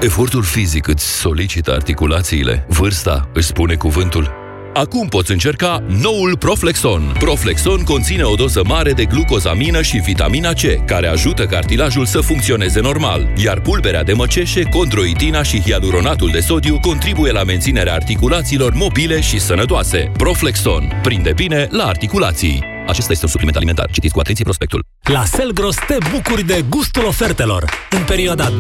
Efortul 0.01 0.43
fizic 0.43 0.87
îți 0.87 1.05
solicită 1.05 1.72
articulațiile, 1.72 2.66
vârsta 2.68 3.31
își 3.33 3.47
spune 3.47 3.74
cuvântul. 3.74 4.39
Acum 4.75 5.09
poți 5.09 5.31
încerca 5.31 5.85
noul 6.03 6.37
Proflexon. 6.37 7.14
Proflexon 7.18 7.83
conține 7.83 8.23
o 8.23 8.35
doză 8.35 8.62
mare 8.66 8.93
de 8.93 9.05
glucozamină 9.05 9.83
și 9.83 9.99
vitamina 9.99 10.53
C, 10.53 10.85
care 10.87 11.07
ajută 11.07 11.47
cartilajul 11.47 12.05
să 12.05 12.21
funcționeze 12.21 12.81
normal, 12.81 13.33
iar 13.37 13.61
pulberea 13.61 14.03
de 14.03 14.12
măceșe, 14.12 14.62
condroitina 14.62 15.43
și 15.43 15.61
hialuronatul 15.61 16.31
de 16.31 16.41
sodiu 16.41 16.79
contribuie 16.81 17.33
la 17.33 17.43
menținerea 17.43 17.95
articulațiilor 17.95 18.73
mobile 18.75 19.21
și 19.21 19.41
sănătoase. 19.41 20.11
Proflexon. 20.16 21.01
Prinde 21.03 21.33
bine 21.37 21.66
la 21.71 21.85
articulații. 21.85 22.64
Acesta 22.91 23.12
este 23.12 23.24
un 23.24 23.30
supliment 23.30 23.57
alimentar. 23.57 23.91
Citiți 23.91 24.12
cu 24.14 24.20
atenție 24.20 24.45
prospectul. 24.45 24.84
La 25.12 25.24
Selgros 25.24 25.76
te 25.86 25.97
bucuri 26.11 26.43
de 26.43 26.64
gustul 26.68 27.05
ofertelor. 27.05 27.64
În 27.91 28.05
perioada 28.05 28.51
25-28 28.51 28.55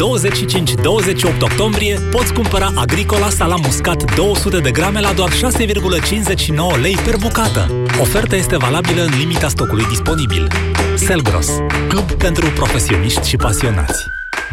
octombrie 1.40 1.98
poți 2.10 2.32
cumpăra 2.32 2.70
Agricola 2.74 3.28
salam 3.28 3.60
muscat 3.64 4.14
200 4.14 4.58
de 4.58 4.70
grame 4.70 5.00
la 5.00 5.12
doar 5.12 5.30
6,59 5.30 6.80
lei 6.80 6.96
per 7.04 7.16
bucată. 7.16 7.70
Oferta 8.00 8.36
este 8.36 8.56
valabilă 8.56 9.02
în 9.02 9.18
limita 9.18 9.48
stocului 9.48 9.84
disponibil. 9.84 10.48
Selgros, 10.94 11.48
club 11.88 12.12
pentru 12.12 12.50
profesioniști 12.50 13.28
și 13.28 13.36
pasionați 13.36 14.04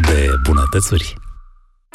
de 0.01 0.27
bunătățuri. 0.43 1.26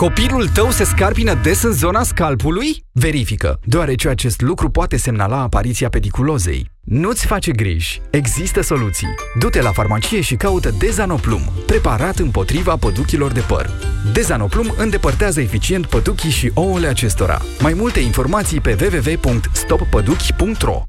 Copilul 0.02 0.48
tău 0.48 0.70
se 0.70 0.84
scarpină 0.84 1.38
des 1.42 1.62
în 1.62 1.72
zona 1.72 2.02
scalpului? 2.02 2.84
Verifică, 2.92 3.60
deoarece 3.64 4.08
acest 4.08 4.40
lucru 4.40 4.70
poate 4.70 4.96
semnala 4.96 5.40
apariția 5.40 5.88
pediculozei. 5.88 6.70
Nu-ți 6.80 7.26
face 7.26 7.52
griji, 7.52 8.00
există 8.10 8.60
soluții. 8.60 9.14
Du-te 9.38 9.62
la 9.62 9.72
farmacie 9.72 10.20
și 10.20 10.34
caută 10.34 10.74
Dezanoplum, 10.78 11.52
preparat 11.66 12.18
împotriva 12.18 12.76
păduchilor 12.76 13.32
de 13.32 13.40
păr. 13.40 13.70
Dezanoplum 14.12 14.74
îndepărtează 14.76 15.40
eficient 15.40 15.86
păduchii 15.86 16.30
și 16.30 16.50
ouăle 16.54 16.86
acestora. 16.86 17.40
Mai 17.60 17.74
multe 17.74 18.00
informații 18.00 18.60
pe 18.60 18.76
www.stoppăduchi.ro 18.80 20.82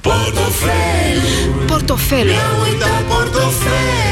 Portofelul 0.00 1.64
Portofelul 1.66 2.24
Mi-am 2.24 2.60
uitat 2.70 3.02
portofelul 3.02 4.09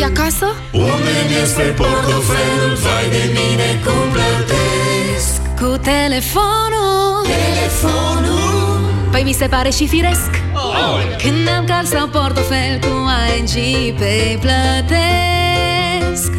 E 0.00 0.04
acasă? 0.04 0.46
Unde 0.72 1.14
este 1.42 1.62
portofelul, 1.62 2.74
vai 2.82 3.08
de 3.10 3.24
mine 3.38 3.80
cum 3.84 4.10
plătesc 4.12 5.40
Cu 5.60 5.76
telefonul 5.82 7.26
Telefonul 7.36 8.80
Păi 9.10 9.22
mi 9.22 9.32
se 9.32 9.46
pare 9.46 9.70
și 9.70 9.86
firesc 9.86 10.30
oh. 10.54 11.16
Când 11.22 11.48
am 11.58 11.64
card 11.64 11.86
sau 11.86 12.08
portofel 12.08 12.78
cu 12.80 12.94
ING 13.38 13.54
Pay 13.98 14.38
plătesc 14.40 15.16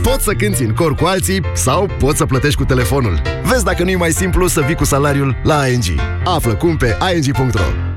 Poți 0.01 0.23
să 0.23 0.33
cânti 0.33 0.63
în 0.63 0.73
cor 0.73 0.95
cu 0.95 1.05
alții 1.05 1.41
sau 1.53 1.89
poți 1.99 2.17
să 2.17 2.25
plătești 2.25 2.57
cu 2.57 2.65
telefonul. 2.65 3.21
Vezi 3.43 3.63
dacă 3.63 3.83
nu 3.83 3.89
e 3.89 3.95
mai 3.95 4.11
simplu 4.11 4.47
să 4.47 4.61
vii 4.61 4.75
cu 4.75 4.83
salariul 4.83 5.35
la 5.43 5.67
ING. 5.67 5.83
Află 6.23 6.55
cum 6.55 6.77
pe 6.77 6.97
ing.ro 7.15 7.96